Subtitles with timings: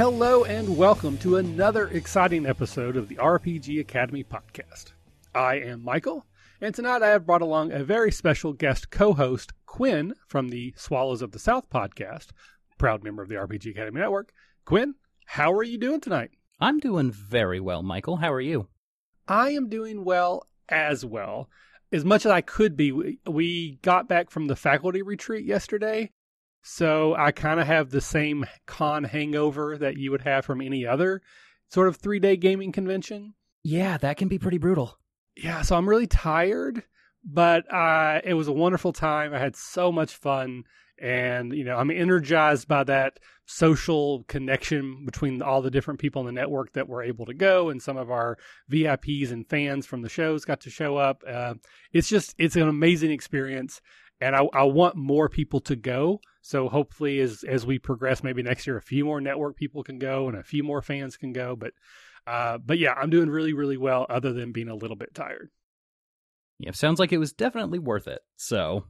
[0.00, 4.92] Hello and welcome to another exciting episode of the RPG Academy podcast.
[5.34, 6.24] I am Michael,
[6.58, 10.72] and tonight I have brought along a very special guest co host, Quinn from the
[10.74, 12.28] Swallows of the South podcast,
[12.78, 14.32] proud member of the RPG Academy Network.
[14.64, 14.94] Quinn,
[15.26, 16.30] how are you doing tonight?
[16.58, 18.16] I'm doing very well, Michael.
[18.16, 18.68] How are you?
[19.28, 21.50] I am doing well as well.
[21.92, 26.10] As much as I could be, we, we got back from the faculty retreat yesterday,
[26.62, 30.86] so I kind of have the same con hangover that you would have from any
[30.86, 31.22] other
[31.68, 33.34] sort of three day gaming convention.
[33.62, 34.98] Yeah, that can be pretty brutal.
[35.36, 36.82] Yeah, so I'm really tired,
[37.24, 39.32] but uh, it was a wonderful time.
[39.34, 40.64] I had so much fun.
[41.02, 46.26] And, you know, I'm energized by that social connection between all the different people in
[46.26, 47.70] the network that were able to go.
[47.70, 48.36] And some of our
[48.70, 51.24] VIPs and fans from the shows got to show up.
[51.26, 51.54] Uh,
[51.90, 53.80] it's just, it's an amazing experience.
[54.20, 56.20] And I, I want more people to go.
[56.42, 59.98] So hopefully, as as we progress, maybe next year, a few more network people can
[59.98, 61.56] go and a few more fans can go.
[61.56, 61.72] But
[62.26, 65.50] uh, but yeah, I'm doing really really well, other than being a little bit tired.
[66.58, 68.20] Yeah, sounds like it was definitely worth it.
[68.36, 68.84] So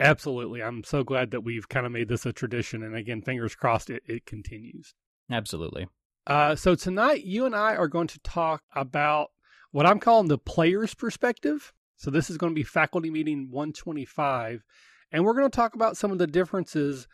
[0.00, 2.82] absolutely, I'm so glad that we've kind of made this a tradition.
[2.82, 4.94] And again, fingers crossed, it, it continues.
[5.30, 5.86] Absolutely.
[6.26, 9.30] Uh, so tonight, you and I are going to talk about
[9.70, 11.72] what I'm calling the player's perspective.
[11.98, 14.64] So this is going to be faculty meeting 125
[15.10, 17.08] and we're going to talk about some of the differences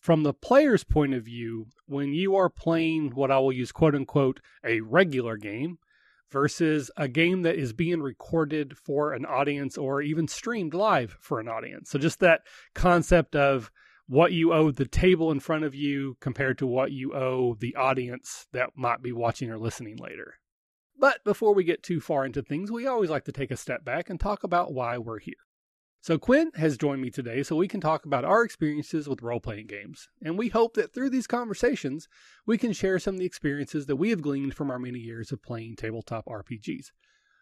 [0.00, 3.94] from the player's point of view when you are playing what I will use quote
[3.94, 5.78] unquote a regular game
[6.30, 11.40] versus a game that is being recorded for an audience or even streamed live for
[11.40, 11.90] an audience.
[11.90, 12.42] So just that
[12.74, 13.70] concept of
[14.08, 17.74] what you owe the table in front of you compared to what you owe the
[17.76, 20.34] audience that might be watching or listening later.
[20.98, 23.84] But before we get too far into things, we always like to take a step
[23.84, 25.34] back and talk about why we're here.
[26.00, 29.40] So, Quinn has joined me today so we can talk about our experiences with role
[29.40, 30.08] playing games.
[30.22, 32.06] And we hope that through these conversations,
[32.46, 35.32] we can share some of the experiences that we have gleaned from our many years
[35.32, 36.92] of playing tabletop RPGs.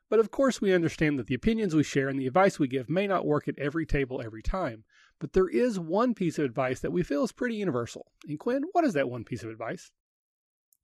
[0.09, 2.89] But of course, we understand that the opinions we share and the advice we give
[2.89, 4.85] may not work at every table every time.
[5.21, 8.07] But there is one piece of advice that we feel is pretty universal.
[8.27, 9.93] And Quinn, what is that one piece of advice?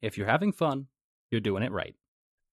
[0.02, 0.88] If you're having fun,
[1.30, 1.94] you're doing it right.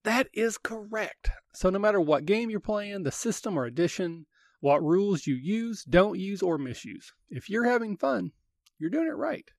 [0.07, 1.31] That is correct.
[1.53, 4.25] So, no matter what game you're playing, the system or edition,
[4.61, 7.11] what rules you use, don't use, or misuse.
[7.29, 8.31] If you're having fun,
[8.79, 9.49] you're doing it right.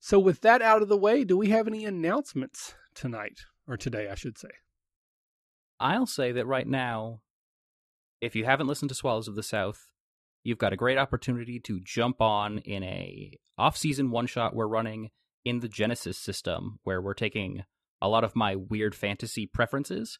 [0.00, 4.08] So, with that out of the way, do we have any announcements tonight, or today,
[4.08, 4.48] I should say?
[5.78, 7.20] I'll say that right now,
[8.22, 9.90] if you haven't listened to Swallows of the South,
[10.42, 15.10] you've got a great opportunity to jump on in a off-season one-shot we're running
[15.44, 17.64] in the Genesys system, where we're taking
[18.04, 20.18] a lot of my weird fantasy preferences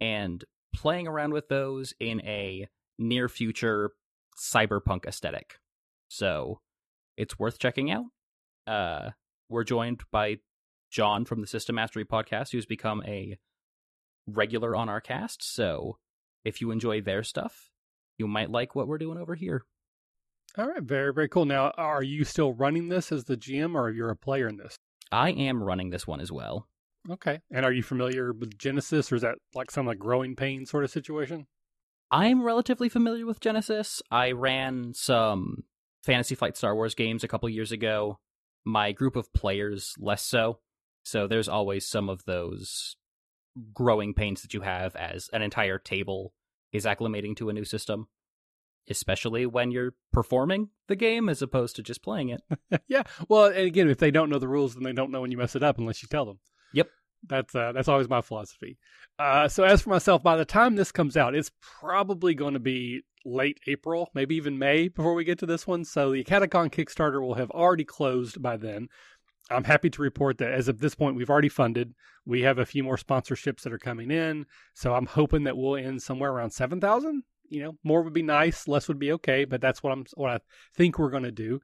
[0.00, 3.90] and playing around with those in a near future
[4.38, 5.58] cyberpunk aesthetic.
[6.08, 6.60] So
[7.16, 8.04] it's worth checking out.
[8.68, 9.10] Uh,
[9.48, 10.36] we're joined by
[10.92, 13.36] John from the System Mastery podcast, who's become a
[14.28, 15.42] regular on our cast.
[15.42, 15.98] So
[16.44, 17.70] if you enjoy their stuff,
[18.16, 19.64] you might like what we're doing over here.
[20.56, 21.46] All right, very, very cool.
[21.46, 24.56] Now, are you still running this as the GM or are you're a player in
[24.56, 24.76] this?
[25.10, 26.68] I am running this one as well.
[27.10, 27.40] Okay.
[27.50, 30.84] And are you familiar with Genesys, or is that like some like growing pain sort
[30.84, 31.46] of situation?
[32.10, 34.00] I'm relatively familiar with Genesys.
[34.10, 35.64] I ran some
[36.04, 38.18] Fantasy Flight Star Wars games a couple years ago.
[38.64, 40.60] My group of players less so.
[41.02, 42.96] So there's always some of those
[43.72, 46.32] growing pains that you have as an entire table
[46.72, 48.08] is acclimating to a new system,
[48.88, 52.42] especially when you're performing the game as opposed to just playing it.
[52.88, 53.02] yeah.
[53.28, 55.38] Well, and again, if they don't know the rules, then they don't know when you
[55.38, 56.38] mess it up unless you tell them.
[56.74, 56.88] Yep.
[57.26, 58.76] That's uh, that's always my philosophy.
[59.18, 62.60] Uh, so as for myself, by the time this comes out, it's probably going to
[62.60, 65.84] be late April, maybe even May before we get to this one.
[65.84, 68.88] So the Catacon Kickstarter will have already closed by then.
[69.50, 71.94] I'm happy to report that as of this point, we've already funded.
[72.24, 74.46] We have a few more sponsorships that are coming in.
[74.74, 77.22] So I'm hoping that we'll end somewhere around 7,000.
[77.50, 80.30] You know, more would be nice, less would be okay, but that's what I'm what
[80.30, 80.38] I
[80.74, 81.60] think we're going to do.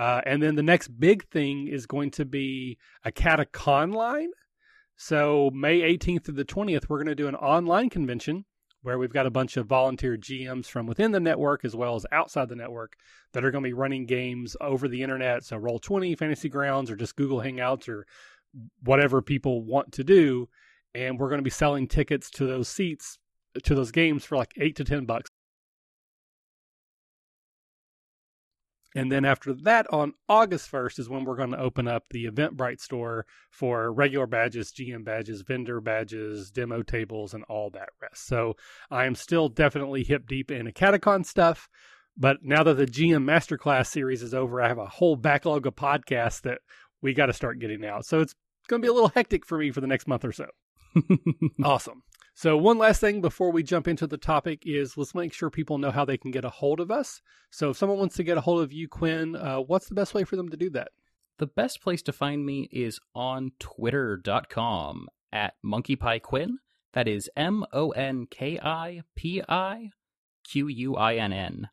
[0.00, 4.30] Uh, and then the next big thing is going to be a Catacon line.
[4.96, 8.46] So, May 18th to the 20th, we're going to do an online convention
[8.80, 12.06] where we've got a bunch of volunteer GMs from within the network as well as
[12.12, 12.96] outside the network
[13.34, 15.44] that are going to be running games over the internet.
[15.44, 18.06] So, Roll20, Fantasy Grounds, or just Google Hangouts or
[18.82, 20.48] whatever people want to do.
[20.94, 23.18] And we're going to be selling tickets to those seats,
[23.64, 25.28] to those games for like eight to 10 bucks.
[28.94, 32.26] And then after that, on August 1st, is when we're going to open up the
[32.26, 38.26] Eventbrite store for regular badges, GM badges, vendor badges, demo tables, and all that rest.
[38.26, 38.56] So
[38.90, 41.68] I am still definitely hip deep in a Catacon stuff.
[42.16, 45.76] But now that the GM Masterclass series is over, I have a whole backlog of
[45.76, 46.58] podcasts that
[47.00, 48.04] we got to start getting out.
[48.04, 48.34] So it's
[48.66, 50.46] going to be a little hectic for me for the next month or so.
[51.64, 52.02] awesome.
[52.40, 55.76] So, one last thing before we jump into the topic is let's make sure people
[55.76, 57.20] know how they can get a hold of us.
[57.50, 60.14] So, if someone wants to get a hold of you, Quinn, uh, what's the best
[60.14, 60.88] way for them to do that?
[61.36, 66.52] The best place to find me is on twitter.com at monkipiquinn.
[66.94, 69.90] That is M O N K I P I
[70.50, 71.68] Q U I N N.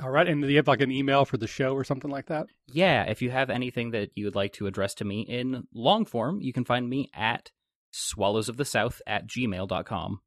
[0.00, 0.28] All right.
[0.28, 2.46] And do you have like an email for the show or something like that?
[2.68, 3.02] Yeah.
[3.10, 6.40] If you have anything that you would like to address to me in long form,
[6.40, 7.50] you can find me at
[7.94, 10.20] swallowsofthesouth at gmail.com.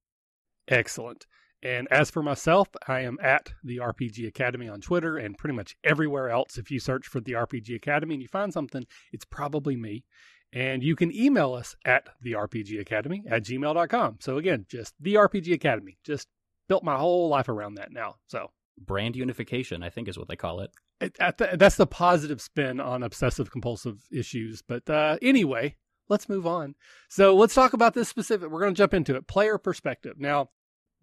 [0.68, 1.26] Excellent.
[1.64, 5.76] And as for myself, I am at the RPG Academy on Twitter and pretty much
[5.84, 6.58] everywhere else.
[6.58, 10.06] If you search for the RPG Academy and you find something, it's probably me.
[10.54, 14.18] And you can email us at the RPG Academy at gmail.com.
[14.22, 15.98] So again, just the RPG Academy.
[16.06, 16.28] Just
[16.70, 18.16] built my whole life around that now.
[18.28, 20.72] So brand unification, I think is what they call it.
[21.02, 21.18] it
[21.58, 24.62] that's the positive spin on obsessive compulsive issues.
[24.62, 25.76] But uh, anyway,
[26.10, 26.76] let's move on.
[27.10, 28.50] So let's talk about this specific.
[28.50, 29.28] We're going to jump into it.
[29.28, 30.16] Player perspective.
[30.18, 30.50] Now,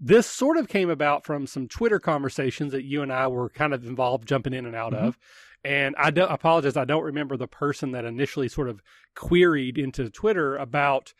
[0.01, 3.73] this sort of came about from some Twitter conversations that you and I were kind
[3.73, 5.07] of involved jumping in and out mm-hmm.
[5.07, 5.19] of.
[5.65, 6.77] And I don't I apologize.
[6.77, 8.83] I don't remember the person that initially sort of
[9.15, 11.15] queried into Twitter about,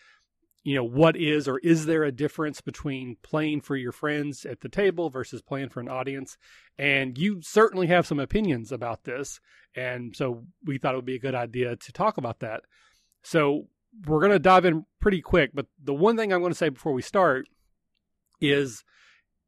[0.65, 4.61] you know, what is or is there a difference between playing for your friends at
[4.61, 6.37] the table versus playing for an audience?
[6.77, 9.41] And you certainly have some opinions about this.
[9.75, 12.63] And so we thought it would be a good idea to talk about that.
[13.23, 13.69] So
[14.07, 15.51] we're going to dive in pretty quick.
[15.55, 17.47] But the one thing I'm going to say before we start
[18.41, 18.85] is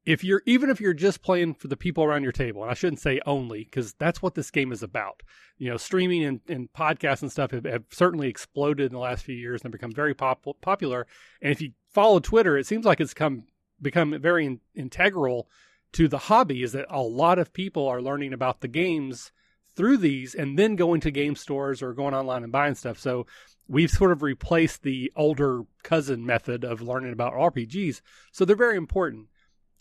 [0.06, 2.74] if you're even if you're just playing for the people around your table, and I
[2.74, 5.22] shouldn't say only because that's what this game is about.
[5.58, 9.24] You know, streaming and, and podcasts and stuff have, have, certainly exploded in the last
[9.24, 11.06] few years and become very pop- popular.
[11.42, 13.44] And if you follow Twitter, it seems like it's come
[13.82, 15.48] become very in, integral
[15.92, 16.62] to the hobby.
[16.62, 19.32] Is that a lot of people are learning about the games
[19.74, 22.98] through these and then going to game stores or going online and buying stuff.
[22.98, 23.26] So
[23.68, 28.00] we've sort of replaced the older cousin method of learning about RPGs.
[28.32, 29.26] So they're very important.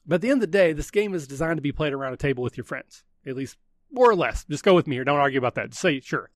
[0.05, 2.13] But at the end of the day, this game is designed to be played around
[2.13, 3.57] a table with your friends, at least
[3.91, 4.45] more or less.
[4.45, 5.03] Just go with me here.
[5.03, 5.69] Don't argue about that.
[5.69, 6.29] Just say sure.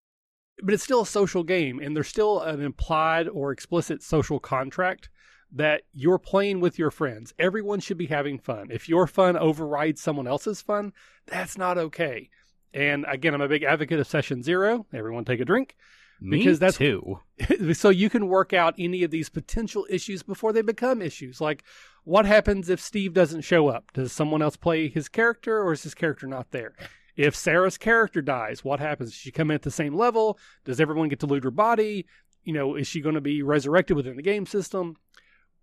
[0.61, 5.09] But it's still a social game, and there's still an implied or explicit social contract
[5.51, 7.33] that you're playing with your friends.
[7.39, 8.67] Everyone should be having fun.
[8.69, 10.93] If your fun overrides someone else's fun,
[11.27, 12.29] that's not okay.
[12.73, 14.85] And again, I'm a big advocate of session zero.
[14.93, 15.75] Everyone take a drink.
[16.21, 17.19] Me because that's too.
[17.73, 21.39] so you can work out any of these potential issues before they become issues.
[21.39, 21.63] Like,
[22.03, 23.91] what happens if Steve doesn't show up?
[23.93, 26.75] Does someone else play his character, or is his character not there?
[27.15, 29.11] If Sarah's character dies, what happens?
[29.11, 30.39] Does she come in at the same level?
[30.65, 32.05] Does everyone get to loot her body?
[32.43, 34.95] You know, is she going to be resurrected within the game system?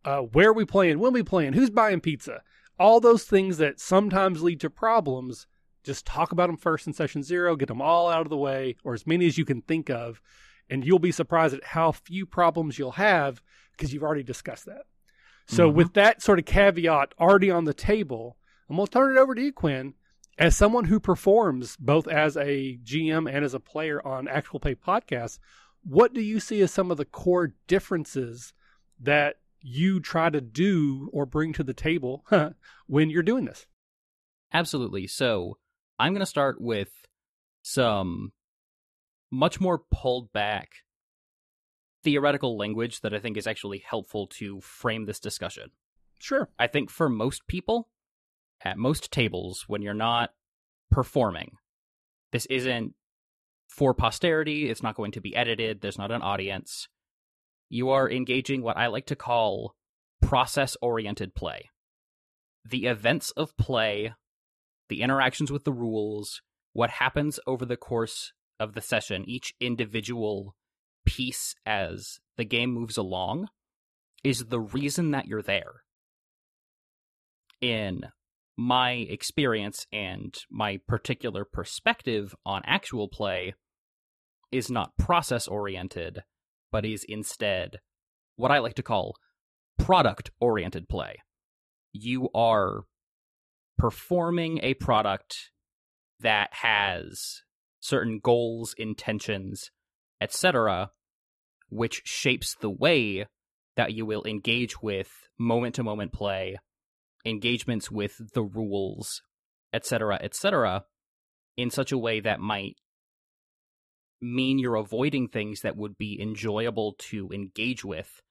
[0.05, 0.99] Uh, where are we playing?
[0.99, 1.55] When are we playing?
[1.55, 2.43] Who's buying pizza?
[2.79, 5.47] All those things that sometimes lead to problems.
[5.87, 8.77] Just talk about them first in session zero, get them all out of the way,
[8.85, 10.21] or as many as you can think of
[10.69, 13.43] and you'll be surprised at how few problems you'll have
[13.73, 14.83] because you've already discussed that.
[15.47, 15.77] So, mm-hmm.
[15.77, 18.37] with that sort of caveat already on the table,
[18.69, 19.95] I'm going to turn it over to you, Quinn.
[20.39, 24.75] As someone who performs both as a GM and as a player on actual play
[24.75, 25.39] podcasts,
[25.83, 28.53] what do you see as some of the core differences
[29.01, 32.25] that you try to do or bring to the table
[32.87, 33.67] when you're doing this?
[34.53, 35.07] Absolutely.
[35.07, 35.57] So,
[35.99, 36.91] I'm going to start with
[37.63, 38.33] some
[39.31, 40.71] much more pulled back
[42.05, 45.71] theoretical language that I think is actually helpful to frame this discussion.
[46.19, 46.49] Sure.
[46.59, 47.89] I think for most people,
[48.65, 50.31] at most tables, when you're not
[50.91, 51.53] performing,
[52.33, 52.95] this isn't
[53.69, 56.89] for posterity, it's not going to be edited, there's not an audience.
[57.69, 59.75] You are engaging what I like to call
[60.23, 61.71] process oriented play.
[62.65, 64.15] The events of play,
[64.89, 70.55] the interactions with the rules, what happens over the course of the session, each individual
[71.05, 73.49] piece as the game moves along,
[74.25, 75.83] is the reason that you're there.
[77.61, 78.03] In
[78.57, 83.55] my experience and my particular perspective on actual play
[84.51, 86.23] is not process oriented,
[86.73, 87.79] but is instead
[88.37, 89.17] what I like to call
[89.79, 91.17] product oriented play.
[91.93, 92.85] You are
[93.79, 95.51] performing a product
[96.21, 97.43] that has
[97.81, 99.71] certain goals, intentions,
[100.21, 100.91] etc.,
[101.69, 103.27] which shapes the way
[103.77, 106.57] that you will engage with moment to moment play,
[107.25, 109.23] engagements with the rules,
[109.73, 110.85] etc., etc.,
[111.57, 112.77] in such a way that might
[114.21, 118.23] mean you're avoiding things that would be enjoyable to engage with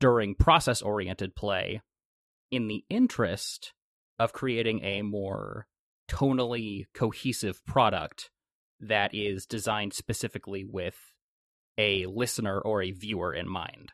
[0.00, 1.80] during process oriented play
[2.50, 3.72] in the interest
[4.20, 5.66] of creating a more
[6.06, 8.30] tonally cohesive product
[8.78, 11.14] that is designed specifically with
[11.78, 13.92] a listener or a viewer in mind.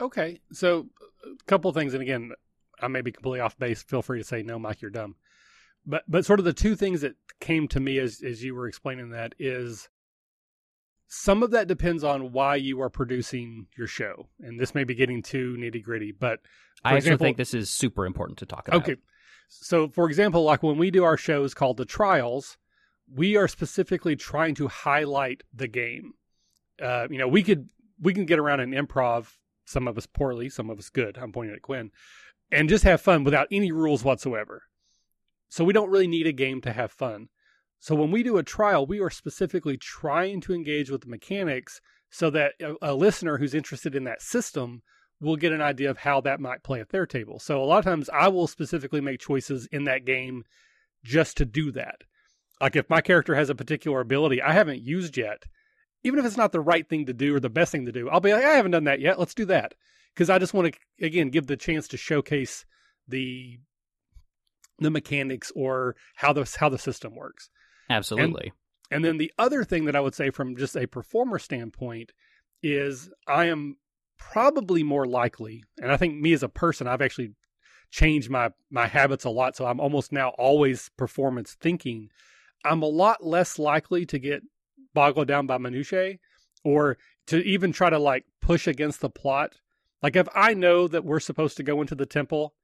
[0.00, 0.88] Okay, so
[1.24, 2.32] a couple things, and again,
[2.80, 3.82] I may be completely off base.
[3.84, 5.14] Feel free to say no, Mike, you're dumb.
[5.86, 8.66] But but sort of the two things that came to me as as you were
[8.66, 9.88] explaining that is
[11.06, 14.96] some of that depends on why you are producing your show, and this may be
[14.96, 16.10] getting too nitty gritty.
[16.10, 16.40] But
[16.84, 18.82] I actually think this is super important to talk about.
[18.82, 18.96] Okay,
[19.48, 22.56] so for example, like when we do our shows called the trials,
[23.12, 26.14] we are specifically trying to highlight the game.
[26.82, 27.68] Uh, you know, we could
[28.00, 29.32] we can get around an improv.
[29.64, 31.18] Some of us poorly, some of us good.
[31.18, 31.90] I'm pointing at Quinn,
[32.52, 34.62] and just have fun without any rules whatsoever.
[35.48, 37.28] So we don't really need a game to have fun.
[37.78, 41.80] So when we do a trial, we are specifically trying to engage with the mechanics
[42.10, 44.82] so that a, a, listener who's interested in that system
[45.20, 47.38] will get an idea of how that might play at their table.
[47.38, 50.44] So a lot of times I will specifically make choices in that game
[51.04, 52.02] just to do that.
[52.60, 55.44] Like if my character has a particular ability I haven't used yet,
[56.04, 58.08] even if it's not the right thing to do or the best thing to do,
[58.08, 59.18] I'll be like, I haven't done that yet.
[59.18, 59.74] Let's do that.
[60.14, 62.64] Because I just want to, again, give the chance to showcase
[63.06, 63.58] the
[64.78, 67.50] the mechanics or how the how the system works.
[67.88, 68.52] Absolutely.
[68.90, 72.12] And, and then the other thing that I would say from just a performer standpoint
[72.62, 73.76] is I am
[74.18, 77.34] probably more likely, and I think me as a person, I've actually
[77.90, 79.56] changed my my habits a lot.
[79.56, 82.10] So I'm almost now always performance thinking.
[82.64, 84.42] I'm a lot less likely to get
[84.94, 86.18] boggled down by minutiae
[86.64, 89.54] or to even try to like push against the plot.
[90.02, 92.54] Like if I know that we're supposed to go into the temple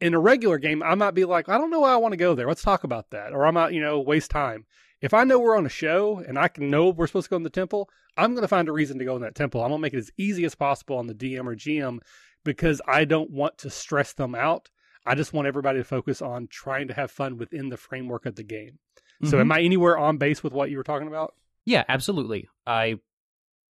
[0.00, 2.18] in a regular game, I might be like, I don't know why I want to
[2.18, 2.48] go there.
[2.48, 3.32] Let's talk about that.
[3.32, 4.66] Or I might, you know, waste time.
[5.02, 7.36] If I know we're on a show and I can know we're supposed to go
[7.36, 9.62] in the temple, I'm going to find a reason to go in that temple.
[9.62, 11.98] I'm going to make it as easy as possible on the DM or GM
[12.44, 14.70] because I don't want to stress them out.
[15.04, 18.36] I just want everybody to focus on trying to have fun within the framework of
[18.36, 18.78] the game.
[19.20, 19.28] Mm-hmm.
[19.28, 21.34] So, am I anywhere on base with what you were talking about?
[21.64, 22.48] Yeah, absolutely.
[22.64, 23.00] I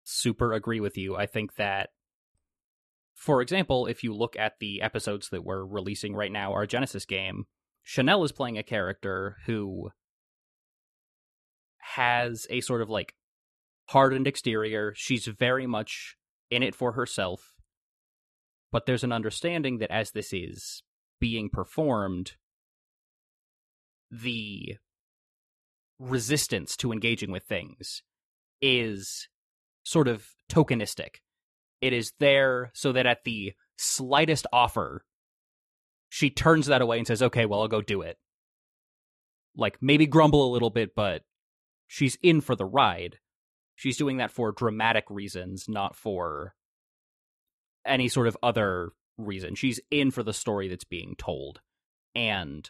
[0.03, 1.15] super agree with you.
[1.15, 1.89] I think that
[3.21, 7.05] for example, if you look at the episodes that we're releasing right now, our Genesys
[7.05, 7.45] game,
[7.83, 9.91] Chanel is playing a character who
[11.81, 13.13] has a sort of like
[13.89, 14.93] hardened exterior.
[14.95, 16.15] She's very much
[16.49, 17.55] in it for herself.
[18.71, 20.83] But there's an understanding that as this is
[21.19, 22.33] being performed,
[24.09, 24.77] the
[25.99, 28.01] resistance to engaging with things
[28.61, 29.27] is
[29.83, 31.17] sort of tokenistic.
[31.81, 35.03] It is there so that at the slightest offer,
[36.09, 38.17] she turns that away and says, okay, well, I'll go do it.
[39.55, 41.23] Like, maybe grumble a little bit, but
[41.91, 43.17] she's in for the ride.
[43.75, 46.55] She's doing that for dramatic reasons, not for
[47.85, 49.55] any sort of other reason.
[49.55, 51.59] She's in for the story that's being told.
[52.15, 52.69] And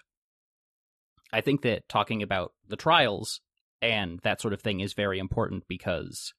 [1.31, 3.41] I think that talking about the trials
[3.79, 6.33] and that sort of thing is very important because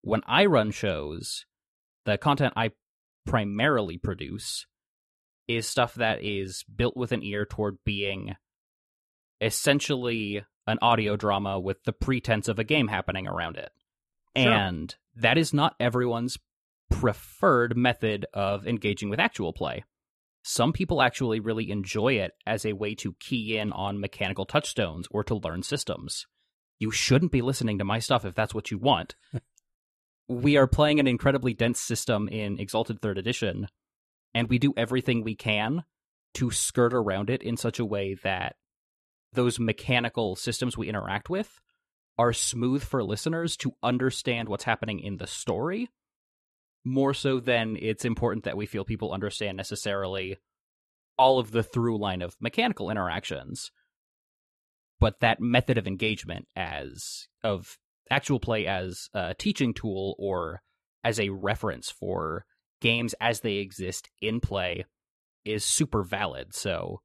[0.00, 1.44] when I run shows,
[2.06, 2.70] the content I
[3.26, 4.64] primarily produce
[5.48, 8.36] is stuff that is built with an ear toward being
[9.42, 13.70] essentially an audio drama with the pretense of a game happening around it.
[14.36, 14.52] Sure.
[14.52, 16.38] And that is not everyone's
[16.90, 19.84] preferred method of engaging with actual play.
[20.42, 25.08] Some people actually really enjoy it as a way to key in on mechanical touchstones
[25.10, 26.26] or to learn systems.
[26.78, 29.16] You shouldn't be listening to my stuff if that's what you want.
[30.28, 33.68] we are playing an incredibly dense system in Exalted Third Edition,
[34.34, 35.84] and we do everything we can
[36.34, 38.56] to skirt around it in such a way that
[39.32, 41.60] those mechanical systems we interact with
[42.18, 45.88] are smooth for listeners to understand what's happening in the story
[46.84, 50.38] more so than it's important that we feel people understand necessarily
[51.18, 53.70] all of the through line of mechanical interactions
[54.98, 57.78] but that method of engagement as of
[58.10, 60.62] actual play as a teaching tool or
[61.04, 62.44] as a reference for
[62.80, 64.84] games as they exist in play
[65.44, 66.54] is super valid.
[66.54, 67.00] So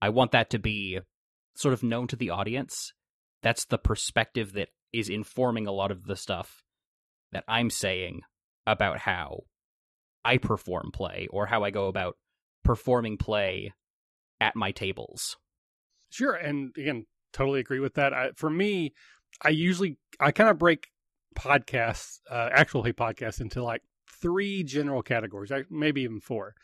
[0.00, 1.00] I want that to be
[1.56, 2.92] sort of known to the audience.
[3.42, 6.62] That's the perspective that is informing a lot of the stuff
[7.32, 8.20] that I'm saying
[8.66, 9.40] about how
[10.24, 12.16] I perform play or how I go about
[12.64, 13.72] performing play
[14.40, 15.36] at my tables.
[16.10, 16.34] Sure.
[16.34, 18.12] And again, totally agree with that.
[18.12, 18.92] I, for me,
[19.42, 20.88] I usually I kind of break
[21.36, 23.82] podcasts, uh, actual play podcasts, into like
[24.20, 26.54] three general categories, maybe even four.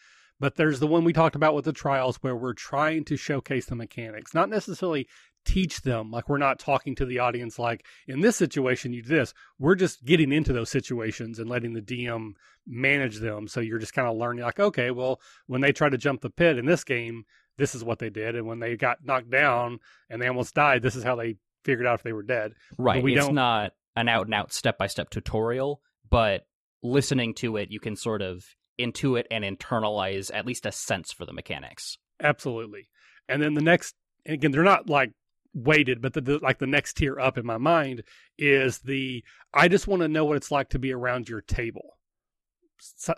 [0.43, 3.67] But there's the one we talked about with the trials where we're trying to showcase
[3.67, 5.07] the mechanics, not necessarily
[5.45, 6.11] teach them.
[6.11, 9.35] Like we're not talking to the audience like in this situation you do this.
[9.61, 12.33] We're just getting into those situations and letting the DM
[12.67, 13.47] manage them.
[13.47, 16.31] So you're just kind of learning like, okay, well, when they try to jump the
[16.31, 17.25] pit in this game,
[17.57, 18.35] this is what they did.
[18.35, 19.79] And when they got knocked down
[20.11, 22.55] and they almost died, this is how they figured out if they were dead.
[22.77, 23.01] Right.
[23.01, 23.37] we it's don't...
[23.37, 25.81] not an out and out step by step tutorial,
[26.11, 26.49] but
[26.83, 28.45] listening to it, you can sort of
[28.83, 31.99] intuit and internalize at least a sense for the mechanics.
[32.21, 32.89] Absolutely.
[33.29, 33.95] And then the next,
[34.27, 35.13] again, they're not like
[35.55, 38.03] weighted, but the, the, like the next tier up in my mind
[38.39, 41.97] is the I just want to know what it's like to be around your table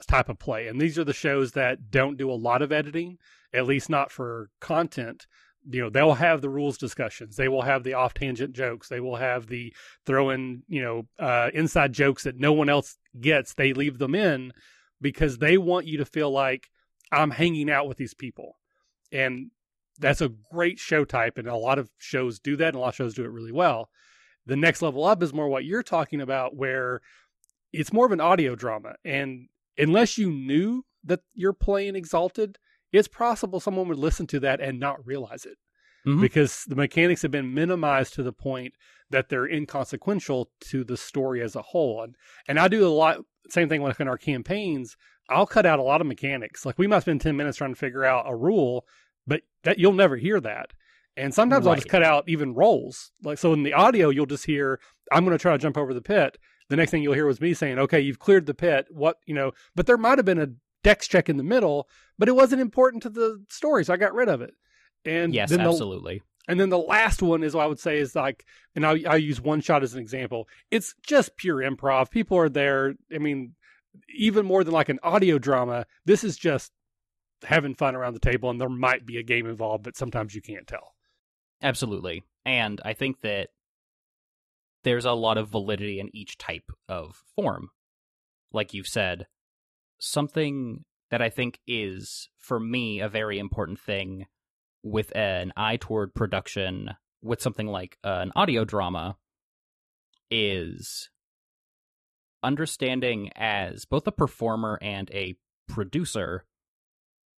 [0.08, 0.66] type of play.
[0.68, 3.18] And these are the shows that don't do a lot of editing,
[3.52, 5.26] at least not for content.
[5.66, 7.36] You know, they'll have the rules discussions.
[7.36, 8.88] They will have the off tangent jokes.
[8.88, 9.72] They will have the
[10.04, 13.54] throw in, you know, uh, inside jokes that no one else gets.
[13.54, 14.52] They leave them in
[15.04, 16.70] because they want you to feel like
[17.12, 18.56] I'm hanging out with these people.
[19.12, 19.50] And
[20.00, 21.36] that's a great show type.
[21.36, 23.52] And a lot of shows do that, and a lot of shows do it really
[23.52, 23.90] well.
[24.46, 27.02] The next level up is more what you're talking about, where
[27.70, 28.94] it's more of an audio drama.
[29.04, 32.56] And unless you knew that you're playing Exalted,
[32.90, 35.58] it's possible someone would listen to that and not realize it.
[36.06, 36.22] Mm-hmm.
[36.22, 38.72] Because the mechanics have been minimized to the point
[39.10, 42.02] that they're inconsequential to the story as a whole.
[42.02, 42.16] And
[42.48, 44.96] and I do a lot same thing like in our campaigns.
[45.28, 46.66] I'll cut out a lot of mechanics.
[46.66, 48.86] Like we might spend ten minutes trying to figure out a rule,
[49.26, 50.72] but that you'll never hear that.
[51.16, 51.72] And sometimes right.
[51.72, 53.10] I'll just cut out even rolls.
[53.22, 54.80] Like so in the audio you'll just hear
[55.12, 57.40] I'm going to try to jump over the pit the next thing you'll hear was
[57.40, 58.86] me saying, okay, you've cleared the pit.
[58.90, 60.48] What, you know, but there might have been a
[60.82, 63.84] dex check in the middle, but it wasn't important to the story.
[63.84, 64.54] So I got rid of it.
[65.04, 66.22] And yes, then the, absolutely.
[66.46, 69.16] And then the last one is what I would say is like, and I, I
[69.16, 70.46] use one shot as an example.
[70.70, 72.10] It's just pure improv.
[72.10, 72.94] People are there.
[73.14, 73.54] I mean,
[74.14, 76.70] even more than like an audio drama, this is just
[77.44, 80.42] having fun around the table, and there might be a game involved, but sometimes you
[80.42, 80.94] can't tell.
[81.62, 82.24] Absolutely.
[82.44, 83.48] And I think that
[84.82, 87.70] there's a lot of validity in each type of form.
[88.52, 89.26] Like you've said,
[89.98, 94.26] something that I think is, for me, a very important thing
[94.84, 96.90] with an eye toward production
[97.22, 99.16] with something like uh, an audio drama
[100.30, 101.10] is
[102.44, 105.34] understanding as both a performer and a
[105.66, 106.44] producer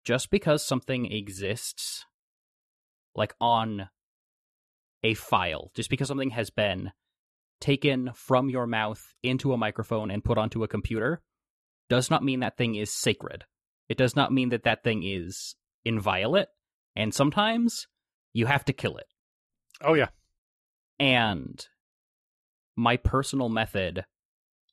[0.04, 2.06] just because something exists
[3.14, 3.88] like on
[5.02, 6.90] a file just because something has been
[7.60, 11.22] taken from your mouth into a microphone and put onto a computer
[11.88, 13.44] does not mean that thing is sacred.
[13.88, 15.54] It does not mean that that thing is
[15.84, 16.48] inviolate.
[16.96, 17.86] And sometimes
[18.32, 19.06] you have to kill it.
[19.80, 20.08] Oh, yeah.
[20.98, 21.64] And
[22.76, 24.04] my personal method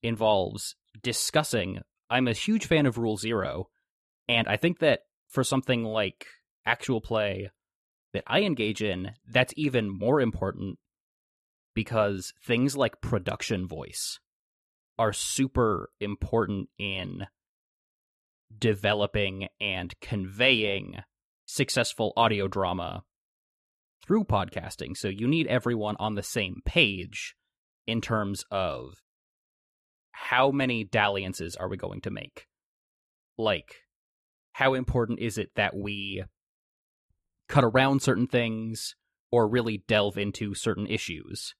[0.03, 1.79] involves discussing.
[2.09, 3.69] I'm a huge fan of Rule Zero.
[4.27, 6.25] And I think that for something like
[6.65, 7.49] actual play
[8.13, 10.77] that I engage in, that's even more important
[11.73, 14.19] because things like production voice
[14.99, 17.25] are super important in
[18.57, 20.97] developing and conveying
[21.51, 23.03] successful audio drama
[24.05, 24.95] through podcasting.
[24.95, 27.35] So you need everyone on the same page
[27.85, 29.01] in terms of
[30.11, 32.47] how many dalliances are we going to make?
[33.37, 33.81] Like,
[34.53, 36.23] how important is it that we
[37.49, 38.95] cut around certain things
[39.31, 41.53] or really delve into certain issues?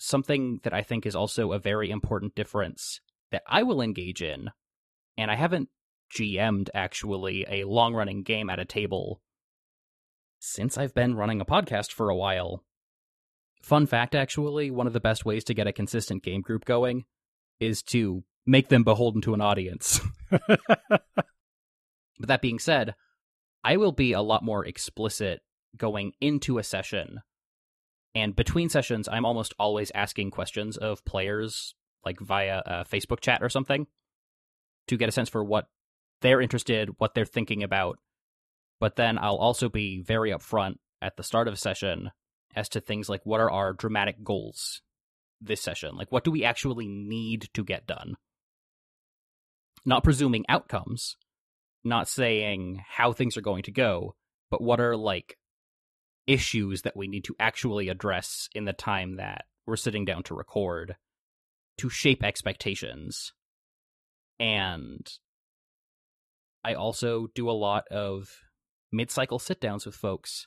[0.00, 4.50] something that I think is also a very important difference that I will engage in,
[5.18, 5.68] and I haven't
[6.10, 9.20] GM'd actually a long running game at a table
[10.38, 12.64] since I've been running a podcast for a while.
[13.62, 17.04] Fun fact actually, one of the best ways to get a consistent game group going
[17.58, 20.00] is to make them beholden to an audience.
[20.30, 21.02] but
[22.18, 22.94] that being said,
[23.62, 25.40] I will be a lot more explicit
[25.76, 27.20] going into a session
[28.14, 33.42] and between sessions, I'm almost always asking questions of players, like via a Facebook chat
[33.42, 33.86] or something,
[34.88, 35.68] to get a sense for what
[36.20, 37.98] they're interested, what they're thinking about.
[38.78, 42.10] But then I'll also be very upfront at the start of a session
[42.54, 44.82] as to things like what are our dramatic goals
[45.40, 45.96] this session?
[45.96, 48.14] Like, what do we actually need to get done?
[49.84, 51.16] Not presuming outcomes,
[51.84, 54.14] not saying how things are going to go,
[54.50, 55.38] but what are like
[56.26, 60.34] issues that we need to actually address in the time that we're sitting down to
[60.34, 60.96] record
[61.78, 63.32] to shape expectations.
[64.38, 65.06] And
[66.64, 68.40] I also do a lot of
[68.92, 70.46] mid cycle sit downs with folks,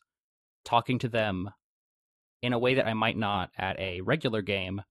[0.63, 1.49] talking to them
[2.41, 4.81] in a way that I might not at a regular game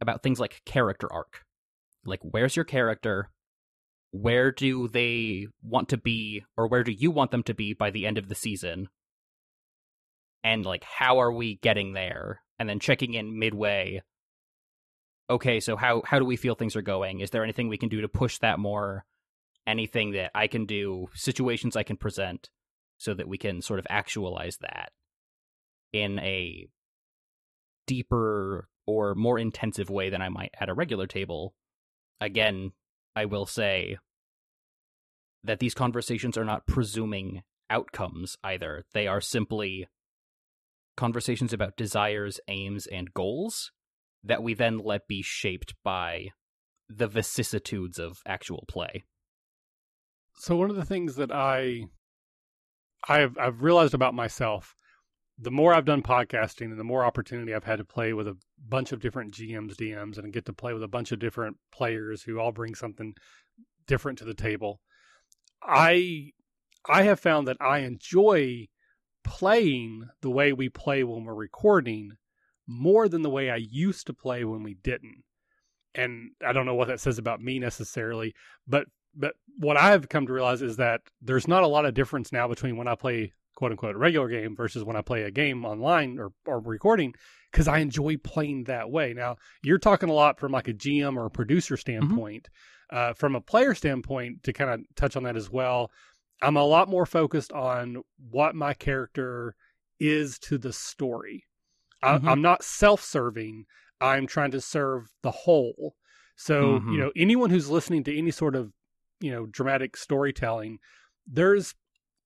[0.00, 1.44] about things like character arc.
[2.04, 3.30] Like, where's your character?
[4.12, 7.90] Where do they want to be, or where do you want them to be by
[7.90, 8.88] the end of the season?
[10.46, 14.00] and like how are we getting there and then checking in midway
[15.28, 17.88] okay so how how do we feel things are going is there anything we can
[17.88, 19.04] do to push that more
[19.66, 22.48] anything that i can do situations i can present
[22.98, 24.90] so that we can sort of actualize that
[25.92, 26.66] in a
[27.86, 31.54] deeper or more intensive way than I might at a regular table.
[32.20, 32.72] Again,
[33.14, 33.98] I will say
[35.44, 38.84] that these conversations are not presuming outcomes either.
[38.92, 39.88] They are simply
[40.96, 43.72] conversations about desires, aims, and goals
[44.24, 46.28] that we then let be shaped by
[46.88, 49.04] the vicissitudes of actual play.
[50.38, 51.84] So one of the things that I
[53.08, 54.74] I've I've realized about myself,
[55.38, 58.36] the more I've done podcasting and the more opportunity I've had to play with a
[58.68, 62.22] bunch of different GMs, DMs, and get to play with a bunch of different players
[62.22, 63.14] who all bring something
[63.86, 64.80] different to the table.
[65.62, 66.32] I
[66.88, 68.66] I have found that I enjoy
[69.24, 72.12] playing the way we play when we're recording
[72.66, 75.24] more than the way I used to play when we didn't.
[75.94, 78.34] And I don't know what that says about me necessarily,
[78.68, 82.32] but but what I've come to realize is that there's not a lot of difference
[82.32, 85.30] now between when I play quote unquote a regular game versus when I play a
[85.30, 87.14] game online or, or recording
[87.50, 89.14] because I enjoy playing that way.
[89.14, 92.44] Now, you're talking a lot from like a GM or a producer standpoint.
[92.44, 92.52] Mm-hmm.
[92.88, 95.90] Uh, from a player standpoint, to kind of touch on that as well,
[96.40, 99.56] I'm a lot more focused on what my character
[99.98, 101.46] is to the story.
[102.04, 102.28] Mm-hmm.
[102.28, 103.64] I, am not self serving,
[104.00, 105.94] I'm trying to serve the whole.
[106.36, 106.92] So, mm-hmm.
[106.92, 108.72] you know, anyone who's listening to any sort of,
[109.20, 110.78] you know, dramatic storytelling,
[111.26, 111.74] there's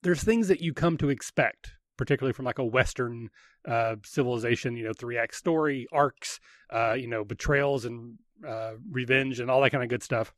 [0.02, 3.28] there's things that you come to expect, particularly from like a Western
[3.66, 6.40] uh, civilization, you know, three act story, arcs,
[6.72, 10.32] uh, you know, betrayals and uh, revenge and all that kind of good stuff.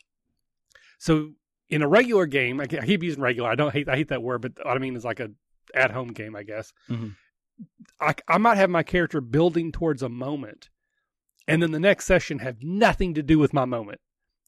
[0.98, 1.30] So
[1.68, 3.48] in a regular game, I keep using regular.
[3.48, 5.30] I don't hate I hate that word, but what I mean is like a
[5.74, 6.72] at home game, I guess.
[6.90, 7.08] Mm-hmm.
[8.00, 10.68] I, I might have my character building towards a moment,
[11.46, 14.00] and then the next session have nothing to do with my moment.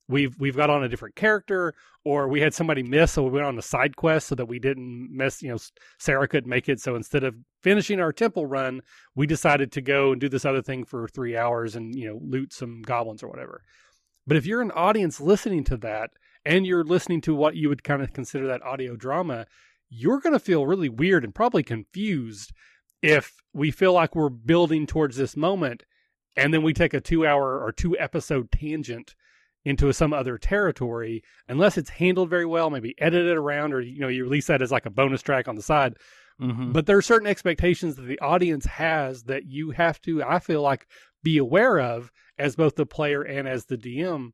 [0.07, 3.47] We've we've got on a different character, or we had somebody miss, so we went
[3.47, 5.43] on a side quest so that we didn't miss.
[5.43, 5.59] You know,
[5.99, 8.83] Sarah couldn't make it, so instead of finishing our temple run,
[9.15, 12.21] we decided to go and do this other thing for three hours and you know
[12.23, 13.63] loot some goblins or whatever.
[14.27, 16.11] But if you're an audience listening to that
[16.45, 19.47] and you're listening to what you would kind of consider that audio drama,
[19.89, 22.53] you're going to feel really weird and probably confused
[23.03, 25.85] if we feel like we're building towards this moment
[26.37, 29.15] and then we take a two hour or two episode tangent
[29.65, 34.09] into some other territory unless it's handled very well maybe edited around or you know
[34.09, 35.97] you release that as like a bonus track on the side
[36.41, 36.73] mm-hmm.
[36.73, 40.63] but there are certain expectations that the audience has that you have to i feel
[40.63, 40.87] like
[41.23, 44.33] be aware of as both the player and as the dm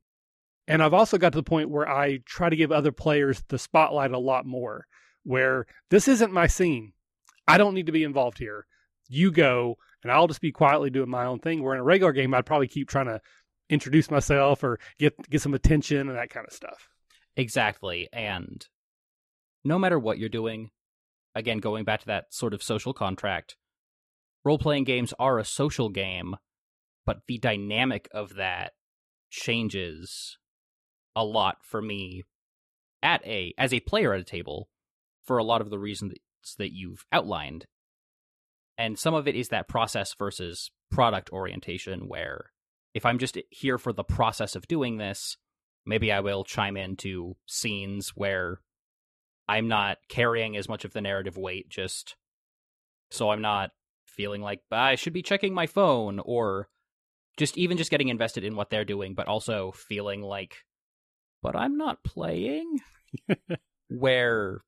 [0.71, 3.59] and I've also got to the point where I try to give other players the
[3.59, 4.87] spotlight a lot more,
[5.25, 6.93] where this isn't my scene.
[7.49, 8.67] I don't need to be involved here.
[9.09, 11.65] You go, and I'll just be quietly doing my own thing.
[11.65, 13.21] Where in a regular game, I'd probably keep trying to
[13.71, 16.89] introduce myself or get get some attention and that kind of stuff.
[17.37, 18.09] Exactly.
[18.13, 18.67] And
[19.65, 20.71] no matter what you're doing,
[21.35, 23.57] again, going back to that sort of social contract,
[24.45, 26.37] role playing games are a social game,
[27.07, 28.73] but the dynamic of that
[29.31, 30.39] changes
[31.15, 32.25] a lot for me
[33.03, 34.69] at a as a player at a table
[35.25, 36.15] for a lot of the reasons
[36.59, 37.67] that you've outlined.
[38.77, 42.51] And some of it is that process versus product orientation where
[42.95, 45.37] if I'm just here for the process of doing this,
[45.87, 48.61] maybe I will chime into scenes where
[49.49, 52.17] I'm not carrying as much of the narrative weight just
[53.11, 53.71] so I'm not
[54.07, 56.69] feeling like I should be checking my phone or
[57.37, 60.65] just even just getting invested in what they're doing but also feeling like
[61.43, 62.81] but I'm not playing.
[63.89, 64.61] Where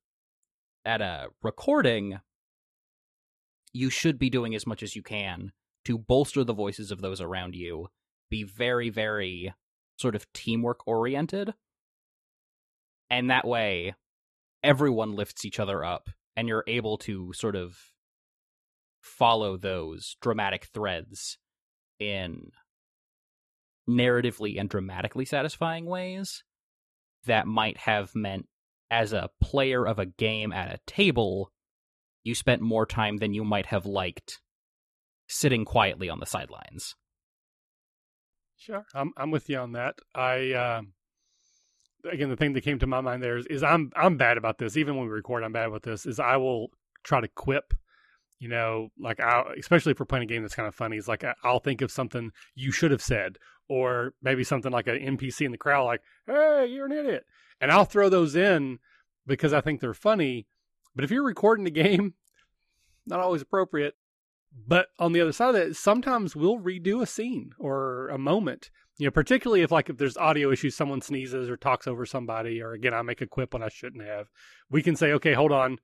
[0.85, 2.19] at a recording,
[3.71, 5.51] you should be doing as much as you can
[5.85, 7.87] to bolster the voices of those around you,
[8.33, 9.53] be very, very
[9.97, 11.53] sort of teamwork oriented.
[13.11, 13.93] And that way,
[14.63, 17.77] everyone lifts each other up, and you're able to sort of
[19.01, 21.37] follow those dramatic threads
[21.99, 22.49] in
[23.87, 26.43] narratively and dramatically satisfying ways
[27.25, 28.47] that might have meant
[28.89, 31.51] as a player of a game at a table,
[32.23, 34.41] you spent more time than you might have liked
[35.27, 36.95] sitting quietly on the sidelines.
[38.63, 39.95] Sure, I'm I'm with you on that.
[40.15, 40.81] I uh,
[42.09, 44.57] again, the thing that came to my mind there is, is I'm I'm bad about
[44.57, 44.77] this.
[44.77, 46.05] Even when we record, I'm bad about this.
[46.05, 46.69] Is I will
[47.03, 47.73] try to quip
[48.43, 51.07] you know, like I, especially if we're playing a game that's kind of funny, it's
[51.07, 53.37] like I'll think of something you should have said,
[53.69, 57.25] or maybe something like an NPC in the crowd, like, "Hey, you're an idiot,"
[57.61, 58.79] and I'll throw those in
[59.25, 60.45] because I think they're funny.
[60.93, 62.15] But if you're recording the game,
[63.05, 63.95] not always appropriate.
[64.67, 68.69] But on the other side of that, sometimes we'll redo a scene or a moment.
[68.97, 72.61] You know, particularly if like if there's audio issues, someone sneezes or talks over somebody,
[72.61, 74.27] or again I make a quip when I shouldn't have.
[74.69, 75.79] We can say, okay, hold on,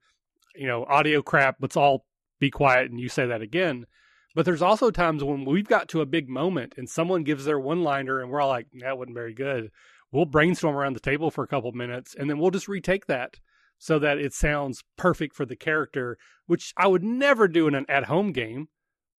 [0.54, 1.56] you know, audio crap.
[1.60, 2.06] Let's all
[2.38, 3.86] be quiet and you say that again.
[4.34, 7.58] But there's also times when we've got to a big moment and someone gives their
[7.58, 9.70] one liner and we're all like, that wasn't very good.
[10.12, 13.40] We'll brainstorm around the table for a couple minutes and then we'll just retake that
[13.80, 17.86] so that it sounds perfect for the character, which I would never do in an
[17.88, 18.68] at home game.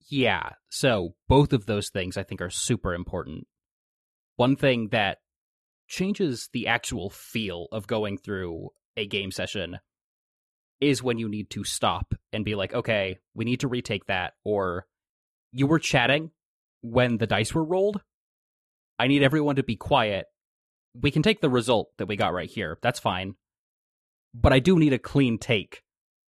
[0.08, 0.52] Yeah.
[0.70, 3.48] So both of those things I think are super important.
[4.36, 5.18] One thing that
[5.88, 9.80] changes the actual feel of going through a game session
[10.80, 14.34] is when you need to stop and be like, okay, we need to retake that.
[14.46, 14.86] Or
[15.52, 16.30] you were chatting
[16.82, 18.02] when the dice were rolled.
[19.00, 20.28] I need everyone to be quiet.
[20.94, 22.78] We can take the result that we got right here.
[22.84, 23.36] That's fine.
[24.34, 25.84] But I do need a clean take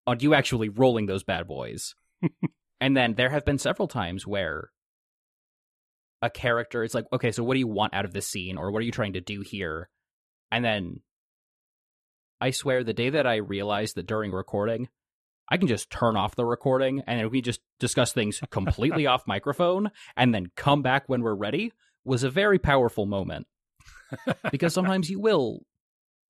[0.06, 1.94] on you actually rolling those bad boys.
[2.80, 4.70] and then there have been several times where
[6.22, 8.58] a character is like, okay, so what do you want out of this scene?
[8.58, 9.88] Or what are you trying to do here?
[10.50, 11.00] And then
[12.40, 14.88] I swear the day that I realized that during recording,
[15.48, 19.90] I can just turn off the recording and we just discuss things completely off microphone
[20.16, 21.72] and then come back when we're ready
[22.04, 23.46] was a very powerful moment.
[24.50, 25.60] because sometimes you will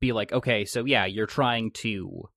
[0.00, 2.28] be like, okay, so yeah, you're trying to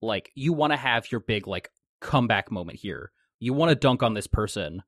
[0.00, 3.10] like you want to have your big like comeback moment here.
[3.40, 4.82] You want to dunk on this person,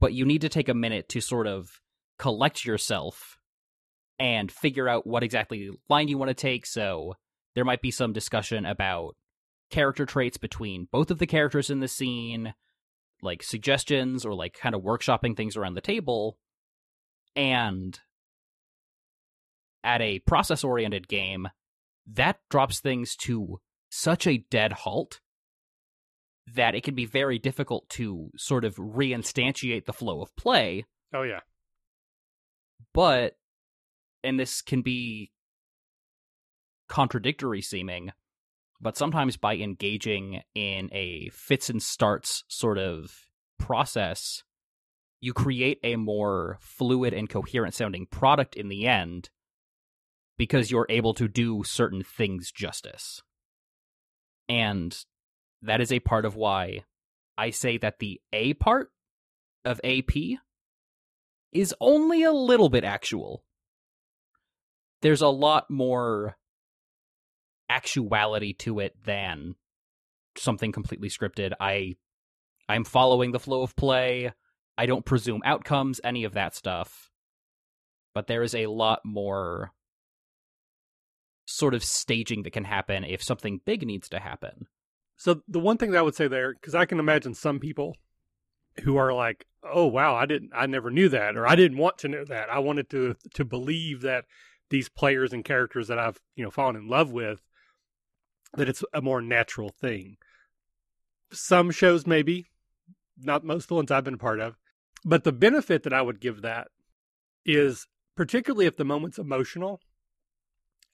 [0.00, 1.80] but you need to take a minute to sort of
[2.18, 3.38] collect yourself
[4.18, 6.66] and figure out what exactly line you want to take.
[6.66, 7.14] So
[7.54, 9.16] there might be some discussion about
[9.70, 12.54] character traits between both of the characters in the scene,
[13.22, 16.38] like suggestions or like kind of workshopping things around the table.
[17.34, 17.98] And
[19.86, 21.48] at a process oriented game,
[22.12, 25.20] that drops things to such a dead halt
[26.54, 30.84] that it can be very difficult to sort of reinstantiate the flow of play.
[31.14, 31.40] Oh, yeah.
[32.92, 33.36] But
[34.22, 35.30] and this can be
[36.88, 38.12] contradictory seeming,
[38.80, 43.12] but sometimes by engaging in a fits and starts sort of
[43.58, 44.42] process,
[45.20, 49.30] you create a more fluid and coherent sounding product in the end
[50.38, 53.22] because you're able to do certain things justice.
[54.48, 54.96] And
[55.62, 56.84] that is a part of why
[57.38, 58.90] I say that the A part
[59.64, 60.38] of AP
[61.52, 63.42] is only a little bit actual
[65.02, 66.36] there's a lot more
[67.68, 69.54] actuality to it than
[70.36, 71.52] something completely scripted.
[71.60, 71.96] I
[72.68, 74.32] I'm following the flow of play.
[74.76, 77.10] I don't presume outcomes, any of that stuff.
[78.14, 79.72] But there is a lot more
[81.46, 84.66] sort of staging that can happen if something big needs to happen.
[85.16, 87.96] So the one thing that I would say there, because I can imagine some people
[88.82, 91.98] who are like, "Oh wow, I didn't, I never knew that, or I didn't want
[91.98, 92.50] to know that.
[92.50, 94.26] I wanted to to believe that
[94.68, 97.40] these players and characters that I've you know fallen in love with
[98.56, 100.16] that it's a more natural thing.
[101.32, 102.46] Some shows maybe,
[103.18, 104.56] not most the ones I've been a part of,
[105.04, 106.68] but the benefit that I would give that
[107.44, 109.80] is particularly if the moment's emotional,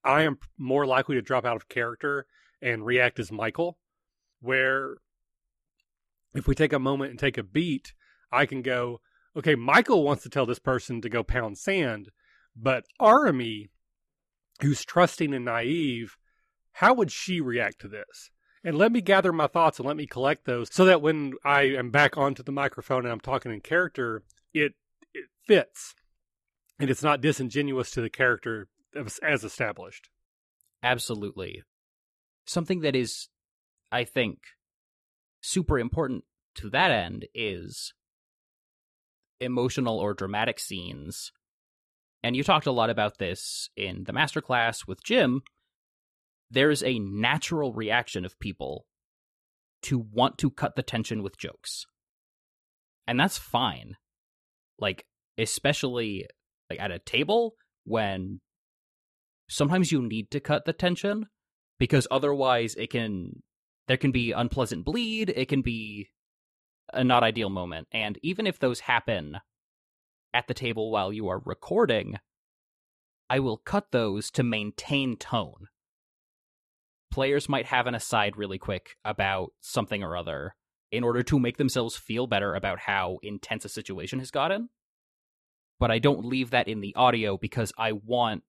[0.05, 2.27] I am more likely to drop out of character
[2.61, 3.79] and react as Michael.
[4.41, 4.97] Where
[6.35, 7.95] if we take a moment and take a beat,
[8.31, 9.01] I can go,
[9.37, 12.11] okay, Michael wants to tell this person to go pound sand,
[12.57, 13.69] but Arami,
[14.61, 16.17] who's trusting and naive,
[16.73, 18.31] how would she react to this?
[18.65, 21.63] And let me gather my thoughts and let me collect those so that when I
[21.63, 24.23] am back onto the microphone and I'm talking in character,
[24.55, 24.75] it
[25.13, 25.95] it fits
[26.79, 28.69] and it's not disingenuous to the character
[29.23, 30.09] as established.
[30.83, 31.63] Absolutely.
[32.47, 33.29] Something that is,
[33.91, 34.39] I think,
[35.41, 36.25] super important
[36.57, 37.95] to that end is
[39.41, 41.33] emotional or dramatic scenes
[42.23, 45.43] and you talked a lot about this in the masterclass with Jim,
[46.51, 48.87] there's a natural reaction of people
[49.83, 51.87] to want to cut the tension with jokes.
[53.09, 53.97] And that's fine.
[54.79, 55.05] Like,
[55.37, 56.27] especially
[56.71, 58.41] like at a table when
[59.49, 61.27] sometimes you need to cut the tension
[61.79, 63.43] because otherwise it can
[63.89, 66.09] there can be unpleasant bleed, it can be
[66.93, 67.89] a not ideal moment.
[67.93, 69.39] And even if those happen
[70.33, 72.17] at the table while you are recording,
[73.29, 75.69] I will cut those to maintain tone.
[77.11, 80.55] Players might have an aside really quick about something or other
[80.91, 84.69] in order to make themselves feel better about how intense a situation has gotten.
[85.81, 88.45] But I don't leave that in the audio because I want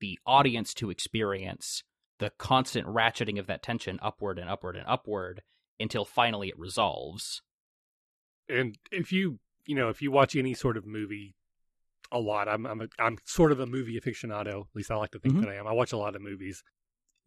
[0.00, 1.82] the audience to experience
[2.18, 5.42] the constant ratcheting of that tension upward and upward and upward
[5.78, 7.42] until finally it resolves.
[8.48, 11.34] And if you you know, if you watch any sort of movie
[12.12, 14.60] a lot, I'm I'm a, I'm sort of a movie aficionado.
[14.60, 15.44] At least I like to think mm-hmm.
[15.44, 15.66] that I am.
[15.66, 16.62] I watch a lot of movies.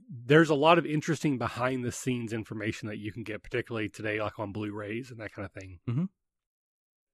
[0.10, 4.22] There's a lot of interesting behind the scenes information that you can get, particularly today,
[4.22, 5.80] like on Blu-rays and that kind of thing.
[5.88, 6.06] Mm-hmm.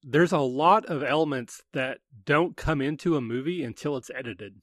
[0.04, 4.62] there's a lot of elements that don't come into a movie until it's edited.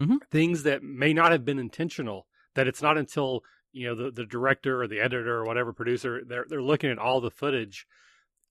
[0.00, 0.18] Mhm.
[0.30, 2.26] Things that may not have been intentional.
[2.54, 3.42] That it's not until
[3.74, 6.98] you know the, the director or the editor or whatever producer they're they're looking at
[6.98, 7.86] all the footage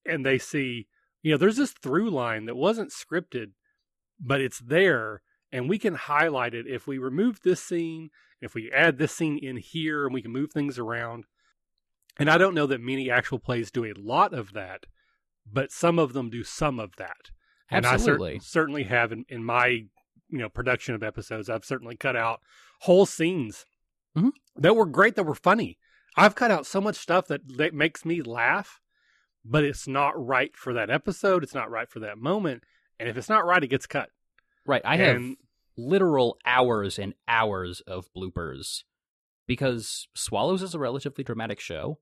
[0.05, 0.87] and they see
[1.23, 3.51] you know there's this through line that wasn't scripted
[4.19, 8.09] but it's there and we can highlight it if we remove this scene
[8.41, 11.23] if we add this scene in here and we can move things around
[12.19, 14.85] and i don't know that many actual plays do a lot of that
[15.49, 17.31] but some of them do some of that
[17.69, 19.85] and i cer- certainly have in, in my
[20.33, 22.41] you know production of episodes i've certainly cut out
[22.81, 23.65] whole scenes
[24.17, 24.31] Mhm.
[24.55, 25.77] that were great that were funny
[26.17, 28.79] i've cut out so much stuff that, that makes me laugh
[29.45, 32.63] but it's not right for that episode it's not right for that moment
[32.99, 34.09] and if it's not right it gets cut
[34.65, 34.81] Right.
[34.85, 35.21] I have
[35.75, 38.83] literal hours and hours of bloopers
[39.45, 41.99] because Swallows is a relatively dramatic show,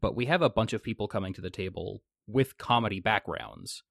[0.00, 3.82] but we have a bunch of people coming to the table with comedy backgrounds.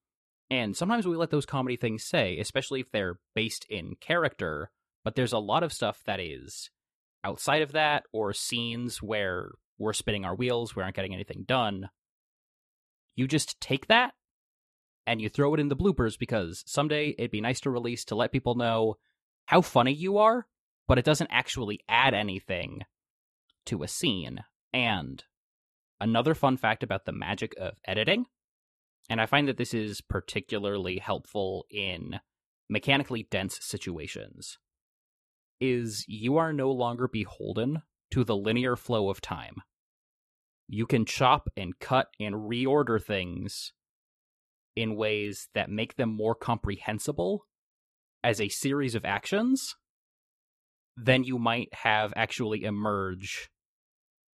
[0.54, 4.70] And sometimes we let those comedy things say, especially if they're based in character,
[5.04, 6.70] but there's a lot of stuff that is
[7.24, 11.90] outside of that or scenes where we're spinning our wheels, we aren't getting anything done.
[13.16, 14.14] You just take that
[15.08, 18.16] and you throw it in the bloopers because someday it'd be nice to release to
[18.16, 18.98] let people know
[19.46, 20.46] how funny you are,
[20.88, 22.82] but it doesn't actually add anything
[23.66, 24.44] to a scene.
[24.72, 25.24] And
[26.00, 28.28] another fun fact about the magic of editing,
[29.10, 32.20] and I find that this is particularly helpful in
[32.70, 34.58] mechanically dense situations,
[35.60, 39.56] is you are no longer beholden to the linear flow of time.
[40.68, 43.74] You can chop and cut and reorder things
[44.76, 47.46] in ways that make them more comprehensible
[48.24, 49.76] as a series of actions
[50.96, 53.50] than you might have actually emerge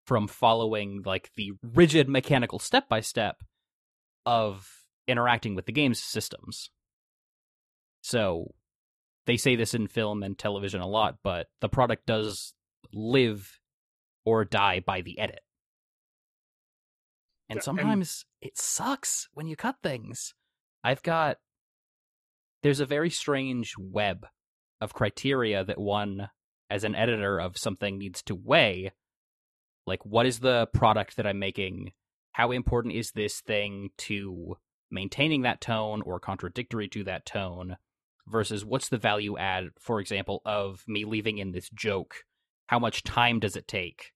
[0.06, 3.38] from following like the rigid mechanical step by step
[4.30, 4.70] of
[5.08, 6.70] interacting with the game's systems.
[8.02, 8.54] So
[9.26, 12.54] they say this in film and television a lot, but the product does
[12.94, 13.60] live
[14.26, 15.40] or die by the edit.
[17.50, 20.36] And- sometimes it sucks when you cut things.
[20.84, 21.38] I've got
[22.62, 24.28] there's a very strange web
[24.80, 26.30] of criteria that one
[26.70, 28.92] as an editor of something needs to weigh
[29.88, 31.94] like what is the product that I'm making?
[32.40, 34.56] How important is this thing to
[34.90, 37.76] maintaining that tone or contradictory to that tone
[38.30, 42.24] versus what's the value add for example of me leaving in this joke?
[42.68, 44.14] How much time does it take?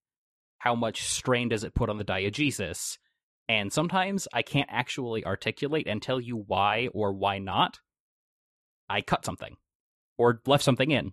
[0.60, 2.98] How much strain does it put on the diegesis?
[3.50, 7.80] And sometimes I can't actually articulate and tell you why or why not.
[8.90, 9.58] I cut something
[10.18, 11.12] or left something in.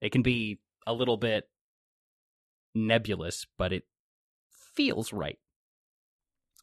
[0.00, 1.44] It can be a little bit
[2.74, 3.84] nebulous, but it
[4.74, 5.38] feels right.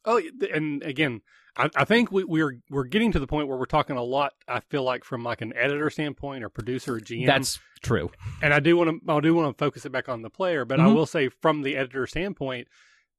[0.06, 0.20] Oh,
[0.54, 1.20] and again,
[1.56, 4.32] I, I think we, we're we're getting to the point where we're talking a lot.
[4.46, 7.26] I feel like from like an editor standpoint or producer or GM.
[7.26, 8.10] That's true.
[8.42, 10.64] and I do want to I do want to focus it back on the player,
[10.64, 10.94] but I Mhm.
[10.94, 12.68] will say from the editor standpoint,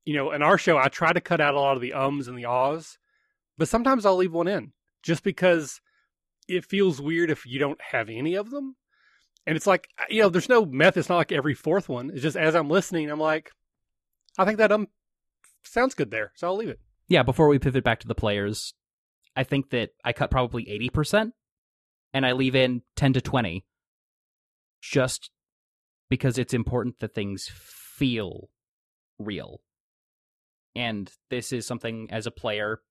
[0.06, 2.28] you know, in our show, I try to cut out a lot of the ums
[2.28, 2.98] and the ahs,
[3.58, 4.72] but sometimes I'll leave one in
[5.04, 5.82] just because
[6.48, 8.78] it feels weird if you don't have any of them.
[9.46, 11.00] And it's like you know, there's no method.
[11.02, 12.12] It's not like every fourth one.
[12.12, 13.52] It's just as I'm listening, I'm like,
[14.38, 14.88] I think that um
[15.68, 16.80] sounds good there, so I'll leave it.
[17.08, 18.74] Yeah, before we pivot back to the players,
[19.36, 21.32] I think that I cut probably 80%
[22.14, 23.66] and I leave in 10 to 20
[24.82, 25.30] just
[26.10, 28.50] because it's important that things feel
[29.20, 29.62] real.
[30.76, 32.82] And this is something as a player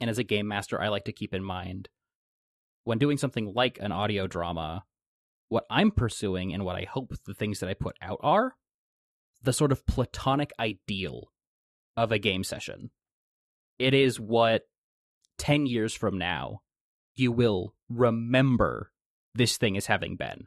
[0.00, 1.88] and as a game master I like to keep in mind.
[2.84, 4.84] When doing something like an audio drama,
[5.48, 8.54] what I'm pursuing and what I hope the things that I put out are
[9.42, 11.30] the sort of platonic ideal
[11.96, 12.90] of a game session.
[13.78, 14.62] It is what
[15.38, 16.60] 10 years from now
[17.14, 18.92] you will remember
[19.34, 20.44] this thing as having been.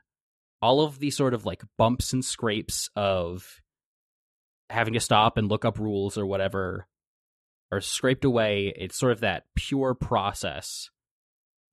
[0.61, 3.61] All of the sort of like bumps and scrapes of
[4.69, 6.87] having to stop and look up rules or whatever
[7.71, 8.73] are scraped away.
[8.75, 10.89] It's sort of that pure process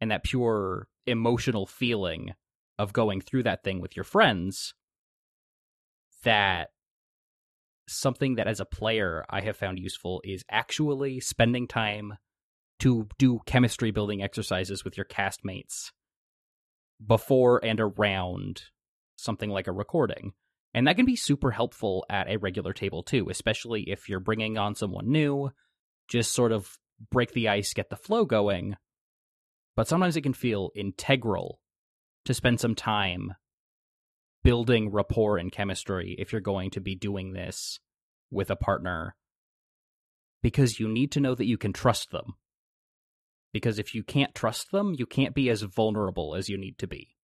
[0.00, 2.34] and that pure emotional feeling
[2.78, 4.74] of going through that thing with your friends
[6.24, 6.70] that
[7.90, 12.14] something that as a player I have found useful is actually spending time
[12.80, 15.90] to do chemistry building exercises with your castmates
[17.04, 18.62] before and around
[19.16, 20.32] something like a recording.
[20.72, 24.56] And that can be super helpful at a regular table too, especially if you're bringing
[24.56, 25.50] on someone new,
[26.08, 26.78] just sort of
[27.10, 28.76] break the ice, get the flow going.
[29.76, 31.60] But sometimes it can feel integral
[32.24, 33.34] to spend some time
[34.42, 37.78] building rapport and chemistry if you're going to be doing this
[38.30, 39.14] with a partner
[40.42, 42.34] because you need to know that you can trust them.
[43.52, 46.86] Because if you can't trust them, you can't be as vulnerable as you need to
[46.86, 47.16] be.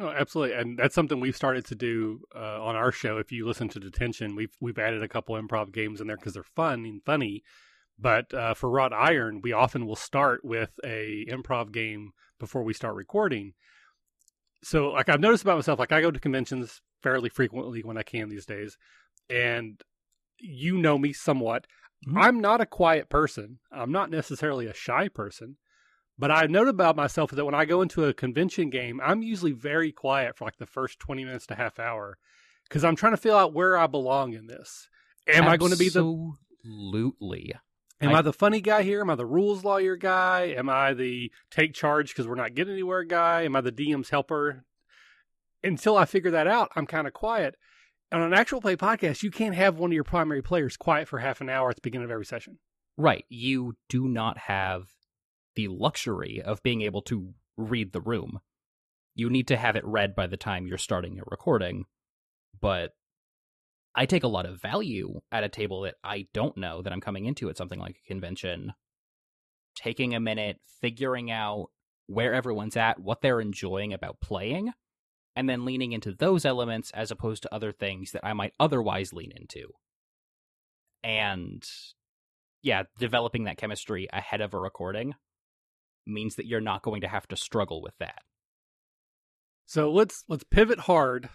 [0.00, 3.18] Oh, absolutely, and that's something we've started to do uh, on our show.
[3.18, 6.32] If you listen to Detention, we've we've added a couple improv games in there because
[6.32, 7.42] they're fun and funny.
[7.98, 12.72] But uh, for Wrought Iron, we often will start with a improv game before we
[12.72, 13.52] start recording.
[14.62, 18.02] So, like I've noticed about myself, like I go to conventions fairly frequently when I
[18.02, 18.78] can these days,
[19.28, 19.80] and
[20.38, 21.66] you know me somewhat.
[22.06, 22.18] Mm-hmm.
[22.18, 23.58] I'm not a quiet person.
[23.70, 25.56] I'm not necessarily a shy person.
[26.18, 29.52] But I've note about myself that when I go into a convention game, I'm usually
[29.52, 32.18] very quiet for like the first 20 minutes to half hour
[32.68, 34.88] because I'm trying to feel out where I belong in this.
[35.26, 35.52] Am Absolutely.
[35.52, 36.32] I going to be the.
[36.64, 37.54] Absolutely.
[38.02, 39.00] Am I, I, the funny guy here?
[39.00, 40.54] Am I the rules lawyer guy?
[40.56, 43.42] Am I the take charge because we're not getting anywhere guy?
[43.42, 44.64] Am I the DM's helper?
[45.62, 47.56] Until I figure that out, I'm kind of quiet.
[48.10, 51.20] On an actual play podcast, you can't have one of your primary players quiet for
[51.20, 52.58] half an hour at the beginning of every session.
[52.96, 53.24] Right.
[53.28, 54.88] You do not have
[55.54, 58.40] the luxury of being able to read the room.
[59.14, 61.84] You need to have it read by the time you're starting your recording.
[62.60, 62.94] But
[63.94, 67.00] I take a lot of value at a table that I don't know that I'm
[67.00, 68.72] coming into at something like a convention.
[69.74, 71.68] Taking a minute, figuring out
[72.06, 74.72] where everyone's at, what they're enjoying about playing,
[75.36, 79.12] and then leaning into those elements as opposed to other things that I might otherwise
[79.12, 79.68] lean into.
[81.04, 81.62] And
[82.62, 85.14] yeah, developing that chemistry ahead of a recording
[86.06, 88.22] means that you're not going to have to struggle with that.
[89.66, 91.28] So let's let's pivot hard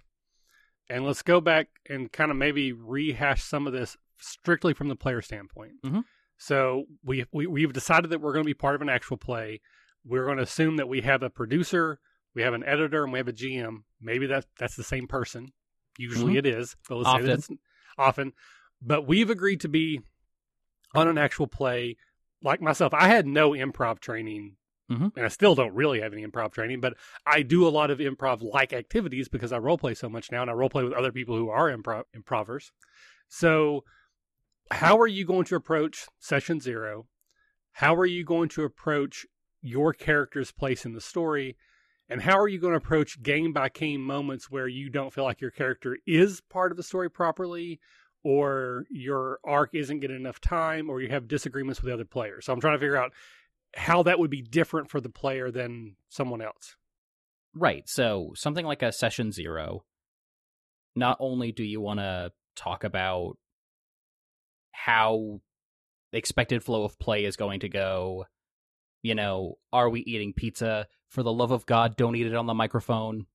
[0.89, 4.95] and let's go back and kind of maybe rehash some of this strictly from the
[4.95, 5.73] player standpoint.
[5.85, 6.01] Mm-hmm.
[6.37, 9.61] So we, we we've decided that we're going to be part of an actual play.
[10.05, 11.99] We're going to assume that we have a producer,
[12.35, 13.83] we have an editor, and we have a GM.
[13.99, 15.51] Maybe that that's the same person.
[15.97, 16.47] Usually mm-hmm.
[16.47, 17.25] it is, but let's often.
[17.25, 17.49] say that's
[17.97, 18.33] often.
[18.81, 20.01] But we've agreed to be
[20.93, 21.97] on an actual play
[22.43, 24.55] like myself, I had no improv training.
[24.91, 25.07] Mm-hmm.
[25.17, 26.93] And I still don't really have any improv training, but
[27.25, 30.41] I do a lot of improv like activities because I role play so much now
[30.41, 32.71] and I role play with other people who are improv improvers.
[33.27, 33.83] So,
[34.71, 37.07] how are you going to approach session zero?
[37.73, 39.25] How are you going to approach
[39.61, 41.57] your character's place in the story?
[42.09, 45.25] And how are you going to approach game by game moments where you don't feel
[45.25, 47.79] like your character is part of the story properly
[48.23, 52.45] or your arc isn't getting enough time or you have disagreements with the other players.
[52.45, 53.11] So I'm trying to figure out
[53.77, 56.75] how that would be different for the player than someone else.
[57.53, 57.87] Right.
[57.87, 59.85] So something like a session zero,
[60.95, 63.37] not only do you want to talk about
[64.71, 65.41] how
[66.11, 68.25] the expected flow of play is going to go,
[69.01, 70.87] you know, are we eating pizza?
[71.09, 73.27] For the love of God, don't eat it on the microphone.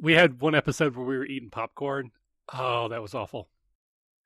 [0.00, 2.12] We had one episode where we were eating popcorn.
[2.52, 3.50] Oh, that was awful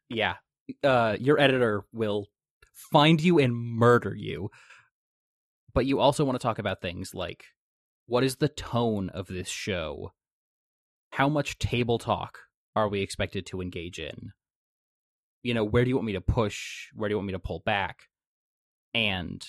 [0.08, 0.34] yeah,
[0.82, 2.26] uh, your editor will
[2.72, 4.50] find you and murder you.
[5.78, 7.44] But you also want to talk about things like
[8.06, 10.12] what is the tone of this show?
[11.12, 12.40] How much table talk
[12.74, 14.32] are we expected to engage in?
[15.44, 16.88] You know, where do you want me to push?
[16.94, 18.08] Where do you want me to pull back?
[18.92, 19.46] And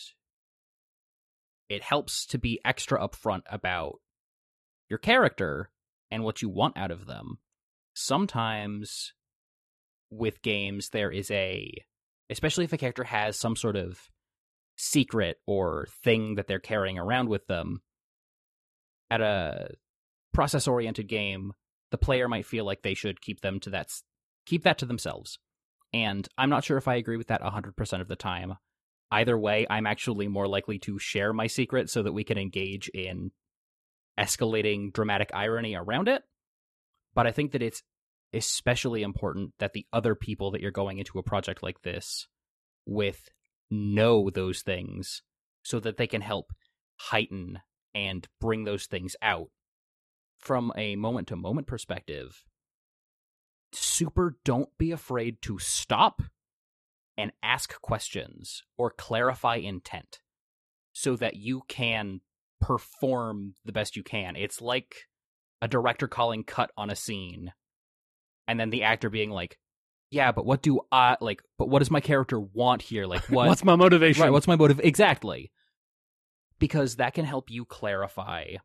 [1.68, 3.96] it helps to be extra upfront about
[4.88, 5.72] your character
[6.12, 7.40] and what you want out of them.
[7.96, 9.14] Sometimes
[10.12, 11.74] with games there is a
[12.30, 14.12] especially if a character has some sort of
[14.80, 17.82] secret or thing that they're carrying around with them.
[19.12, 19.72] At a
[20.34, 21.54] process oriented game
[21.92, 23.90] the player might feel like they should keep them to that
[24.46, 25.40] keep that to themselves.
[25.94, 28.56] And i'm not sure if i agree with that 100% of the time.
[29.12, 32.90] Either way i'm actually more likely to share my secret so that we can engage
[32.90, 33.32] in
[34.18, 36.24] escalating dramatic irony around it.
[37.16, 37.84] But i think that it's
[38.34, 42.28] especially important that the other people that you're going into a project like this
[42.86, 43.28] with
[43.70, 45.22] know those things
[45.64, 46.52] so that they can help
[46.98, 47.60] heighten
[47.94, 49.50] and bring those things out
[50.38, 52.44] from a moment to moment perspective
[53.74, 56.22] super don't be afraid to stop
[57.18, 60.20] and ask questions or clarify intent
[60.94, 62.22] so that you can
[62.62, 64.36] perform the best you can.
[64.36, 65.08] It's like
[65.62, 67.52] a director calling cut on a scene
[68.48, 69.58] and then the actor being like,
[70.12, 71.42] "Yeah, but what do I like?
[71.58, 73.06] But what does my character want here?
[73.06, 73.48] Like, what?
[73.48, 74.24] what's my motivation?
[74.24, 74.32] Right?
[74.32, 75.52] What's my motive exactly?
[76.60, 78.56] Because that can help you clarify.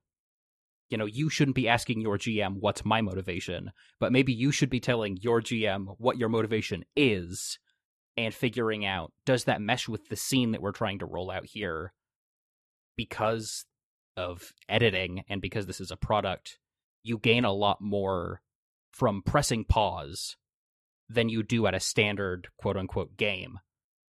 [0.91, 4.71] You know, you shouldn't be asking your GM what's my motivation, but maybe you should
[4.71, 7.59] be telling your GM what your motivation is,
[8.17, 11.47] and figuring out does that mesh with the scene that we're trying to roll out
[11.47, 11.93] here.
[12.97, 13.65] Because
[14.17, 16.59] of editing and because this is a product,
[17.03, 18.41] you gain a lot more
[18.93, 20.37] from pressing pause
[21.09, 23.59] than you do at a standard quote unquote game.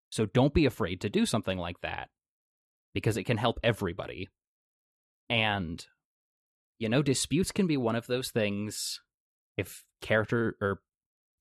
[0.09, 2.09] So don't be afraid to do something like that.
[2.95, 4.29] because it can help everybody.
[5.29, 5.85] And
[6.79, 8.99] you know, disputes can be one of those things
[9.57, 10.81] if character or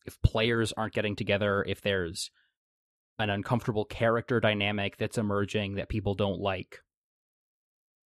[0.07, 2.31] if players aren't getting together, if there's
[3.19, 6.81] an uncomfortable character dynamic that's emerging that people don't like.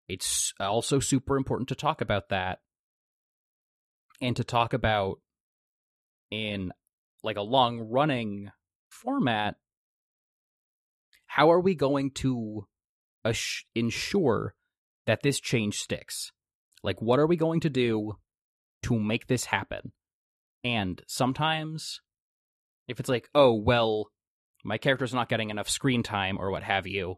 [0.08, 2.60] It's also super important to talk about that
[4.20, 5.20] and to talk about
[6.30, 6.72] in
[7.22, 8.50] like a long running
[8.88, 9.56] format
[11.26, 12.66] how are we going to
[13.74, 14.54] ensure
[15.06, 16.32] that this change sticks?
[16.82, 18.14] Like what are we going to do
[18.84, 19.92] to make this happen?
[20.64, 22.00] And sometimes
[22.88, 24.08] if it's like oh well
[24.64, 27.16] my character's not getting enough screen time or what have you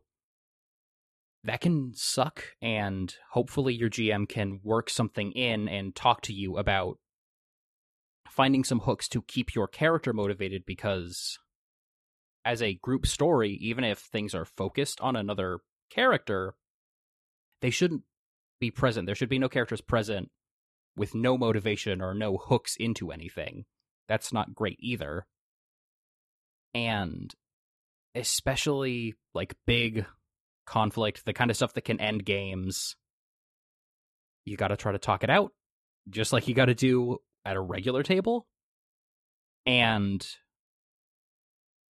[1.45, 6.59] that can suck and hopefully your gm can work something in and talk to you
[6.59, 6.99] about
[8.41, 11.39] finding some hooks to keep your character motivated because
[12.47, 15.59] as a group story even if things are focused on another
[15.91, 16.55] character
[17.61, 18.03] they shouldn't
[18.59, 19.05] be present.
[19.05, 20.31] There should be no characters present
[20.97, 23.67] with no motivation or no hooks into anything.
[24.09, 25.27] That's not great either.
[26.75, 27.35] And
[28.15, 30.07] especially like big
[30.67, 32.97] conflict the kind of stuff that can end games.
[34.47, 35.53] You got to try to talk it out
[36.09, 38.47] just like you got to do at a regular table
[39.67, 40.27] and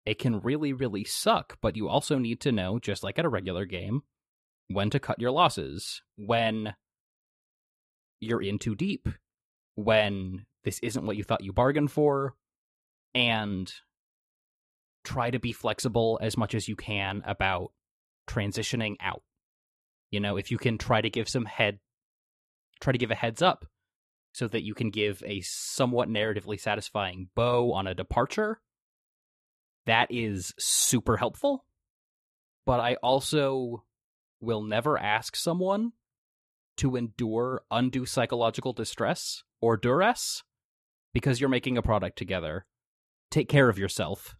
[0.07, 3.29] it can really really suck but you also need to know just like at a
[3.29, 4.03] regular game
[4.69, 6.75] when to cut your losses when
[8.21, 9.09] you're in too deep
[9.75, 12.35] when this isn't what you thought you bargained for
[13.15, 13.73] and
[15.05, 17.73] try to be flexible as much as you can about
[18.29, 19.23] transitioning out.
[20.11, 21.79] You know if you can try to give some head
[22.81, 23.65] try to give a heads up
[24.33, 28.61] so that you can give a somewhat narratively satisfying bow on a departure.
[29.87, 31.65] That is super helpful.
[32.67, 33.85] But I also
[34.41, 35.93] will never ask someone
[36.77, 40.43] to endure undue psychological distress or duress
[41.13, 42.67] because you're making a product together.
[43.31, 44.37] Take care of yourself.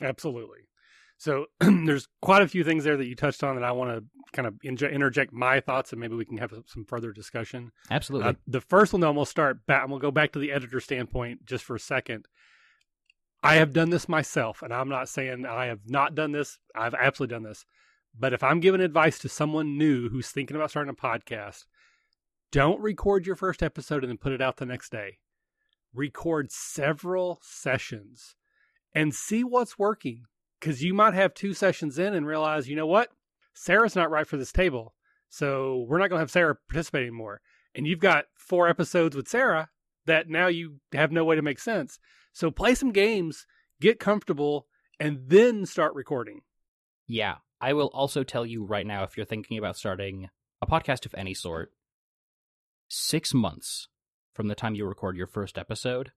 [0.00, 0.69] Absolutely.
[1.20, 4.04] So there's quite a few things there that you touched on that I want to
[4.32, 7.72] kind of interject my thoughts and maybe we can have some further discussion.
[7.90, 8.30] Absolutely.
[8.30, 9.82] Uh, the first one, though, we'll start back.
[9.82, 12.24] And we'll go back to the editor standpoint just for a second.
[13.42, 16.58] I have done this myself, and I'm not saying I have not done this.
[16.74, 17.66] I've absolutely done this.
[18.18, 21.66] But if I'm giving advice to someone new who's thinking about starting a podcast,
[22.50, 25.18] don't record your first episode and then put it out the next day.
[25.92, 28.36] Record several sessions
[28.94, 30.24] and see what's working
[30.60, 33.10] because you might have two sessions in and realize, you know what,
[33.54, 34.94] Sarah's not right for this table,
[35.28, 37.40] so we're not going to have Sarah participate anymore.
[37.74, 39.70] And you've got four episodes with Sarah
[40.06, 41.98] that now you have no way to make sense.
[42.32, 43.46] So play some games,
[43.80, 44.66] get comfortable,
[44.98, 46.42] and then start recording.
[47.06, 50.28] Yeah, I will also tell you right now if you're thinking about starting
[50.60, 51.72] a podcast of any sort,
[52.88, 53.88] six months
[54.34, 56.12] from the time you record your first episode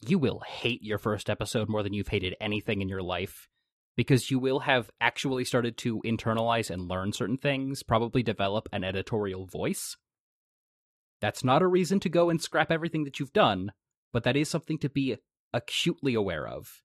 [0.00, 3.48] you will hate your first episode more than you've hated anything in your life
[3.96, 8.82] because you will have actually started to internalize and learn certain things, probably develop an
[8.82, 9.96] editorial voice.
[11.20, 13.72] That's not a reason to go and scrap everything that you've done,
[14.12, 15.16] but that is something to be
[15.52, 16.80] acutely aware of.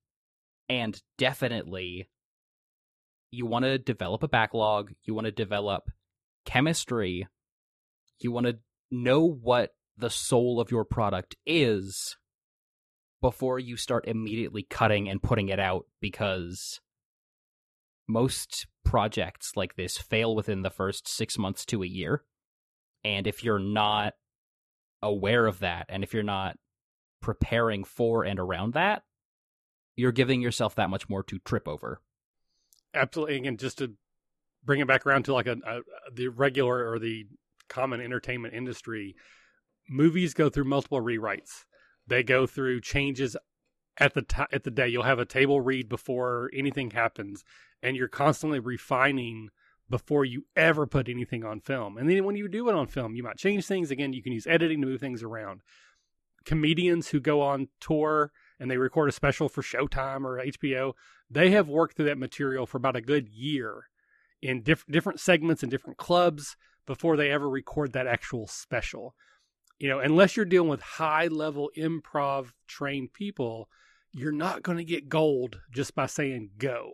[0.68, 2.10] And definitely,
[3.30, 5.90] you want to develop a backlog, you want to develop
[6.44, 7.26] chemistry,
[8.20, 8.58] you want to
[8.90, 12.16] know what the soul of your product is
[13.26, 16.80] before you start immediately cutting and putting it out because
[18.06, 22.22] most projects like this fail within the first six months to a year.
[23.02, 24.12] And if you're not
[25.02, 26.56] aware of that, and if you're not
[27.20, 29.02] preparing for and around that,
[29.96, 32.00] you're giving yourself that much more to trip over.
[32.94, 33.44] Absolutely.
[33.44, 33.94] And just to
[34.64, 35.80] bring it back around to like a, a
[36.12, 37.26] the regular or the
[37.68, 39.16] common entertainment industry,
[39.88, 41.64] movies go through multiple rewrites.
[42.06, 43.36] They go through changes
[43.98, 44.88] at the t- at the day.
[44.88, 47.44] You'll have a table read before anything happens,
[47.82, 49.48] and you're constantly refining
[49.88, 51.96] before you ever put anything on film.
[51.96, 54.12] And then when you do it on film, you might change things again.
[54.12, 55.62] You can use editing to move things around.
[56.44, 60.92] Comedians who go on tour and they record a special for Showtime or HBO,
[61.30, 63.84] they have worked through that material for about a good year
[64.42, 69.14] in diff- different segments and different clubs before they ever record that actual special
[69.78, 73.68] you know, unless you're dealing with high level improv trained people,
[74.12, 76.92] you're not going to get gold just by saying go.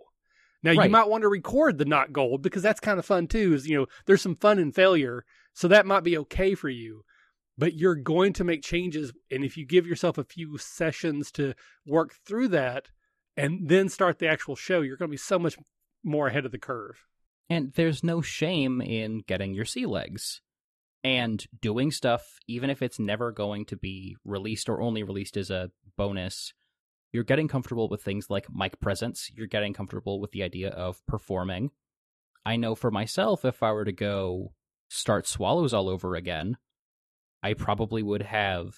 [0.62, 0.84] Now right.
[0.84, 3.54] you might want to record the not gold because that's kind of fun too.
[3.54, 7.04] Is you know, there's some fun in failure, so that might be okay for you.
[7.58, 11.54] But you're going to make changes, and if you give yourself a few sessions to
[11.86, 12.88] work through that,
[13.36, 15.56] and then start the actual show, you're going to be so much
[16.02, 17.04] more ahead of the curve.
[17.50, 20.40] And there's no shame in getting your sea legs
[21.04, 25.50] and doing stuff, even if it's never going to be released or only released as
[25.50, 26.52] a bonus.
[27.12, 29.30] You're getting comfortable with things like mic presence.
[29.34, 31.70] You're getting comfortable with the idea of performing.
[32.46, 34.52] I know for myself, if I were to go
[34.88, 36.56] start Swallows all over again,
[37.42, 38.76] I probably would have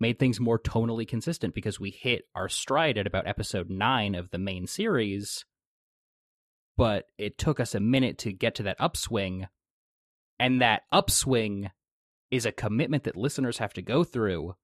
[0.00, 4.30] made things more tonally consistent because we hit our stride at about episode 9 of
[4.30, 5.44] the main series
[6.78, 9.48] but it took us a minute to get to that upswing
[10.38, 11.70] and that upswing
[12.30, 14.54] is a commitment that listeners have to go through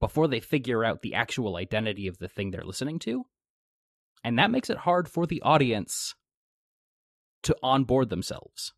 [0.00, 3.26] before they figure out the actual identity of the thing they're listening to.
[4.24, 6.14] And that makes it hard for the audience
[7.44, 8.72] to onboard themselves.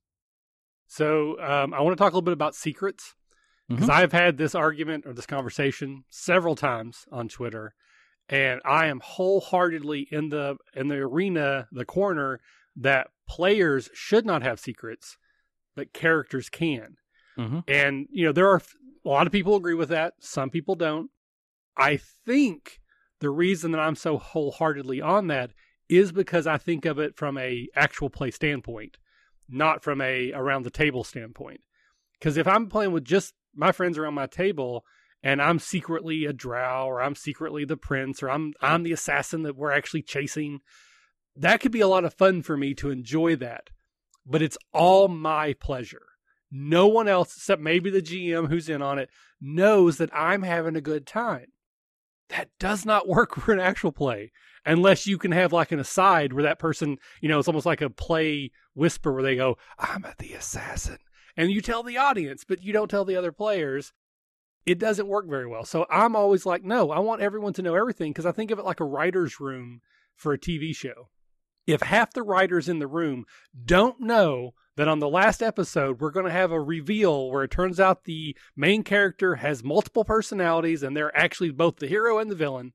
[0.86, 3.14] So um, I want to talk a little bit about secrets
[3.68, 7.74] because I've had this argument or this conversation several times on Twitter,
[8.28, 12.40] and I am wholeheartedly in the in the arena, the corner
[12.76, 15.16] that players should not have secrets,
[15.74, 16.96] but characters can.
[17.38, 17.64] Mhm.
[17.68, 18.62] And you know there are
[19.04, 20.14] a lot of people agree with that.
[20.20, 21.10] Some people don't.
[21.76, 22.80] I think
[23.20, 25.52] the reason that I'm so wholeheartedly on that
[25.88, 28.96] is because I think of it from a actual play standpoint,
[29.48, 31.60] not from a around the table standpoint.
[32.18, 34.84] Because if I'm playing with just my friends around my table
[35.22, 39.42] and I'm secretly a drow or I'm secretly the prince or I'm I'm the assassin
[39.42, 40.60] that we're actually chasing,
[41.36, 43.70] that could be a lot of fun for me to enjoy that.
[44.26, 46.02] But it's all my pleasure.
[46.50, 49.10] No one else except maybe the GM who's in on it
[49.40, 51.46] knows that I'm having a good time.
[52.28, 54.32] That does not work for an actual play
[54.64, 57.82] unless you can have like an aside where that person, you know, it's almost like
[57.82, 60.98] a play whisper where they go, I'm the assassin.
[61.36, 63.92] And you tell the audience, but you don't tell the other players.
[64.64, 65.64] It doesn't work very well.
[65.64, 68.58] So I'm always like, no, I want everyone to know everything because I think of
[68.58, 69.82] it like a writer's room
[70.16, 71.08] for a TV show.
[71.66, 73.24] If half the writers in the room
[73.64, 77.50] don't know that on the last episode we're going to have a reveal where it
[77.50, 82.30] turns out the main character has multiple personalities and they're actually both the hero and
[82.30, 82.72] the villain,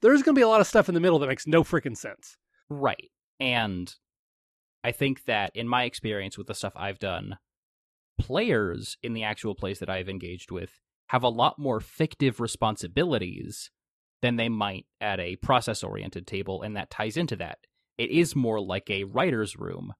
[0.00, 1.96] there's going to be a lot of stuff in the middle that makes no freaking
[1.96, 2.36] sense.
[2.68, 3.10] Right.
[3.38, 3.94] And
[4.82, 7.36] I think that in my experience with the stuff I've done,
[8.18, 13.70] players in the actual plays that I've engaged with have a lot more fictive responsibilities
[14.22, 17.58] than they might at a process oriented table, and that ties into that.
[18.00, 19.92] It is more like a writer's room.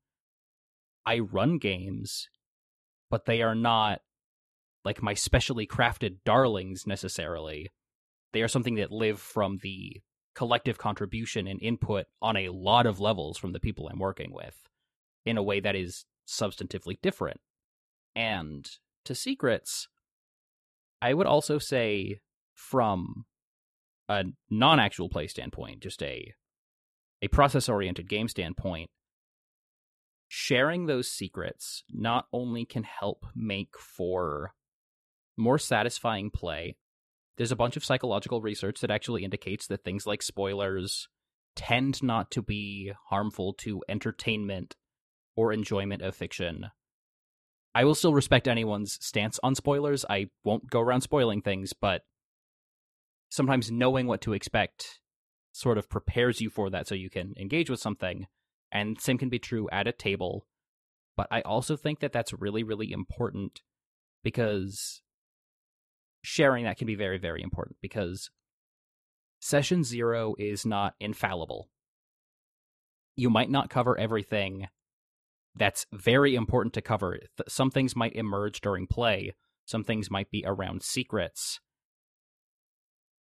[1.05, 2.31] I run games,
[3.11, 4.01] but they are not
[4.87, 7.69] like my specially crafted darlings necessarily.
[8.33, 10.01] They are something that live from the
[10.35, 14.57] collective contribution and input on a lot of levels from the people I'm working with
[15.27, 17.43] in a way that is substantively different.
[18.17, 18.67] And
[19.05, 19.89] to secrets,
[21.03, 22.21] I would also say
[22.55, 23.27] from
[24.09, 26.33] a non-actual play standpoint, just a
[27.23, 28.91] a process-oriented game standpoint,
[30.29, 34.55] sharing those secrets not only can help make for
[35.37, 36.77] more satisfying play.
[37.37, 41.09] There's a bunch of psychological research that actually indicates that things like spoilers
[41.57, 44.77] tend not to be harmful to entertainment
[45.37, 46.67] or enjoyment of fiction.
[47.75, 50.05] I will still respect anyone's stance on spoilers.
[50.09, 52.03] I won't go around spoiling things, but
[53.31, 55.00] sometimes knowing what to expect
[55.53, 58.27] sort of prepares you for that so you can engage with something.
[58.73, 60.47] And same can be true at a table.
[61.17, 63.63] But I also think that that's really, really important
[64.23, 65.03] because
[66.23, 68.31] sharing that can be very, very important because
[69.41, 71.69] session zero is not infallible.
[73.17, 74.69] You might not cover everything
[75.57, 77.19] that's very important to cover.
[77.49, 79.35] Some things might emerge during play,
[79.65, 81.61] some things might be around secrets.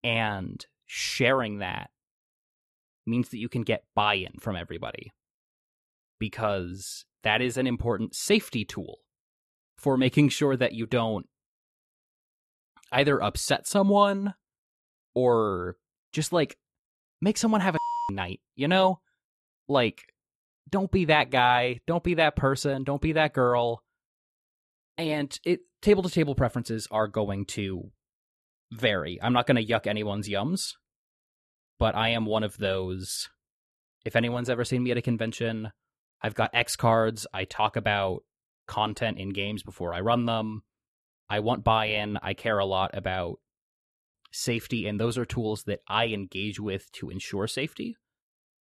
[0.02, 1.90] And sharing that
[3.06, 5.12] means that you can get buy in from everybody
[6.18, 8.98] because that is an important safety tool
[9.76, 11.26] for making sure that you don't
[12.92, 14.34] either upset someone
[15.14, 15.76] or
[16.12, 16.56] just like
[17.20, 17.78] make someone have a
[18.12, 19.00] night, you know?
[19.68, 20.02] Like
[20.70, 23.82] don't be that guy, don't be that person, don't be that girl.
[24.98, 27.90] And it table to table preferences are going to
[28.72, 29.18] vary.
[29.22, 30.74] I'm not going to yuck anyone's yums,
[31.80, 33.28] but I am one of those
[34.04, 35.72] if anyone's ever seen me at a convention,
[36.22, 38.22] I've got X cards, I talk about
[38.66, 40.62] content in games before I run them.
[41.28, 42.18] I want buy in.
[42.22, 43.40] I care a lot about
[44.32, 47.96] safety, and those are tools that I engage with to ensure safety.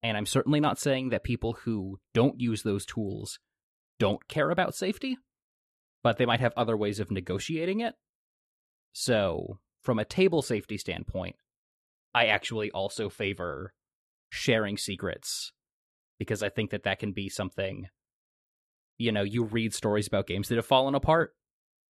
[0.02, 3.38] And I'm certainly not saying that people who don't use those tools
[3.98, 5.18] don't care about safety,
[6.02, 7.94] but they might have other ways of negotiating it.
[8.92, 11.36] So, from a table safety standpoint,
[12.14, 13.72] I actually also favor
[14.30, 15.52] sharing secrets
[16.18, 17.88] because I think that that can be something
[18.98, 21.34] you know, you read stories about games that have fallen apart.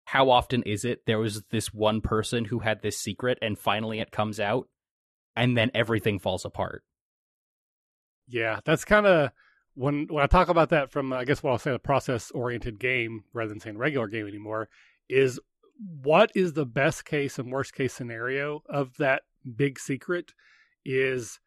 [0.06, 4.00] How often is it there was this one person who had this secret and finally
[4.00, 4.68] it comes out
[5.34, 6.82] and then everything falls apart?
[8.28, 9.30] Yeah, that's kind of
[9.74, 12.78] when when I talk about that from I guess what I'll say a process oriented
[12.78, 14.68] game rather than saying regular game anymore
[15.08, 15.40] is
[16.02, 19.22] what is the best case and worst case scenario of that
[19.55, 20.32] big secret
[20.84, 21.40] is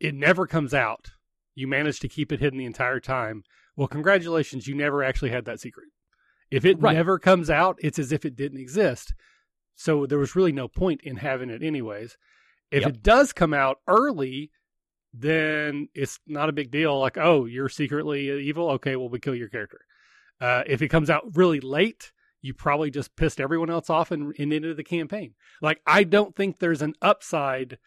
[0.00, 1.12] it never comes out.
[1.54, 3.44] You manage to keep it hidden the entire time.
[3.76, 5.88] Well, congratulations, you never actually had that secret.
[6.50, 6.94] If it Right.
[6.94, 9.14] never comes out, it's as if it didn't exist.
[9.74, 12.16] So there was really no point in having it anyways.
[12.70, 12.88] If Yep.
[12.90, 14.50] it does come out early,
[15.12, 16.98] then it's not a big deal.
[16.98, 18.70] Like, oh, you're secretly evil.
[18.70, 19.80] Okay, well, we kill your character.
[20.40, 22.12] Uh, if it comes out really late,
[22.44, 25.32] you probably just pissed everyone else off and, and ended the campaign.
[25.62, 27.78] Like, I don't think there's an upside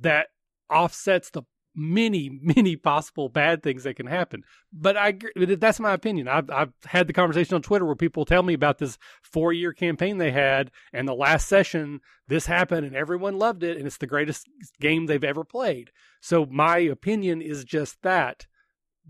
[0.00, 0.28] that
[0.70, 1.42] offsets the
[1.74, 4.44] many, many possible bad things that can happen.
[4.72, 6.28] But I, that's my opinion.
[6.28, 9.72] I've, I've had the conversation on Twitter where people tell me about this four year
[9.72, 11.98] campaign they had, and the last session,
[12.28, 14.48] this happened, and everyone loved it, and it's the greatest
[14.80, 15.90] game they've ever played.
[16.20, 18.46] So my opinion is just that,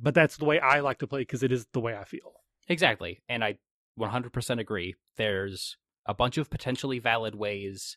[0.01, 2.33] but that's the way I like to play because it is the way I feel.
[2.69, 3.23] Exactly.
[3.29, 3.59] And I
[3.99, 4.95] 100% agree.
[5.17, 5.77] There's
[6.07, 7.97] a bunch of potentially valid ways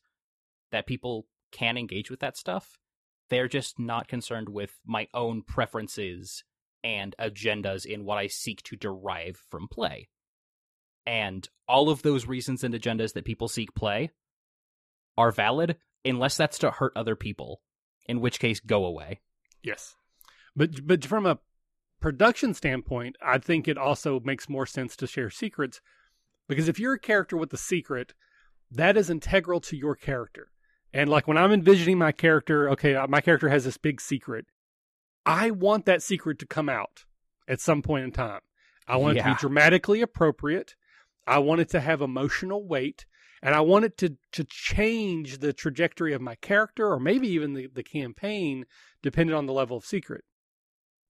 [0.72, 2.78] that people can engage with that stuff.
[3.30, 6.44] They're just not concerned with my own preferences
[6.84, 10.10] and agendas in what I seek to derive from play.
[11.06, 14.12] And all of those reasons and agendas that people seek play
[15.18, 17.62] are valid unless that's to hurt other people,
[18.08, 19.20] in which case, go away.
[19.64, 19.96] Yes,
[20.56, 21.40] but but from a
[22.00, 25.82] production standpoint, I think it also makes more sense to share secrets
[26.48, 28.14] because if you're a character with a secret,
[28.72, 30.52] that is integral to your character.
[30.94, 34.46] And like when I'm envisioning my character, okay, uh, my character has this big secret.
[35.26, 37.06] I want that secret to come out
[37.48, 38.42] at some point in time.
[38.88, 40.76] I want it to be dramatically appropriate.
[41.28, 43.06] I want it to have emotional weight.
[43.42, 47.54] And I want it to, to change the trajectory of my character or maybe even
[47.54, 48.66] the, the campaign,
[49.02, 50.26] depending on the level of secret.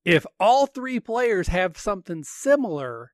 [0.09, 3.11] If all three players have something similar,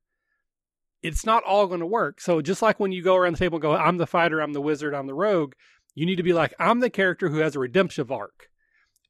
[1.03, 2.21] it's not all going to work.
[2.21, 4.53] So just like when you go around the table and go, I'm the fighter, I'm
[4.53, 5.55] the wizard, I'm the rogue,
[5.93, 8.47] you need to be like, I'm the character who has a redemptive arc.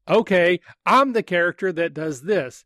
[0.10, 2.66] Okay, I'm the character that does this.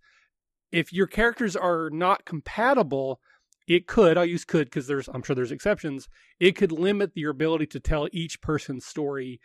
[0.71, 3.19] If your characters are not compatible,
[3.67, 6.07] it could, I'll use could because there's I'm sure there's exceptions,
[6.39, 9.41] it could limit your ability to tell each person's story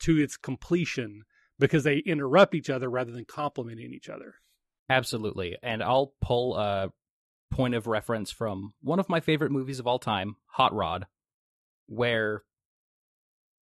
[0.00, 1.22] to its completion
[1.56, 4.34] because they interrupt each other rather than complementing each other.
[4.88, 5.56] Absolutely.
[5.62, 6.90] And I'll pull a
[7.50, 11.06] point of reference from one of my favorite movies of all time, Hot Rod,
[11.86, 12.42] where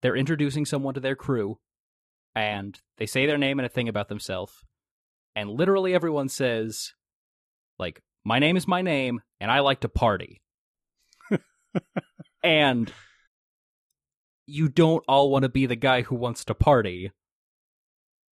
[0.01, 1.59] they're introducing someone to their crew
[2.35, 4.53] and they say their name and a thing about themselves.
[5.35, 6.93] And literally everyone says,
[7.77, 10.41] like, my name is my name and I like to party.
[12.43, 12.91] and
[14.45, 17.11] you don't all want to be the guy who wants to party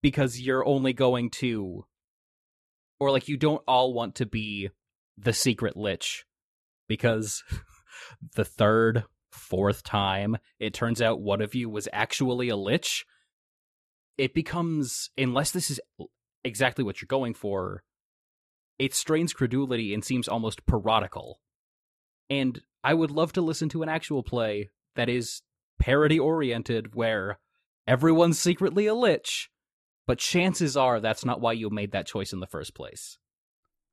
[0.02, 1.86] because you're only going to
[3.00, 4.70] or like you don't all want to be
[5.18, 6.26] the secret lich
[6.88, 7.44] because
[8.36, 13.06] the third fourth time it turns out one of you was actually a lich
[14.18, 15.80] it becomes unless this is
[16.44, 17.84] exactly what you're going for
[18.80, 21.40] it strains credulity and seems almost parodical
[22.30, 25.42] and i would love to listen to an actual play that is
[25.80, 27.40] parody oriented where
[27.88, 29.50] everyone's secretly a lich
[30.10, 33.20] but chances are that's not why you made that choice in the first place.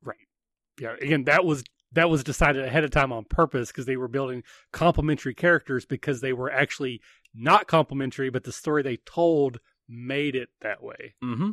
[0.03, 0.17] Right.
[0.81, 0.95] Yeah.
[0.99, 1.63] Again, that was
[1.93, 4.43] that was decided ahead of time on purpose because they were building
[4.73, 7.03] complementary characters because they were actually
[7.35, 9.59] not complementary, but the story they told
[9.91, 11.17] made it that way.
[11.23, 11.51] Mm-hmm.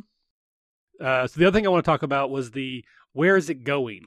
[0.98, 3.64] Uh, so the other thing I want to talk about was the where is it
[3.64, 4.06] going?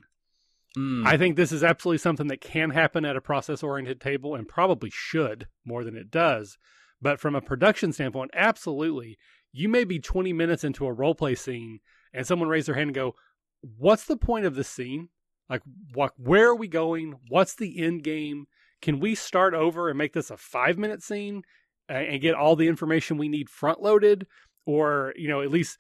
[0.76, 1.06] Mm.
[1.06, 4.48] I think this is absolutely something that can happen at a process oriented table and
[4.48, 6.58] probably should more than it does.
[7.00, 9.20] But from a production standpoint, absolutely.
[9.58, 11.80] You may be 20 minutes into a role play scene
[12.14, 13.16] and someone raise their hand and go,
[13.62, 15.10] What's the point of this scene?
[15.50, 17.16] Like, what, where are we going?
[17.30, 18.46] What's the end game?
[18.84, 21.42] Can we start over and make this a five minute scene
[21.90, 24.28] uh, and get all the information we need front loaded?
[24.68, 25.80] Or, you know, at least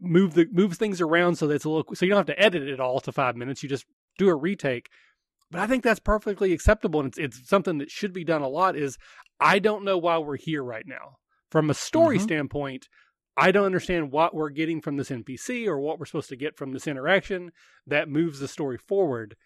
[0.00, 2.42] move the move things around so that it's a little so you don't have to
[2.42, 3.62] edit it all to five minutes.
[3.62, 3.86] You just
[4.16, 4.88] do a retake.
[5.50, 8.48] But I think that's perfectly acceptable, and it's it's something that should be done a
[8.48, 8.76] lot.
[8.76, 8.98] Is
[9.40, 11.18] I don't know why we're here right now.
[11.50, 12.22] From a story Mhm.
[12.22, 12.88] standpoint,
[13.36, 16.56] I don't understand what we're getting from this NPC or what we're supposed to get
[16.56, 17.52] from this interaction
[17.86, 19.36] that moves the story forward.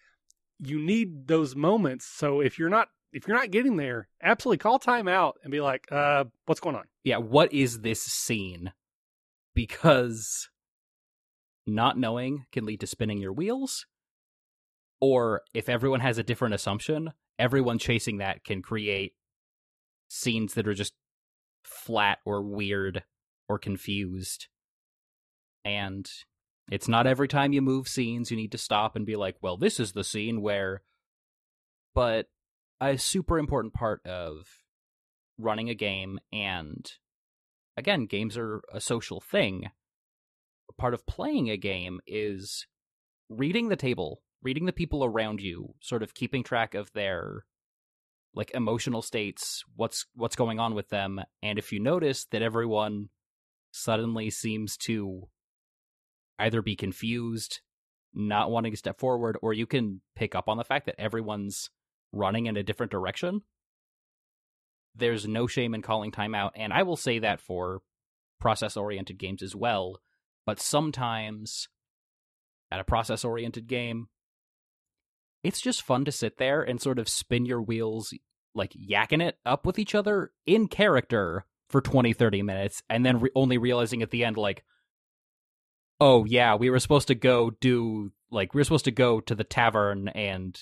[0.59, 2.05] You need those moments.
[2.05, 5.61] So if you're not if you're not getting there, absolutely call time out and be
[5.61, 6.85] like, uh, what's going on?
[7.03, 8.73] yeah, what is this scene?
[9.53, 10.49] Because
[11.67, 13.85] not knowing can lead to spinning your wheels,
[14.99, 19.13] Or if everyone has a different assumption, everyone chasing that can create
[20.07, 20.93] scenes that are just
[21.63, 23.03] flat or weird
[23.47, 24.47] or confused.
[25.65, 26.09] And
[26.71, 29.57] it's not every time you move scenes you need to stop and be like, well,
[29.57, 30.81] this is the scene where.
[31.95, 32.27] But
[32.81, 34.47] a super important part of
[35.37, 36.91] running a game, and
[37.77, 39.69] again, games are a social thing.
[40.77, 42.65] Part of playing a game is
[43.29, 47.45] reading the table, reading the people around you, sort of keeping track of their
[48.33, 53.09] like emotional states, what's what's going on with them, and if you notice that everyone
[53.71, 55.27] suddenly seems to
[56.39, 57.61] either be confused,
[58.13, 61.69] not wanting to step forward, or you can pick up on the fact that everyone's
[62.11, 63.41] running in a different direction.
[64.95, 67.81] There's no shame in calling timeout, and I will say that for
[68.39, 69.99] process oriented games as well.
[70.45, 71.69] But sometimes
[72.71, 74.07] at a process oriented game,
[75.43, 78.13] it's just fun to sit there and sort of spin your wheels,
[78.55, 83.19] like yakking it up with each other in character for 20, 30 minutes, and then
[83.19, 84.63] re- only realizing at the end, like,
[85.99, 89.35] oh yeah, we were supposed to go do like we were supposed to go to
[89.35, 90.59] the tavern and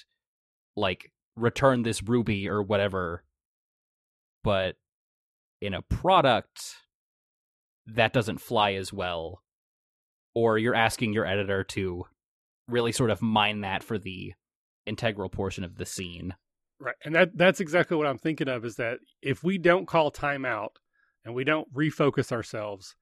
[0.76, 3.24] like return this ruby or whatever.
[4.44, 4.76] But
[5.62, 6.76] in a product
[7.88, 9.42] that doesn't fly as well
[10.34, 12.06] or you're asking your editor to
[12.68, 14.34] really sort of mine that for the
[14.86, 16.36] integral portion of the scene.
[16.80, 16.96] Right.
[17.06, 20.72] And that that's exactly what I'm thinking of is that if we don't call timeout
[21.24, 22.96] and we don't refocus ourselves,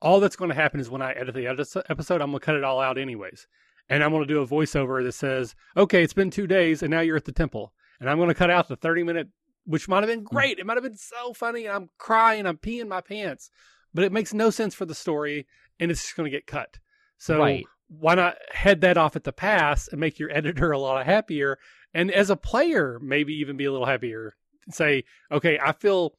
[0.00, 2.56] all that's going to happen is when I edit the episode, I'm going to cut
[2.56, 3.46] it all out anyways.
[3.88, 6.90] And I'm going to do a voiceover that says, okay, it's been two days and
[6.90, 7.72] now you're at the temple.
[8.00, 9.28] And I'm going to cut out the 30 minute,
[9.64, 10.34] which might have been hmm.
[10.34, 10.58] great.
[10.58, 11.68] It might have been so funny.
[11.68, 13.50] I'm crying, I'm peeing my pants,
[13.94, 15.46] but it makes no sense for the story
[15.78, 16.78] and it's just going to get cut.
[17.18, 17.64] So right.
[17.88, 21.58] Why not head that off at the pass and make your editor a lot happier?
[21.94, 24.34] And as a player, maybe even be a little happier.
[24.70, 26.14] Say, okay, I feel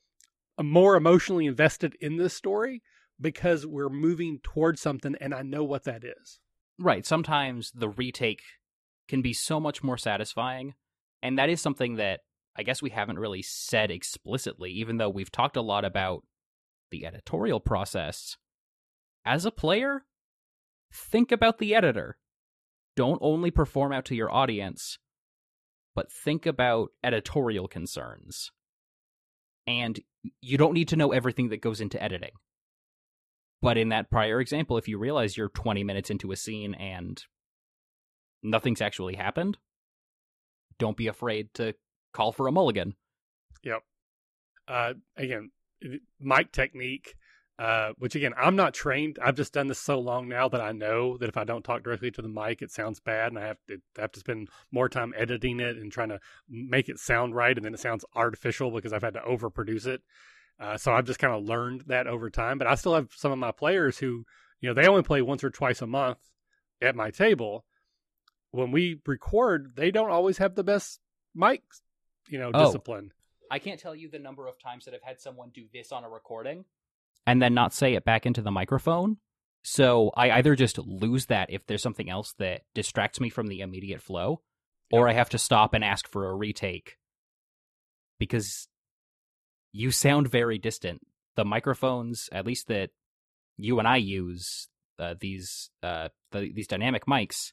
[0.61, 2.81] more emotionally invested in this story
[3.19, 6.39] because we're moving towards something and I know what that is.
[6.79, 7.05] Right.
[7.05, 8.41] Sometimes the retake
[9.07, 10.75] can be so much more satisfying.
[11.21, 12.21] And that is something that
[12.55, 16.23] I guess we haven't really said explicitly, even though we've talked a lot about
[16.89, 18.37] the editorial process.
[19.25, 20.05] As a player,
[20.93, 22.17] think about the editor.
[22.95, 24.97] Don't only perform out to your audience,
[25.95, 28.51] but think about editorial concerns.
[29.65, 29.99] And
[30.41, 32.31] you don't need to know everything that goes into editing.
[33.61, 37.21] But in that prior example, if you realize you're 20 minutes into a scene and
[38.43, 39.57] nothing's actually happened,
[40.79, 41.73] don't be afraid to
[42.13, 42.95] call for a mulligan.
[43.63, 43.81] Yep.
[44.67, 45.51] Uh, again,
[46.19, 47.15] mic technique,
[47.59, 49.17] uh, which again, I'm not trained.
[49.23, 51.83] I've just done this so long now that I know that if I don't talk
[51.83, 54.49] directly to the mic, it sounds bad, and I have to I have to spend
[54.71, 58.05] more time editing it and trying to make it sound right, and then it sounds
[58.15, 60.01] artificial because I've had to overproduce it.
[60.59, 62.59] Uh, so I've just kind of learned that over time.
[62.59, 64.25] But I still have some of my players who,
[64.61, 66.19] you know, they only play once or twice a month
[66.81, 67.65] at my table.
[68.51, 70.99] When we record, they don't always have the best
[71.35, 71.63] mic,
[72.29, 73.11] you know, oh, discipline.
[73.49, 76.03] I can't tell you the number of times that I've had someone do this on
[76.03, 76.65] a recording
[77.27, 79.17] and then not say it back into the microphone.
[79.63, 83.59] So I either just lose that if there's something else that distracts me from the
[83.59, 84.41] immediate flow,
[84.91, 86.95] or I have to stop and ask for a retake
[88.17, 88.69] because
[89.73, 91.01] you sound very distant.
[91.35, 92.91] The microphones, at least that
[93.57, 97.51] you and I use, uh, these uh, the, these dynamic mics,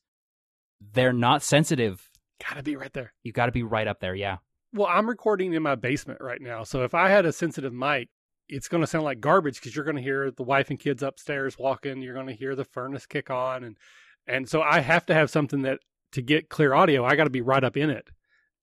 [0.80, 2.10] they're not sensitive.
[2.48, 3.12] Gotta be right there.
[3.24, 4.14] You got to be right up there.
[4.14, 4.36] Yeah.
[4.72, 8.08] Well, I'm recording in my basement right now, so if I had a sensitive mic,
[8.48, 11.02] it's going to sound like garbage because you're going to hear the wife and kids
[11.02, 12.02] upstairs walking.
[12.02, 13.76] You're going to hear the furnace kick on, and
[14.26, 15.80] and so I have to have something that
[16.12, 18.08] to get clear audio, I got to be right up in it,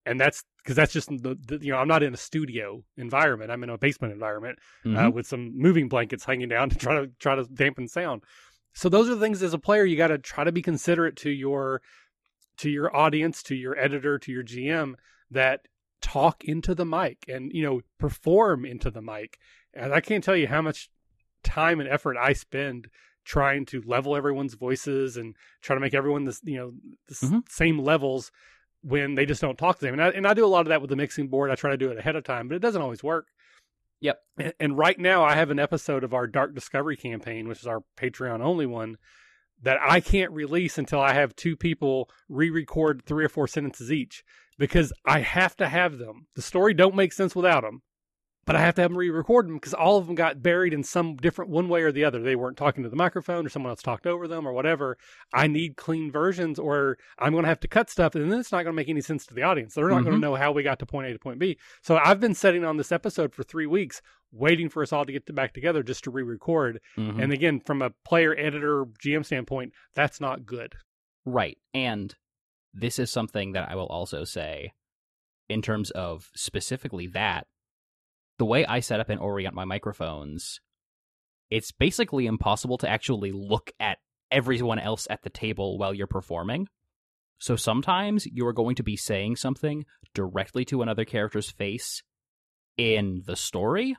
[0.06, 3.52] and that's because that's just the, the, you know I'm not in a studio environment.
[3.52, 4.98] I'm in a basement environment uh, mm-hmm.
[4.98, 8.24] uh, with some moving blankets hanging down to try to try to dampen sound.
[8.74, 11.18] So those are the things as a player you got to try to be considerate
[11.18, 11.82] to your
[12.58, 14.94] to your audience, to your editor, to your GM
[15.32, 15.62] that
[16.02, 19.38] talk into the mic and you know perform into the mic.
[19.74, 20.90] And I can't tell you how much
[21.44, 22.90] time and effort I spend
[23.24, 26.74] trying to level everyone's voices and try to make everyone this you know
[27.08, 27.40] the mm-hmm.
[27.48, 28.32] same levels
[28.82, 29.94] when they just don't talk to them.
[29.94, 31.52] And I, and I do a lot of that with the mixing board.
[31.52, 33.28] I try to do it ahead of time, but it doesn't always work.
[34.00, 34.20] Yep.
[34.40, 37.68] And, and right now, I have an episode of our Dark Discovery campaign, which is
[37.68, 38.98] our Patreon only one,
[39.62, 44.24] that I can't release until I have two people re-record three or four sentences each
[44.58, 46.26] because I have to have them.
[46.36, 47.84] The story don't make sense without them.
[48.46, 50.84] But I have to have them re-record them because all of them got buried in
[50.84, 52.22] some different one way or the other.
[52.22, 54.98] They weren't talking to the microphone, or someone else talked over them, or whatever.
[55.34, 58.52] I need clean versions, or I'm going to have to cut stuff, and then it's
[58.52, 59.76] not going to make any sense to the audience.
[59.76, 60.18] They're not going Mhm.
[60.18, 61.58] to know how we got to point A to point B.
[61.82, 65.12] So I've been sitting on this episode for three weeks, waiting for us all to
[65.12, 66.80] get to back together just to re-record.
[66.98, 67.22] Mhm.
[67.22, 70.76] And again, from a player, editor, GM standpoint, that's not good.
[71.26, 71.58] Right.
[71.74, 72.16] And
[72.74, 74.72] this is something that I will also say
[75.50, 77.46] in terms of specifically that
[78.40, 80.60] the way I set up and orient my microphones,
[81.50, 83.98] it's basically impossible to actually look at
[84.32, 86.68] everyone else at the table while you're performing.
[87.40, 92.04] So sometimes you are going to be saying something directly to another character's face
[92.78, 93.98] in the story,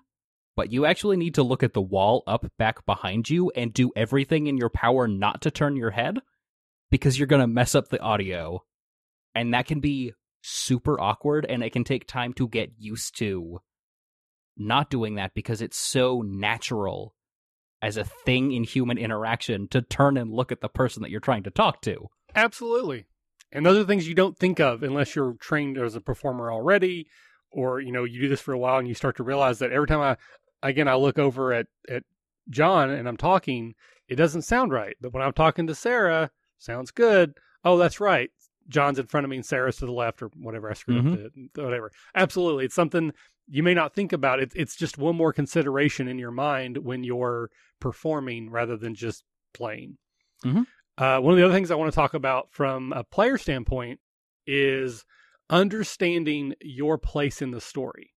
[0.56, 3.90] but you actually need to look at the wall up back behind you and do
[3.96, 6.18] everything in your power not to turn your head
[6.90, 8.62] because you're going to mess up the audio.
[9.34, 10.12] And that can be
[10.42, 13.60] super awkward and it can take time to get used to
[14.56, 17.14] not doing that because it's so natural
[17.80, 21.20] as a thing in human interaction to turn and look at the person that you're
[21.20, 22.08] trying to talk to.
[22.34, 23.06] Absolutely.
[23.50, 27.08] And those are things you don't think of unless you're trained as a performer already,
[27.50, 29.72] or you know you do this for a while and you start to realize that
[29.72, 30.16] every time I,
[30.66, 32.04] again, I look over at at
[32.48, 33.74] John and I'm talking,
[34.08, 34.96] it doesn't sound right.
[35.00, 37.34] But when I'm talking to Sarah, sounds good.
[37.64, 38.30] Oh, that's right.
[38.72, 40.70] John's in front of me and Sarah's to the left, or whatever.
[40.70, 41.90] I screwed up the whatever.
[42.14, 43.12] Absolutely, it's something
[43.48, 44.40] you may not think about.
[44.40, 47.50] It, it's just one more consideration in your mind when you're
[47.80, 49.98] performing rather than just playing.
[50.44, 50.66] Mhm.
[50.98, 54.00] Uh, one of the other things I want to talk about from a player standpoint
[54.46, 55.04] is
[55.50, 58.12] understanding your place in the story.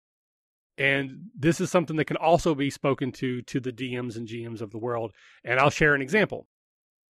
[0.77, 4.61] And this is something that can also be spoken to to the DMs and GMs
[4.61, 5.13] of the world.
[5.43, 6.47] And I'll share an example.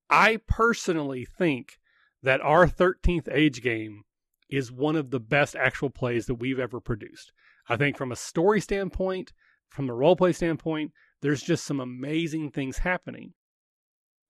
[0.10, 1.78] I personally think
[2.26, 4.04] that our 13th age game
[4.50, 7.32] is one of the best actual plays that we've ever produced.
[7.70, 9.32] I think from a story standpoint,
[9.70, 13.34] from a role play standpoint, there's just some amazing things happening.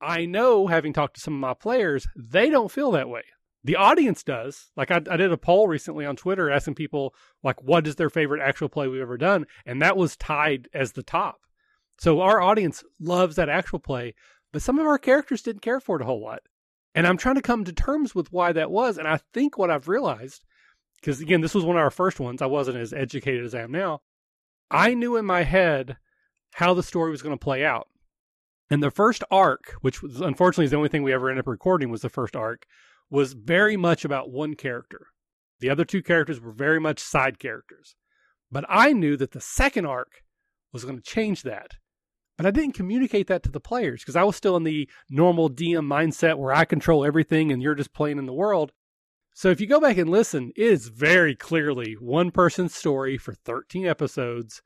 [0.01, 3.23] I know, having talked to some of my players, they don't feel that way.
[3.63, 4.71] The audience does.
[4.75, 8.09] Like I, I did a poll recently on Twitter asking people, like, what is their
[8.09, 11.37] favorite actual play we've ever done, and that was tied as the top.
[11.97, 14.15] So our audience loves that actual play,
[14.51, 16.41] but some of our characters didn't care for it a whole lot.
[16.95, 18.97] And I'm trying to come to terms with why that was.
[18.97, 20.43] And I think what I've realized,
[20.99, 23.61] because again, this was one of our first ones, I wasn't as educated as I
[23.61, 24.01] am now.
[24.71, 25.97] I knew in my head
[26.55, 27.87] how the story was going to play out.
[28.71, 31.47] And the first arc, which was unfortunately is the only thing we ever ended up
[31.47, 32.65] recording, was the first arc,
[33.09, 35.07] was very much about one character.
[35.59, 37.95] The other two characters were very much side characters.
[38.51, 40.23] But I knew that the second arc
[40.71, 41.71] was going to change that.
[42.37, 45.49] But I didn't communicate that to the players because I was still in the normal
[45.49, 48.73] DM mindset where I control everything and you're just playing in the world.
[49.33, 53.33] So if you go back and listen, it is very clearly one person's story for
[53.33, 54.61] 13 episodes,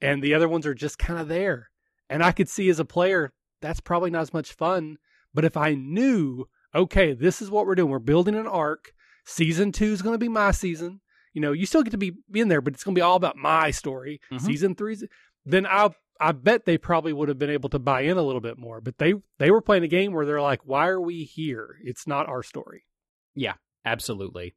[0.00, 1.68] and the other ones are just kind of there.
[2.08, 4.96] And I could see as a player, that's probably not as much fun.
[5.34, 8.92] But if I knew, okay, this is what we're doing, we're building an arc.
[9.26, 11.00] Season two is going to be my season.
[11.34, 13.16] You know, you still get to be in there, but it's going to be all
[13.16, 14.20] about my story.
[14.32, 14.40] Mhm.
[14.40, 14.96] Season three,
[15.44, 15.90] then I
[16.20, 18.80] I bet they probably would have been able to buy in a little bit more.
[18.80, 21.76] But they they were playing a game where they're like, why are we here?
[21.82, 22.84] It's not our story.
[23.34, 23.54] Yeah,
[23.84, 24.54] absolutely.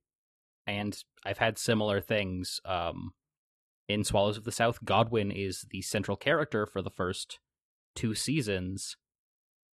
[0.66, 2.60] And I've had similar things.
[2.66, 3.12] Um,
[3.88, 7.40] in Swallows of the South, Godwin is the central character for the first
[7.96, 8.96] two seasons,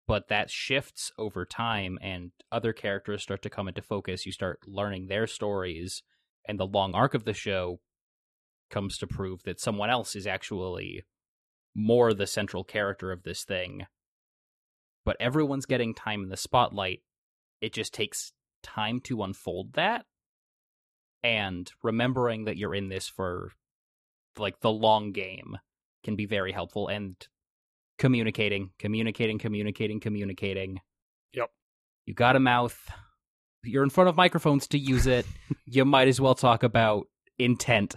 [0.06, 4.26] but that shifts over time, and other characters start to come into focus.
[4.26, 6.02] You start learning their stories,
[6.46, 7.80] and the long arc of the show
[8.70, 11.04] comes to prove that someone else is actually
[11.78, 13.86] more the central character of this thing.
[15.04, 17.00] But everyone's getting time in the spotlight.
[17.60, 20.04] It just takes time to unfold that
[21.22, 23.52] and remembering that you're in this for
[24.36, 25.56] like the long game
[26.04, 27.16] can be very helpful and
[27.98, 30.80] communicating communicating communicating communicating
[31.32, 31.50] Yep.
[32.06, 32.78] you got a mouth
[33.64, 35.26] you're in front of microphones to use it
[35.64, 37.06] you might as well talk about
[37.38, 37.96] intent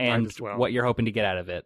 [0.00, 0.56] and well.
[0.58, 1.64] what you're hoping to get out of it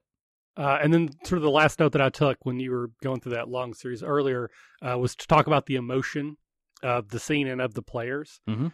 [0.57, 3.21] Uh, and then, sort of the last note that I took when you were going
[3.21, 4.51] through that long series earlier
[4.83, 6.37] uh, was to talk about the emotion
[6.83, 8.41] of the scene and of the players.
[8.49, 8.73] Mhm.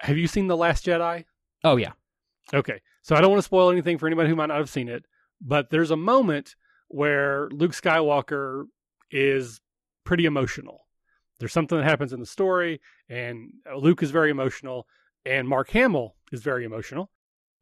[0.00, 1.24] Have you seen The Last Jedi?
[1.64, 1.92] oh yeah
[2.54, 4.88] Okay, so I don't want to spoil anything for anybody who might not have seen
[4.88, 5.04] it,
[5.40, 6.54] but there's a moment
[6.88, 8.66] where Luke Skywalker
[9.10, 9.60] is
[10.04, 10.86] pretty emotional.
[11.40, 14.86] There's something that happens in the story, and Luke is very emotional,
[15.24, 17.10] and Mark Hamill is very emotional.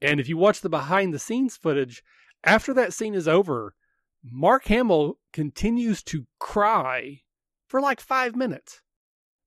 [0.03, 2.03] And if you watch the behind the scenes footage,
[2.45, 3.75] after that scene is over,
[4.23, 7.23] Mark Hamill continues to cry
[7.67, 8.83] for like five minutes.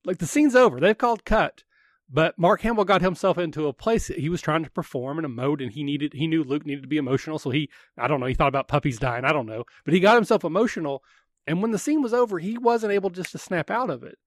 [0.04, 1.64] Like the scene's over, they've called cut,
[2.10, 5.28] But Mark Hamill got himself into a place he was trying to perform in a
[5.28, 7.38] mode, and he needed he knew Luke needed to be emotional.
[7.38, 7.68] So he
[7.98, 10.44] I don't know he thought about puppies dying I don't know, but he got himself
[10.44, 11.02] emotional.
[11.46, 14.18] And when the scene was over, he wasn't able just to snap out of it.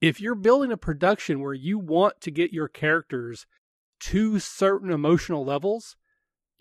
[0.00, 3.46] If you're building a production where you want to get your characters
[4.00, 5.96] to certain emotional levels,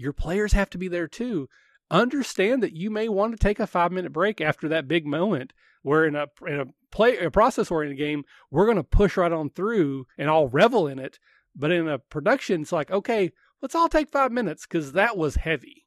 [0.01, 1.47] your players have to be there too.
[1.89, 5.53] Understand that you may want to take a five minute break after that big moment
[5.83, 9.31] where in a in a play a process oriented game, we're going to push right
[9.31, 11.19] on through and all revel in it.
[11.55, 13.31] But in a production, it's like, okay,
[13.61, 15.85] let's all take five minutes because that was heavy.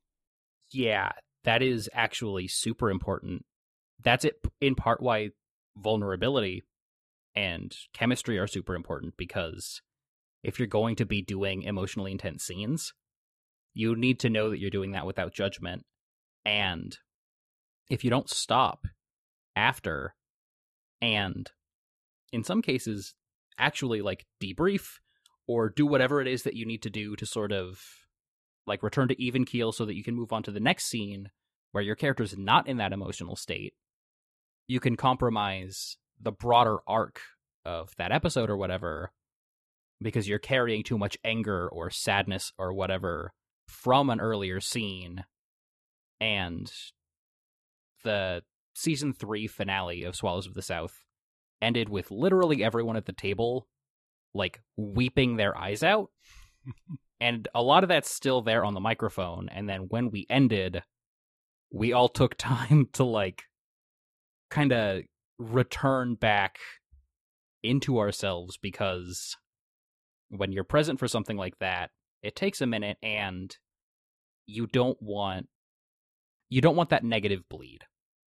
[0.71, 1.13] Yeah,
[1.45, 3.45] that is actually super important.
[4.03, 5.31] That's it in part why
[5.77, 6.63] vulnerability
[7.35, 9.81] and chemistry are super important because
[10.43, 12.93] if you're going to be doing emotionally intense scenes,
[13.75, 15.85] you need to know that you're doing that without judgment.
[16.45, 16.97] And
[17.91, 18.87] if you don't stop
[19.57, 20.15] after
[21.03, 21.51] and
[22.33, 23.15] in some cases
[23.59, 24.99] actually like debrief
[25.47, 27.81] or do whatever it is that you need to do to sort of
[28.67, 31.29] like return to even keel so that you can move on to the next scene
[31.73, 33.75] where your character's not in that emotional state
[34.67, 37.21] you can compromise the broader arc
[37.65, 39.13] of that episode or whatever
[40.01, 43.33] because you're carrying too much anger or sadness or whatever
[43.67, 45.25] from an earlier scene
[46.21, 46.73] and
[48.03, 48.43] the
[48.75, 51.05] season 3 finale of Swallows of the South
[51.63, 53.67] ended with literally everyone at the table
[54.35, 56.11] like weeping their eyes out.
[57.21, 59.49] and a lot of that's still there on the microphone.
[59.49, 60.83] And then when we ended,
[61.73, 63.45] we all took time to like
[64.51, 65.03] kind of
[65.39, 66.59] return back
[67.63, 69.37] into ourselves because
[70.29, 71.91] when you're present for something like that,
[72.25, 73.55] it takes a minute and
[74.47, 75.47] you don't want
[76.49, 77.81] you don't want that negative bleed.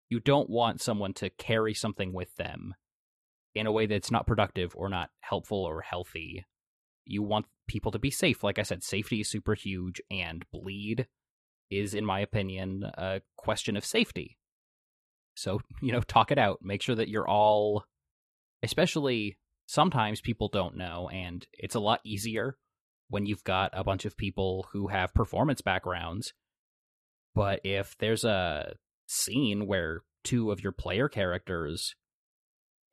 [0.08, 2.74] You don't want someone to carry something with them
[3.54, 6.44] in a way that's not productive or not helpful or healthy.
[7.04, 8.44] You want people to be safe.
[8.44, 11.06] Like I said, safety is super huge, and bleed
[11.70, 14.36] is, in my opinion, a question of safety.
[15.34, 16.58] So, you know, talk it out.
[16.62, 17.84] Make sure that you're all,
[18.62, 22.56] especially sometimes people don't know, and it's a lot easier
[23.08, 26.32] when you've got a bunch of people who have performance backgrounds.
[27.34, 28.74] But if there's a
[29.06, 31.94] scene where two of your player characters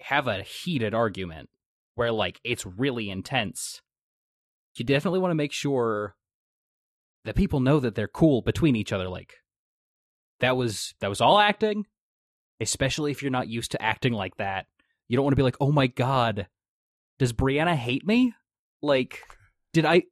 [0.02, 1.50] have a heated argument
[1.96, 3.82] where like it's really intense,
[4.78, 6.16] you definitely want to make sure
[7.24, 9.34] that people know that they're cool between each other like
[10.40, 11.86] that was that was all acting,
[12.60, 14.68] especially if you're not used to acting like that.
[15.08, 16.48] You don't want to be like, "Oh my god,
[17.20, 18.34] does Brianna hate me?
[18.82, 19.22] Like
[19.76, 20.04] did I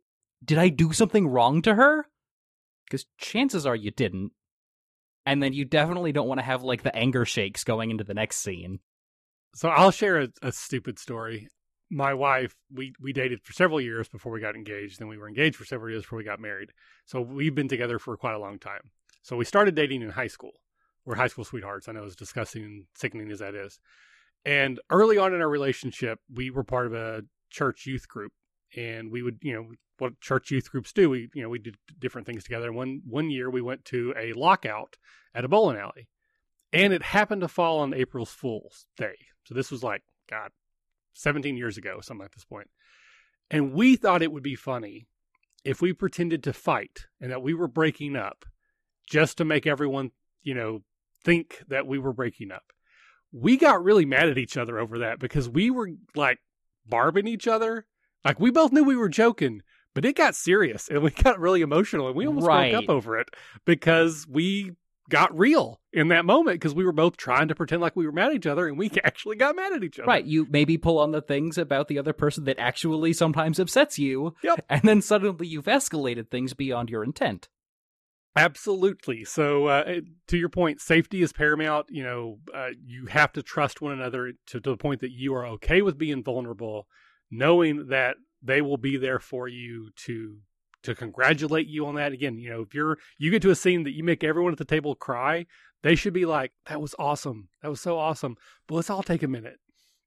[0.44, 2.08] did I do something wrong to her?"
[2.92, 4.34] Cuz chances are you didn't.
[5.26, 8.14] And then you definitely don't want to have like the anger shakes going into the
[8.14, 8.80] next scene.
[9.56, 11.48] So I'll share a, a, stupid story.
[11.90, 15.30] My wife, we we dated for several years before we got engaged, and we were
[15.30, 16.72] engaged for several years before we got married.
[17.06, 18.90] So we've been together for quite a long time.
[19.22, 20.60] So we started dating in high school.
[21.06, 21.88] We're high school sweethearts.
[21.88, 23.80] I know as disgusting and sickening as that is.
[24.44, 28.34] And early on in our relationship, we were part of a church youth group,
[28.76, 31.10] and we would, you know, what church youth groups do.
[31.10, 32.72] We, you know, we did different things together.
[32.72, 34.98] One one year we went to a lockout
[35.34, 36.10] at a bowling alley,
[36.72, 39.16] and it happened to fall on April's Fool's Day.
[39.46, 40.52] So this was like, God,
[41.14, 42.70] 17 years ago, something like this point.
[43.50, 45.08] And we thought it would be funny
[45.64, 48.46] if we pretended to fight and that we were breaking up
[49.10, 50.12] just to make everyone,
[50.42, 50.82] you know,
[51.24, 52.64] think that we were breaking up.
[53.32, 56.40] We got really mad at each other over that because we were like
[56.86, 57.86] barbing each other.
[58.24, 59.62] Like we both knew we were joking,
[59.94, 62.72] but it got serious and we got really emotional and we almost right.
[62.72, 63.30] broke up over it
[63.66, 64.74] because we
[65.10, 68.12] got real in that moment because we were both trying to pretend like we were
[68.12, 70.08] mad at each other and we actually got mad at each other.
[70.08, 70.26] Right.
[70.26, 74.34] You maybe pull on the things about the other person that actually sometimes upsets you.
[74.44, 74.66] Yep.
[74.70, 77.50] And then suddenly you've escalated things beyond your intent.
[78.36, 79.24] Absolutely.
[79.26, 81.88] So, uh, to your point, safety is paramount.
[81.90, 85.36] You know, uh, you have to trust one another to, to the point that you
[85.36, 86.88] are okay with being vulnerable,
[87.32, 90.38] knowing that they will be there for you to
[90.84, 92.12] to congratulate you on that.
[92.12, 94.58] Again, you know, if you're you get to a scene that you make everyone at
[94.58, 95.46] the table cry,
[95.82, 97.50] they should be like, "That was awesome.
[97.62, 98.38] That was so awesome."
[98.68, 99.60] But let's all take a minute,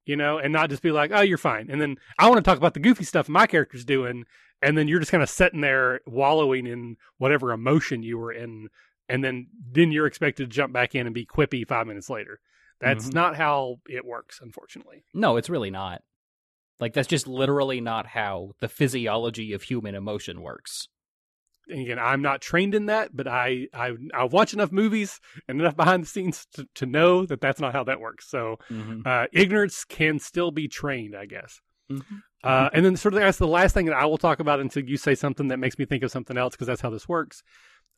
[0.04, 2.48] you know, and not just be like, "Oh, you're fine." And then I want to
[2.48, 4.24] talk about the goofy stuff my character's doing,
[4.62, 8.68] and then you're just kind of sitting there wallowing in whatever emotion you were in,
[9.08, 12.40] and then then you're expected to jump back in and be quippy five minutes later.
[12.80, 13.16] That's mm-hmm.
[13.16, 15.04] not how it works, unfortunately.
[15.14, 16.02] No, it's really not.
[16.80, 20.88] Like that's just literally not how the physiology of human emotion works.
[21.68, 25.60] And again, I'm not trained in that, but I I I watch enough movies and
[25.60, 28.28] enough behind the scenes to, to know that that's not how that works.
[28.30, 29.00] So mm-hmm.
[29.04, 31.60] uh, ignorance can still be trained, I guess.
[31.90, 32.16] Mm-hmm.
[32.44, 34.84] Uh, and then sort of that's the last thing that I will talk about until
[34.84, 37.42] you say something that makes me think of something else because that's how this works.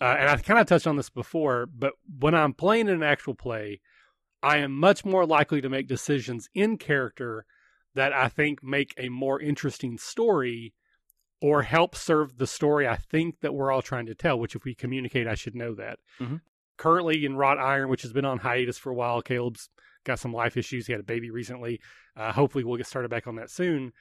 [0.00, 3.02] Uh, and I kind of touched on this before, but when I'm playing in an
[3.02, 3.80] actual play,
[4.42, 7.44] I am much more likely to make decisions in character
[7.94, 10.74] that I think make a more interesting story
[11.40, 14.65] or help serve the story I think that we're all trying to tell, which if
[14.65, 15.98] we communicate, I should know that.
[16.20, 16.36] Mm-hmm.
[16.77, 19.69] Currently in Wrought Iron, which has been on hiatus for a while, Caleb's
[20.05, 20.86] got some life issues.
[20.86, 21.81] He had a baby recently.
[22.16, 23.93] Uh, hopefully, we'll get started back on that soon.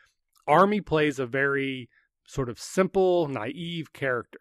[0.48, 1.90] Army plays a very
[2.26, 4.40] sort of simple, naive character.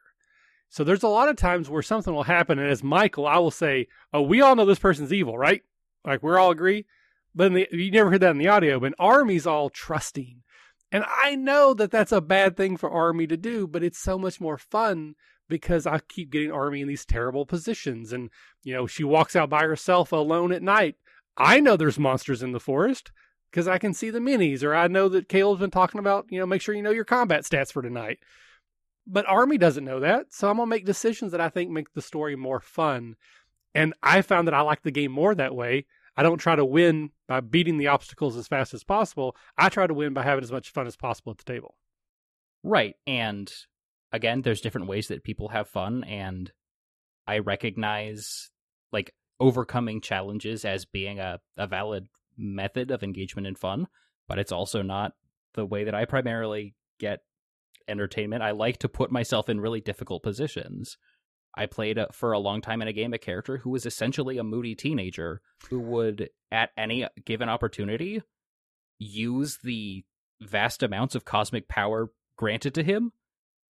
[0.69, 3.51] So there's a lot of times where something will happen, and as Michael, I will
[3.51, 5.63] say, "Oh, we all know this person's evil, right?
[6.05, 6.87] Like we're all agree."
[7.37, 8.81] But the, you never heard that in the audio.
[8.81, 10.43] But Army's all trusting,
[10.91, 14.19] and I know that that's a bad thing for Army to do, but it's so
[14.19, 15.15] much more fun
[15.49, 18.31] because I keep getting Army in these terrible positions, and
[18.65, 20.97] you know she walks out by herself alone at night.
[21.37, 23.13] I know there's monsters in the forest
[23.51, 26.39] because I can see the minis, or I know that Caleb's been talking about, you
[26.41, 28.19] know, make sure you know your combat stats for tonight.
[29.07, 32.03] But Army doesn't know that, so I'm gonna make decisions that I think make the
[32.03, 33.17] story more fun.
[33.75, 35.85] And I found that I like the game more that way.
[36.17, 39.37] I don't try to win by beating the obstacles as fast as possible.
[39.59, 41.77] I try to win by having as much fun as possible at the table.
[42.63, 42.95] Right.
[43.07, 43.53] And
[44.13, 46.51] again, there's different ways that people have fun and
[47.27, 48.51] I recognize
[48.93, 52.07] like overcoming challenges as being a, a valid
[52.39, 53.87] method of engagement and fun,
[54.29, 55.13] but it's also not
[55.55, 57.21] the way that I primarily get
[57.89, 58.43] entertainment.
[58.43, 60.97] I like to put myself in really difficult positions.
[61.57, 64.39] I played uh, for a long time in a game a character who was essentially
[64.39, 68.23] a moody teenager who would, at any given opportunity,
[68.99, 70.05] use the
[70.41, 73.13] vast amounts of cosmic power granted to him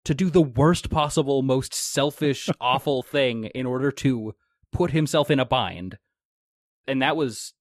[0.05, 4.35] to do the worst possible, most selfish, awful thing in order to
[4.73, 5.99] put himself in a bind.
[6.89, 7.55] And that was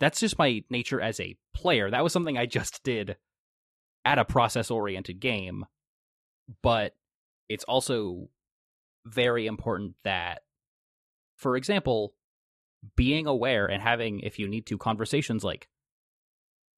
[0.00, 1.90] that's just my nature as a player.
[1.90, 3.16] That was something I just did
[4.04, 5.66] at a process oriented game.
[6.62, 6.94] But
[7.48, 8.28] it's also
[9.08, 10.42] very important that,
[11.36, 12.14] for example,
[12.96, 15.68] being aware and having, if you need to, conversations like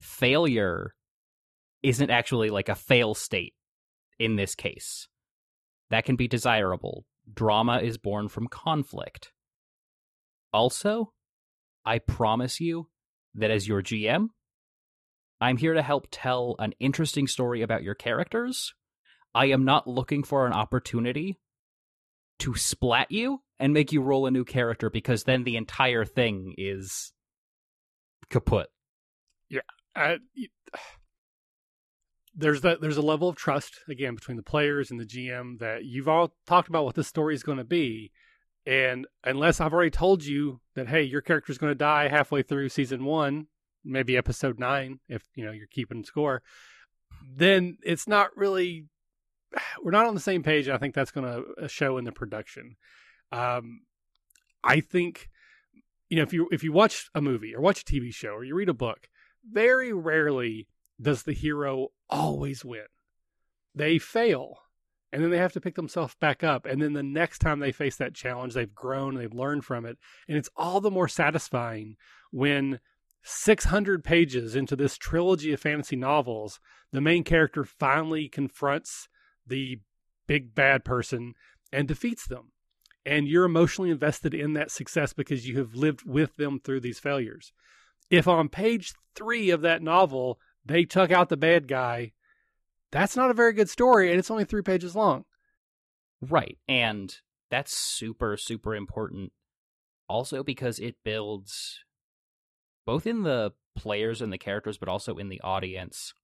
[0.00, 0.94] failure
[1.82, 3.54] isn't actually like a fail state
[4.18, 5.08] in this case.
[5.90, 7.04] That can be desirable.
[7.32, 9.32] Drama is born from conflict.
[10.52, 11.12] Also,
[11.84, 12.88] I promise you
[13.34, 14.28] that as your GM,
[15.40, 18.74] I'm here to help tell an interesting story about your characters.
[19.34, 21.38] I am not looking for an opportunity
[22.40, 26.54] to splat you and make you roll a new character because then the entire thing
[26.58, 27.12] is
[28.30, 28.68] kaput.
[29.48, 29.60] Yeah.
[29.94, 30.18] I,
[32.34, 35.84] there's that there's a level of trust again between the players and the GM that
[35.84, 38.12] you've all talked about what the story is going to be
[38.66, 42.68] and unless I've already told you that, hey, your character's going to die halfway through
[42.68, 43.46] season one,
[43.84, 46.42] maybe episode nine, if you know you're keeping score,
[47.36, 48.86] then it's not really.
[49.82, 50.68] We're not on the same page.
[50.68, 52.76] I think that's going to uh, show in the production.
[53.32, 53.82] Um,
[54.62, 55.28] I think,
[56.08, 58.44] you know, if you if you watch a movie or watch a TV show or
[58.44, 59.08] you read a book,
[59.50, 60.68] very rarely
[61.00, 62.86] does the hero always win.
[63.74, 64.58] They fail
[65.12, 67.72] and then they have to pick themselves back up and then the next time they
[67.72, 69.98] face that challenge they've grown they've learned from it
[70.28, 71.96] and it's all the more satisfying
[72.30, 72.80] when
[73.22, 76.60] 600 pages into this trilogy of fantasy novels
[76.92, 79.08] the main character finally confronts
[79.50, 79.80] the
[80.26, 81.34] big bad person
[81.72, 82.52] and defeats them.
[83.04, 86.98] And you're emotionally invested in that success because you have lived with them through these
[86.98, 87.52] failures.
[88.10, 92.12] If on page 3 of that novel they took out the bad guy
[92.92, 95.24] that's not a very good story and it's only three pages long.
[96.20, 97.14] Right and
[97.50, 99.32] that's super super important.
[100.08, 101.78] Also because it builds
[102.84, 106.14] both in the players and the characters but also in the audience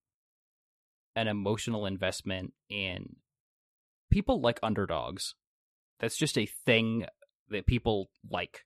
[1.17, 3.17] an emotional investment in
[4.11, 5.35] people like underdogs
[5.99, 7.07] that's just a thing
[7.49, 8.65] that people like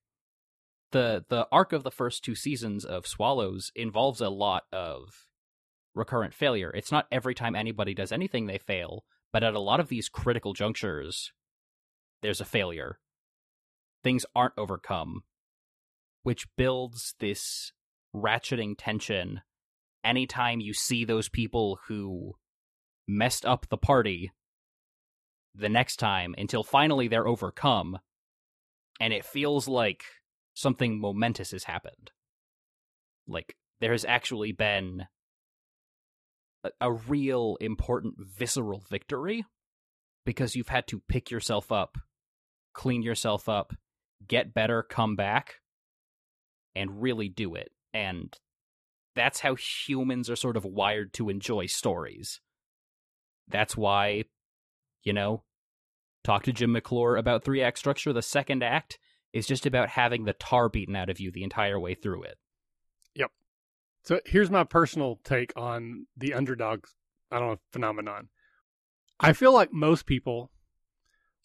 [0.92, 5.26] the the arc of the first two seasons of swallows involves a lot of
[5.94, 6.70] recurrent failure.
[6.74, 10.08] It's not every time anybody does anything they fail, but at a lot of these
[10.08, 11.32] critical junctures,
[12.22, 12.98] there's a failure.
[14.02, 15.22] Things aren't overcome,
[16.22, 17.72] which builds this
[18.14, 19.42] ratcheting tension
[20.04, 22.34] anytime you see those people who
[23.06, 24.32] messed up the party
[25.54, 27.98] the next time until finally they're overcome
[29.00, 30.04] and it feels like
[30.54, 32.10] something momentous has happened.
[33.26, 35.06] Like there has actually been
[36.62, 39.44] a, a real important visceral victory
[40.24, 41.96] because you've had to pick yourself up,
[42.74, 43.72] clean yourself up,
[44.28, 45.56] get better, come back,
[46.76, 47.70] and really do it.
[47.94, 48.36] And
[49.14, 52.40] that's how humans are sort of wired to enjoy stories.
[53.48, 54.24] That's why,
[55.02, 55.42] you know,
[56.22, 58.12] talk to Jim McClure about three act structure.
[58.12, 58.98] The second act
[59.32, 62.38] is just about having the tar beaten out of you the entire way through it.
[63.14, 63.30] Yep.
[64.04, 66.84] So here's my personal take on the underdog,
[67.30, 68.28] I don't know, phenomenon.
[69.18, 70.50] I feel like most people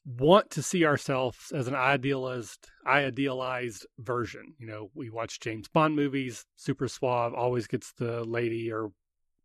[0.06, 4.53] want to see ourselves as an idealized idealized version.
[4.60, 8.91] You know, we watch James Bond movies, super suave, always gets the lady or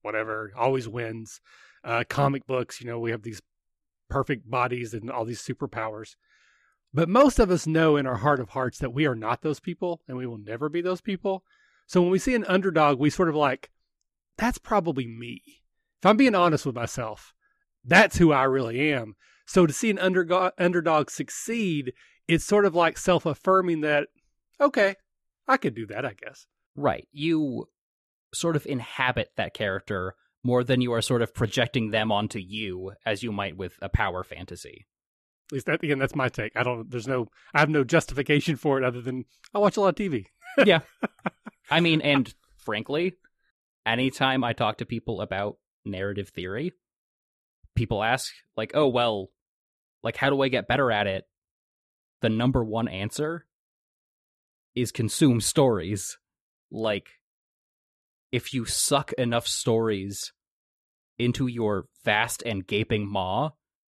[0.02, 1.40] whatever, always wins.
[1.82, 3.40] Uh, comic books, you know, we have these
[4.10, 6.16] perfect bodies and all these superpowers.
[6.92, 9.60] But most of us know in our heart of hearts that we are not those
[9.60, 11.44] people and we will never be those people.
[11.86, 13.70] So when we see an underdog, we sort of like,
[14.36, 15.42] that's probably me.
[16.00, 17.32] If I'm being honest with myself,
[17.84, 19.16] that's who I really am.
[19.50, 21.92] So to see an underdog, underdog succeed,
[22.28, 24.06] it's sort of like self affirming that,
[24.60, 24.94] okay,
[25.48, 26.46] I could do that, I guess.
[26.76, 27.08] Right.
[27.10, 27.66] You
[28.32, 30.14] sort of inhabit that character
[30.44, 33.88] more than you are sort of projecting them onto you as you might with a
[33.88, 34.86] power fantasy.
[35.48, 36.52] At least that again, that's my take.
[36.54, 36.88] I don't.
[36.88, 37.26] There's no.
[37.52, 40.26] I have no justification for it other than I watch a lot of TV.
[40.64, 40.82] yeah.
[41.68, 43.14] I mean, and frankly,
[43.84, 46.72] anytime I talk to people about narrative theory,
[47.74, 49.30] people ask like, "Oh, well,
[50.02, 51.24] like how do I get better at it?"
[52.20, 53.46] The number one answer
[54.74, 56.18] is consume stories.
[56.70, 57.08] Like
[58.32, 60.32] if you suck enough stories
[61.18, 63.50] into your vast and gaping maw,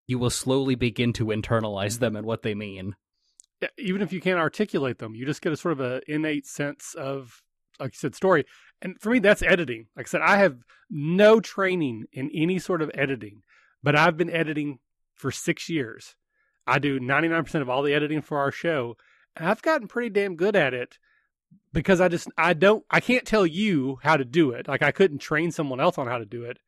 [0.07, 2.95] you will slowly begin to internalize them and what they mean.
[3.61, 6.45] Yeah, even if you can't articulate them, you just get a sort of an innate
[6.45, 7.41] sense of,
[7.79, 8.45] like you said, story.
[8.81, 9.87] And for me, that's editing.
[9.95, 10.57] Like I said, I have
[10.89, 13.41] no training in any sort of editing,
[13.81, 14.79] but I've been editing
[15.15, 16.15] for six years.
[16.67, 18.97] I do 99% of all the editing for our show,
[19.35, 20.97] and I've gotten pretty damn good at it
[21.73, 24.67] because I just I don't I can't tell you how to do it.
[24.67, 26.59] Like I couldn't train someone else on how to do it,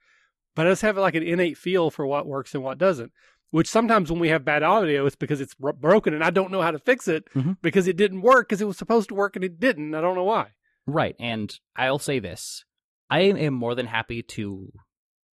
[0.56, 3.11] but I just have like an innate feel for what works and what doesn't.
[3.49, 6.61] Which sometimes when we have bad audio, it's because it's broken and I don't know
[6.61, 7.53] how to fix it mm-hmm.
[7.61, 9.95] because it didn't work because it was supposed to work and it didn't.
[9.95, 10.48] I don't know why.
[10.86, 12.65] Right, and I'll say this:
[13.10, 14.74] I am more than happy to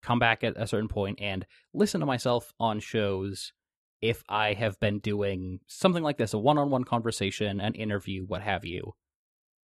[0.03, 3.53] come back at a certain point and listen to myself on shows
[4.01, 8.25] if I have been doing something like this a one on one conversation, an interview,
[8.27, 8.95] what have you.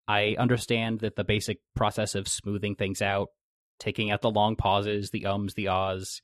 [0.08, 3.28] I understand that the basic process of smoothing things out,
[3.78, 6.20] taking out the long pauses, the ums, the ahs,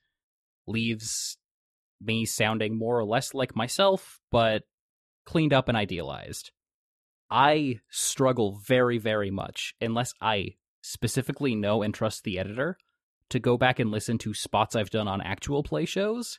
[0.67, 1.39] leaves
[2.01, 4.63] me sounding more or less like myself, but
[5.25, 6.51] cleaned up and idealized.
[7.31, 12.77] I struggle very, very much, unless I specifically know and trust the editor,
[13.31, 16.39] to go back and listen to spots I've done on actual play shows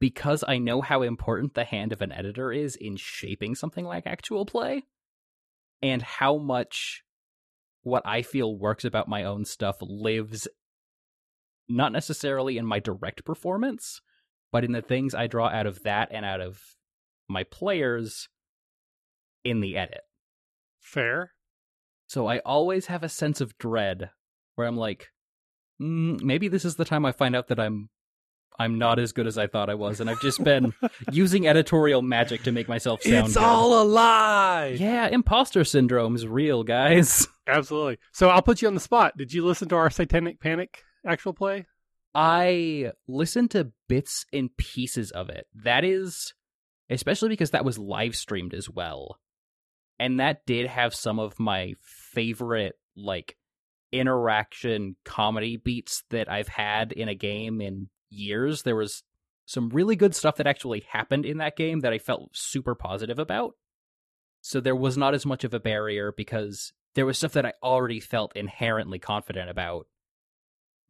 [0.00, 4.06] because I know how important the hand of an editor is in shaping something like
[4.06, 4.84] actual play
[5.82, 7.02] and how much
[7.82, 10.48] what I feel works about my own stuff lives
[11.68, 14.00] not necessarily in my direct performance,
[14.52, 16.60] but in the things I draw out of that and out of
[17.28, 18.28] my players
[19.44, 20.02] in the edit.
[20.80, 21.32] Fair.
[22.06, 24.10] So I always have a sense of dread
[24.54, 25.08] where I'm like,
[25.80, 27.88] mm, maybe this is the time I find out that I'm
[28.58, 30.72] I'm not as good as I thought I was, and I've just been
[31.12, 33.26] using editorial magic to make myself sound.
[33.26, 33.42] It's good.
[33.42, 34.76] all a lie.
[34.78, 37.28] Yeah, imposter syndrome is real, guys.
[37.46, 37.98] Absolutely.
[38.12, 39.16] So I'll put you on the spot.
[39.16, 41.66] Did you listen to our Satanic Panic actual play?
[42.14, 45.46] I listened to bits and pieces of it.
[45.54, 46.32] That is,
[46.88, 49.18] especially because that was live streamed as well,
[49.98, 53.36] and that did have some of my favorite like
[53.92, 58.62] interaction comedy beats that I've had in a game in years.
[58.62, 59.02] There was
[59.46, 63.18] some really good stuff that actually happened in that game that I felt super positive
[63.18, 63.54] about.
[64.40, 67.52] So there was not as much of a barrier because there was stuff that I
[67.62, 69.86] already felt inherently confident about.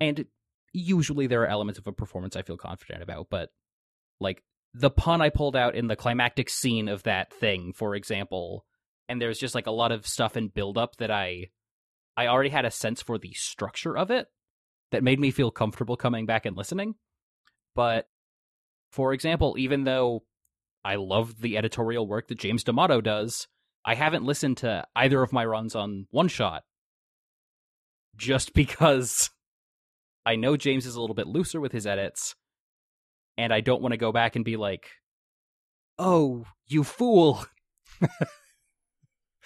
[0.01, 0.27] And
[0.73, 3.51] usually there are elements of a performance I feel confident about, but
[4.21, 4.43] like
[4.75, 8.67] the pun I pulled out in the climactic scene of that thing, for example,
[9.09, 11.47] and there's just like a lot of stuff in build up that I
[12.17, 14.27] I already had a sense for the structure of it
[14.91, 16.95] that made me feel comfortable coming back and listening.
[17.75, 18.09] But
[18.91, 20.25] for example, even though
[20.85, 23.49] I love the editorial work that James D'Amato does,
[23.85, 26.65] I haven't listened to either of my runs on one shot
[28.17, 29.31] just because
[30.25, 32.35] I know James is a little bit looser with his edits,
[33.37, 34.89] and I don't want to go back and be like,
[35.99, 37.45] "Oh, you fool."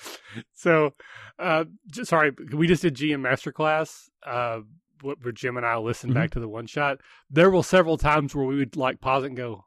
[0.53, 0.95] so,
[1.39, 1.65] uh,
[2.03, 4.09] sorry, we just did GM Masterclass.
[4.25, 4.61] Uh,
[5.03, 6.21] where Jim and I listened mm-hmm.
[6.21, 7.01] back to the one shot,
[7.31, 9.65] there were several times where we would like pause it and go,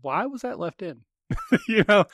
[0.00, 1.02] "Why was that left in?"
[1.68, 2.04] you know.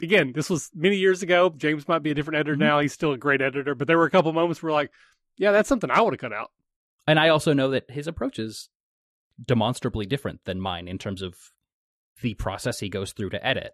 [0.00, 1.52] Again, this was many years ago.
[1.56, 2.62] James might be a different editor mm-hmm.
[2.62, 2.78] now.
[2.78, 4.92] He's still a great editor, but there were a couple moments where like,
[5.36, 6.52] Yeah, that's something I would have cut out.
[7.08, 8.68] And I also know that his approach is
[9.44, 11.34] demonstrably different than mine in terms of
[12.22, 13.72] the process he goes through to edit.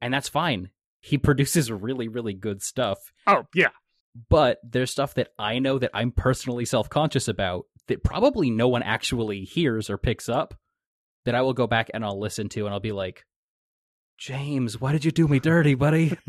[0.00, 0.70] And that's fine.
[1.00, 2.98] He produces really, really good stuff.
[3.26, 3.70] Oh, yeah.
[4.28, 8.68] But there's stuff that I know that I'm personally self conscious about that probably no
[8.68, 10.54] one actually hears or picks up
[11.24, 13.24] that I will go back and I'll listen to and I'll be like,
[14.18, 16.16] James, why did you do me dirty, buddy?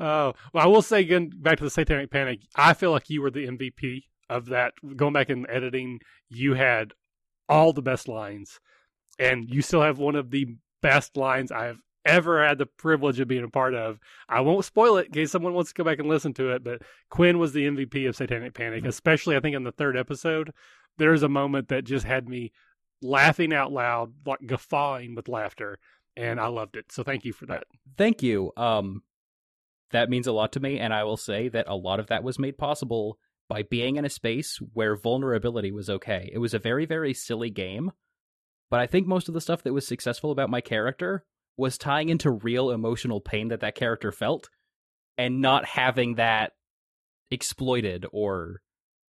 [0.00, 3.22] oh, well, I will say again, back to the Satanic Panic, I feel like you
[3.22, 4.74] were the MVP of that.
[4.96, 6.92] Going back and editing, you had
[7.48, 8.58] all the best lines,
[9.18, 13.28] and you still have one of the best lines I've ever had the privilege of
[13.28, 13.98] being a part of.
[14.28, 16.64] I won't spoil it in case someone wants to go back and listen to it,
[16.64, 18.88] but Quinn was the MVP of Satanic Panic, mm-hmm.
[18.88, 20.52] especially I think in the third episode.
[20.98, 22.52] There's a moment that just had me
[23.02, 25.78] laughing out loud, like guffawing with laughter,
[26.16, 26.90] and I loved it.
[26.90, 27.64] So thank you for that.
[27.98, 28.52] Thank you.
[28.56, 29.02] Um,
[29.90, 32.24] that means a lot to me, and I will say that a lot of that
[32.24, 33.18] was made possible
[33.48, 36.30] by being in a space where vulnerability was okay.
[36.32, 37.92] It was a very, very silly game,
[38.70, 41.24] but I think most of the stuff that was successful about my character
[41.56, 44.48] was tying into real emotional pain that that character felt
[45.16, 46.52] and not having that
[47.30, 48.60] exploited or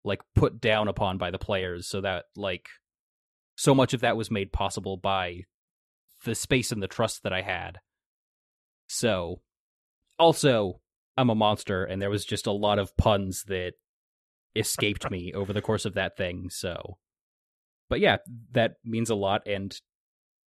[0.04, 2.68] like put down upon by the players so that like
[3.56, 5.42] so much of that was made possible by
[6.24, 7.80] the space and the trust that I had.
[8.88, 9.42] So
[10.18, 10.80] also
[11.18, 13.74] I'm a monster and there was just a lot of puns that
[14.56, 16.50] escaped me over the course of that thing.
[16.50, 16.98] So
[17.90, 18.18] but yeah,
[18.52, 19.76] that means a lot and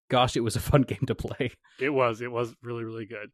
[0.09, 1.51] gosh, it was a fun game to play.
[1.79, 2.21] It was.
[2.21, 3.31] It was really, really good.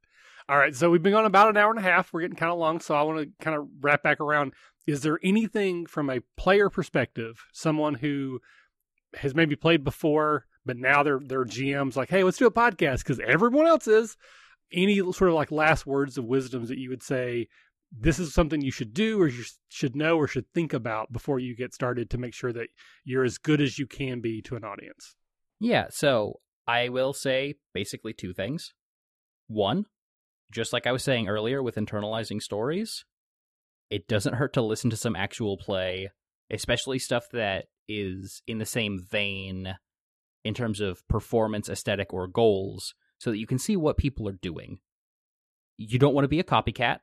[0.49, 0.75] All right.
[0.75, 2.11] So we've been on about an hour and a half.
[2.11, 2.79] We're getting kind of long.
[2.79, 4.53] So I want to kind of wrap back around.
[4.85, 8.41] Is there anything from a player perspective, someone who
[9.15, 12.99] has maybe played before, but now they're, they're GMs like, hey, let's do a podcast
[12.99, 14.17] because everyone else is.
[14.71, 17.47] Any sort of like last words of wisdoms that you would say
[17.97, 21.39] this is something you should do or you should know or should think about before
[21.39, 22.69] you get started to make sure that
[23.03, 25.15] you're as good as you can be to an audience?
[25.59, 25.87] Yeah.
[25.91, 28.73] So I will say basically two things.
[29.47, 29.85] One,
[30.51, 33.05] just like I was saying earlier with internalizing stories,
[33.89, 36.09] it doesn't hurt to listen to some actual play,
[36.49, 39.75] especially stuff that is in the same vein
[40.43, 44.37] in terms of performance, aesthetic, or goals, so that you can see what people are
[44.41, 44.79] doing.
[45.77, 46.99] You don't want to be a copycat.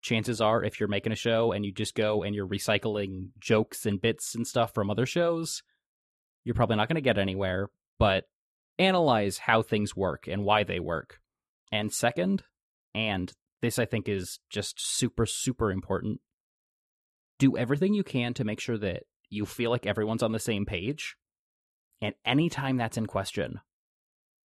[0.00, 3.86] Chances are, if you're making a show and you just go and you're recycling jokes
[3.86, 5.62] and bits and stuff from other shows,
[6.44, 7.68] you're probably not going to get anywhere.
[7.98, 8.24] But
[8.78, 11.20] analyze how things work and why they work.
[11.70, 12.42] And second,
[12.94, 16.20] and this I think is just super, super important,
[17.38, 20.66] do everything you can to make sure that you feel like everyone's on the same
[20.66, 21.16] page.
[22.00, 23.60] And anytime that's in question,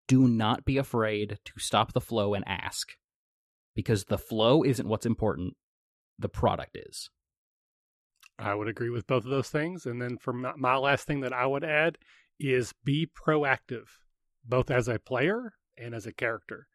[0.06, 2.92] do not be afraid to stop the flow and ask.
[3.74, 5.54] Because the flow isn't what's important,
[6.18, 7.10] the product is.
[8.38, 9.86] I would agree with both of those things.
[9.86, 11.98] And then for my last thing that I would add
[12.38, 13.86] is be proactive
[14.48, 16.68] both as a player and as a character.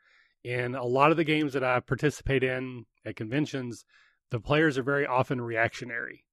[0.43, 3.85] In a lot of the games that I participate in at conventions,
[4.31, 6.25] the players are very often reactionary.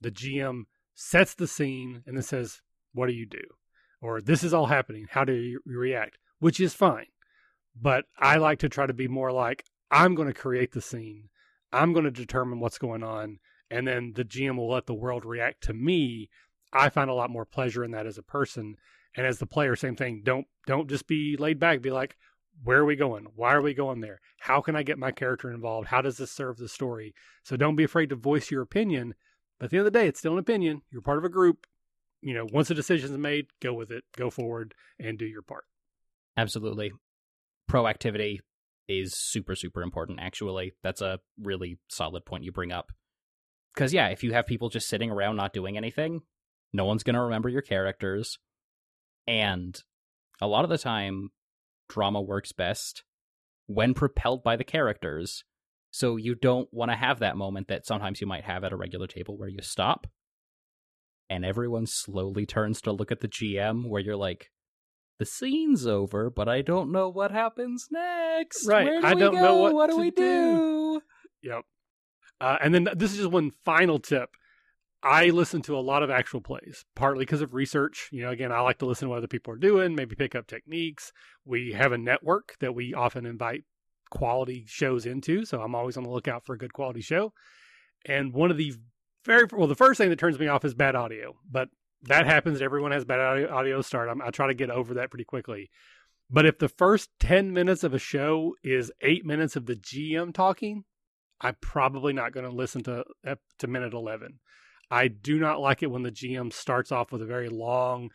[0.00, 0.64] The GM
[0.94, 2.60] sets the scene and then says,
[2.92, 3.42] What do you do?
[4.00, 5.06] Or this is all happening.
[5.10, 6.18] How do you react?
[6.40, 7.06] Which is fine.
[7.80, 11.28] But I like to try to be more like, I'm going to create the scene.
[11.72, 13.38] I'm going to determine what's going on.
[13.70, 16.28] And then the GM will let the world react to me.
[16.72, 18.76] I find a lot more pleasure in that as a person
[19.16, 20.22] and as the player, same thing.
[20.24, 21.82] Don't don't just be laid back.
[21.82, 22.16] Be like,
[22.62, 23.26] where are we going?
[23.34, 24.20] Why are we going there?
[24.38, 25.88] How can I get my character involved?
[25.88, 27.14] How does this serve the story?
[27.44, 29.14] So don't be afraid to voice your opinion.
[29.58, 30.82] But at the end of the day, it's still an opinion.
[30.90, 31.66] You're part of a group.
[32.20, 35.42] You know, once a decision is made, go with it, go forward, and do your
[35.42, 35.64] part.
[36.36, 36.92] Absolutely.
[37.70, 38.38] Proactivity
[38.88, 40.72] is super, super important, actually.
[40.82, 42.92] That's a really solid point you bring up.
[43.74, 46.20] Because, yeah, if you have people just sitting around not doing anything,
[46.72, 48.38] no one's going to remember your characters.
[49.26, 49.78] And
[50.40, 51.30] a lot of the time,
[51.88, 53.04] drama works best
[53.66, 55.44] when propelled by the characters.
[55.90, 58.76] So you don't want to have that moment that sometimes you might have at a
[58.76, 60.06] regular table where you stop
[61.28, 64.50] and everyone slowly turns to look at the GM where you're like,
[65.18, 68.66] the scene's over, but I don't know what happens next.
[68.66, 68.84] Right.
[68.84, 69.40] Where do I we don't go?
[69.40, 70.16] know what, what do we do.
[70.22, 71.02] do?
[71.42, 71.62] Yep.
[72.40, 74.30] Uh, and then this is just one final tip.
[75.02, 78.08] I listen to a lot of actual plays, partly because of research.
[78.12, 80.34] You know, again, I like to listen to what other people are doing, maybe pick
[80.34, 81.12] up techniques.
[81.44, 83.64] We have a network that we often invite
[84.10, 87.32] quality shows into, so I'm always on the lookout for a good quality show.
[88.06, 88.74] And one of the
[89.24, 91.68] very well, the first thing that turns me off is bad audio, but
[92.02, 92.60] that happens.
[92.60, 94.08] Everyone has bad audio, audio start.
[94.08, 95.70] I'm, I try to get over that pretty quickly.
[96.30, 100.32] But if the first 10 minutes of a show is eight minutes of the GM
[100.32, 100.84] talking,
[101.40, 103.04] I'm probably not going to listen to
[103.58, 104.38] to minute 11.
[104.92, 108.10] I do not like it when the GM starts off with a very long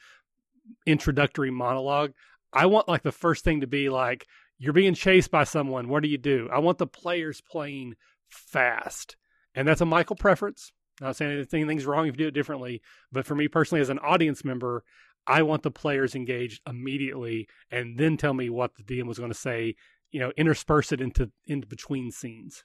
[0.86, 2.14] introductory monologue.
[2.54, 4.28] I want like the first thing to be like
[4.60, 5.90] you're being chased by someone.
[5.90, 6.48] What do you do?
[6.54, 7.96] I want the players playing
[8.30, 9.16] fast.
[9.56, 10.72] And that's a Michael preference.
[11.02, 14.00] Not saying anything's wrong if you do it differently, but for me personally, as an
[14.00, 14.84] audience member,
[15.26, 19.32] I want the players engaged immediately, and then tell me what the DM was going
[19.32, 19.76] to say.
[20.12, 22.64] You know, intersperse it into into between scenes.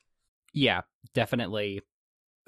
[0.53, 0.83] Yeah,
[1.15, 1.81] definitely.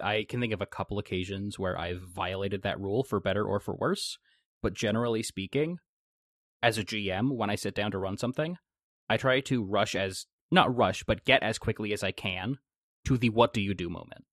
[0.03, 3.61] I can think of a couple occasions where I've violated that rule for better or
[3.61, 4.19] for worse.
[4.63, 5.79] But generally speaking,
[6.63, 8.57] as a GM, when I sit down to run something,
[9.09, 12.59] I try to rush as not rush, but get as quickly as I can
[13.05, 14.25] to the what do you do moment.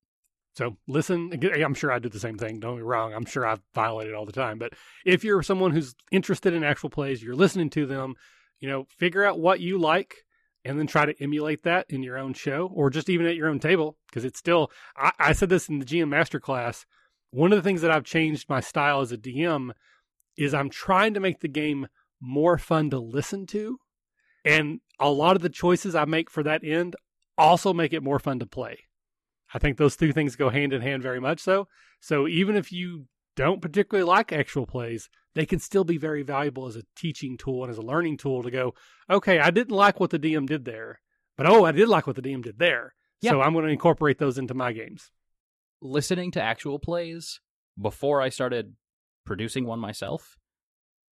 [0.55, 1.31] So listen,
[1.63, 2.59] I'm sure I do the same thing.
[2.59, 3.13] Don't be wrong.
[3.13, 4.59] I'm sure I've violated all the time.
[4.59, 4.73] But
[5.05, 8.15] if you're someone who's interested in actual plays, you're listening to them,
[8.59, 10.15] you know, figure out what you like
[10.63, 13.49] and then try to emulate that in your own show or just even at your
[13.49, 13.97] own table.
[14.09, 16.85] Because it's still, I, I said this in the GM Masterclass.
[17.31, 19.71] One of the things that I've changed my style as a DM
[20.37, 21.87] is I'm trying to make the game
[22.19, 23.79] more fun to listen to.
[24.45, 26.95] And a lot of the choices I make for that end
[27.37, 28.79] also make it more fun to play.
[29.53, 31.67] I think those two things go hand in hand very much so.
[31.99, 33.05] So even if you
[33.35, 37.63] don't particularly like actual plays, they can still be very valuable as a teaching tool
[37.63, 38.73] and as a learning tool to go,
[39.09, 40.99] okay, I didn't like what the DM did there,
[41.37, 42.93] but oh, I did like what the DM did there.
[43.21, 43.31] Yep.
[43.31, 45.11] So I'm going to incorporate those into my games.
[45.81, 47.39] Listening to actual plays
[47.79, 48.73] before I started
[49.25, 50.37] producing one myself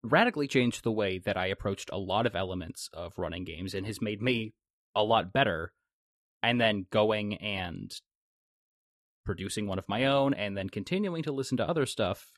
[0.04, 3.86] radically changed the way that I approached a lot of elements of running games and
[3.86, 4.54] has made me
[4.96, 5.74] a lot better.
[6.42, 7.92] And then going and
[9.26, 12.32] producing one of my own and then continuing to listen to other stuff,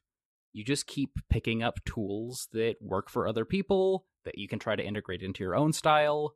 [0.53, 4.75] you just keep picking up tools that work for other people that you can try
[4.75, 6.35] to integrate into your own style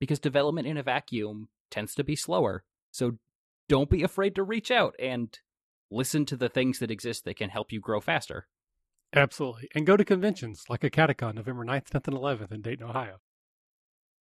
[0.00, 2.64] because development in a vacuum tends to be slower.
[2.90, 3.18] So
[3.68, 5.38] don't be afraid to reach out and
[5.90, 8.46] listen to the things that exist that can help you grow faster.
[9.12, 9.68] Absolutely.
[9.74, 13.20] And go to conventions like a Catacon November 9th, 10th, and 11th in Dayton, Ohio.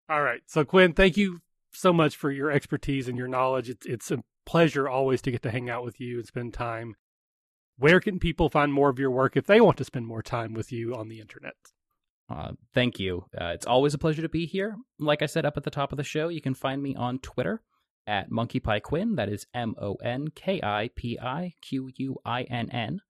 [0.09, 0.41] All right.
[0.45, 1.41] So, Quinn, thank you
[1.73, 3.69] so much for your expertise and your knowledge.
[3.69, 6.95] It's, it's a pleasure always to get to hang out with you and spend time.
[7.77, 10.53] Where can people find more of your work if they want to spend more time
[10.53, 11.55] with you on the internet?
[12.29, 13.25] Uh, thank you.
[13.39, 14.75] Uh, it's always a pleasure to be here.
[14.99, 17.19] Like I said up at the top of the show, you can find me on
[17.19, 17.61] Twitter
[18.07, 19.15] at monkipiquinn.
[19.15, 23.01] That is M O N K I P I Q U I N N.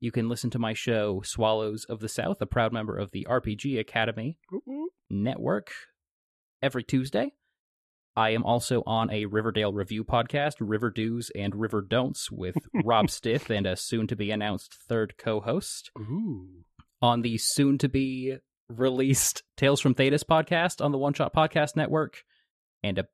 [0.00, 3.26] You can listen to my show, Swallows of the South, a proud member of the
[3.28, 4.38] RPG Academy
[5.10, 5.72] network,
[6.62, 7.32] every Tuesday.
[8.18, 13.10] I am also on a Riverdale review podcast, River Do's and River Don'ts, with Rob
[13.10, 15.92] Stith and a soon to be announced third co host.
[15.96, 16.64] Ooh.
[17.00, 18.38] On the soon to be
[18.68, 22.24] released Tales from Thedas podcast on the One Shot Podcast Network,
[22.82, 23.04] and a,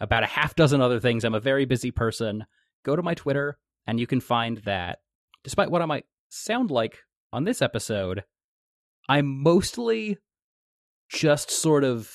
[0.00, 1.24] about a half dozen other things.
[1.24, 2.44] I'm a very busy person.
[2.84, 4.98] Go to my Twitter, and you can find that,
[5.44, 6.98] despite what I might sound like
[7.32, 8.24] on this episode,
[9.08, 10.18] I'm mostly
[11.08, 12.10] just sort of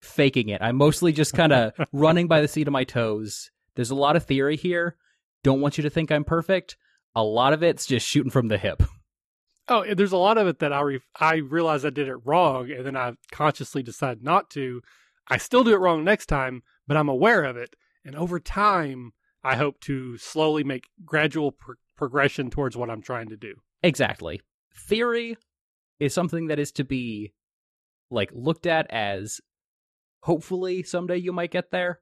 [0.00, 0.62] faking it.
[0.62, 3.50] I'm mostly just kind of running by the seat of my toes.
[3.74, 4.96] There's a lot of theory here.
[5.44, 6.76] Don't want you to think I'm perfect.
[7.14, 8.82] A lot of it's just shooting from the hip.
[9.68, 12.70] Oh, there's a lot of it that I re- I realize I did it wrong,
[12.70, 14.80] and then I consciously decide not to.
[15.28, 19.12] I still do it wrong next time, but I'm aware of it, and over time,
[19.44, 23.54] I hope to slowly make gradual pr- progression towards what I'm trying to do.
[23.82, 24.40] Exactly.
[24.74, 25.36] Theory
[26.00, 27.32] is something that is to be
[28.10, 29.40] like looked at as
[30.28, 32.00] Hopefully, someday you might get there.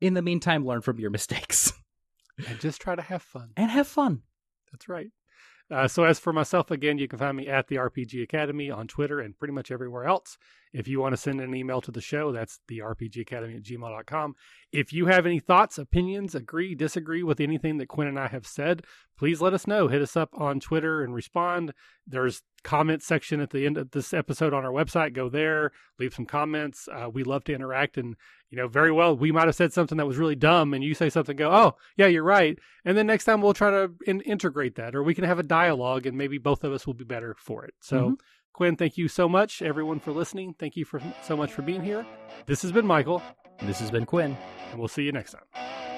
[0.00, 1.72] In the meantime, learn from your mistakes.
[2.48, 3.50] and just try to have fun.
[3.56, 4.22] And have fun.
[4.70, 5.08] That's right.
[5.68, 8.86] Uh, so, as for myself, again, you can find me at the RPG Academy on
[8.86, 10.38] Twitter and pretty much everywhere else.
[10.72, 13.64] If you want to send an email to the show, that's the RPG Academy at
[13.64, 14.36] gmail.com.
[14.72, 18.46] If you have any thoughts, opinions, agree, disagree with anything that Quinn and I have
[18.46, 18.84] said,
[19.18, 19.88] please let us know.
[19.88, 21.74] Hit us up on Twitter and respond.
[22.06, 25.14] There's comment section at the end of this episode on our website.
[25.14, 26.88] Go there, leave some comments.
[26.92, 28.16] Uh, we love to interact and
[28.50, 30.94] you know, very well, we might have said something that was really dumb, and you
[30.94, 32.58] say something, go, oh, yeah, you're right.
[32.84, 35.42] And then next time we'll try to in- integrate that, or we can have a
[35.42, 37.74] dialogue, and maybe both of us will be better for it.
[37.80, 38.14] So, mm-hmm.
[38.54, 40.54] Quinn, thank you so much, everyone, for listening.
[40.58, 42.04] Thank you for so much for being here.
[42.46, 43.22] This has been Michael.
[43.62, 44.36] This has been Quinn.
[44.70, 45.97] And we'll see you next time.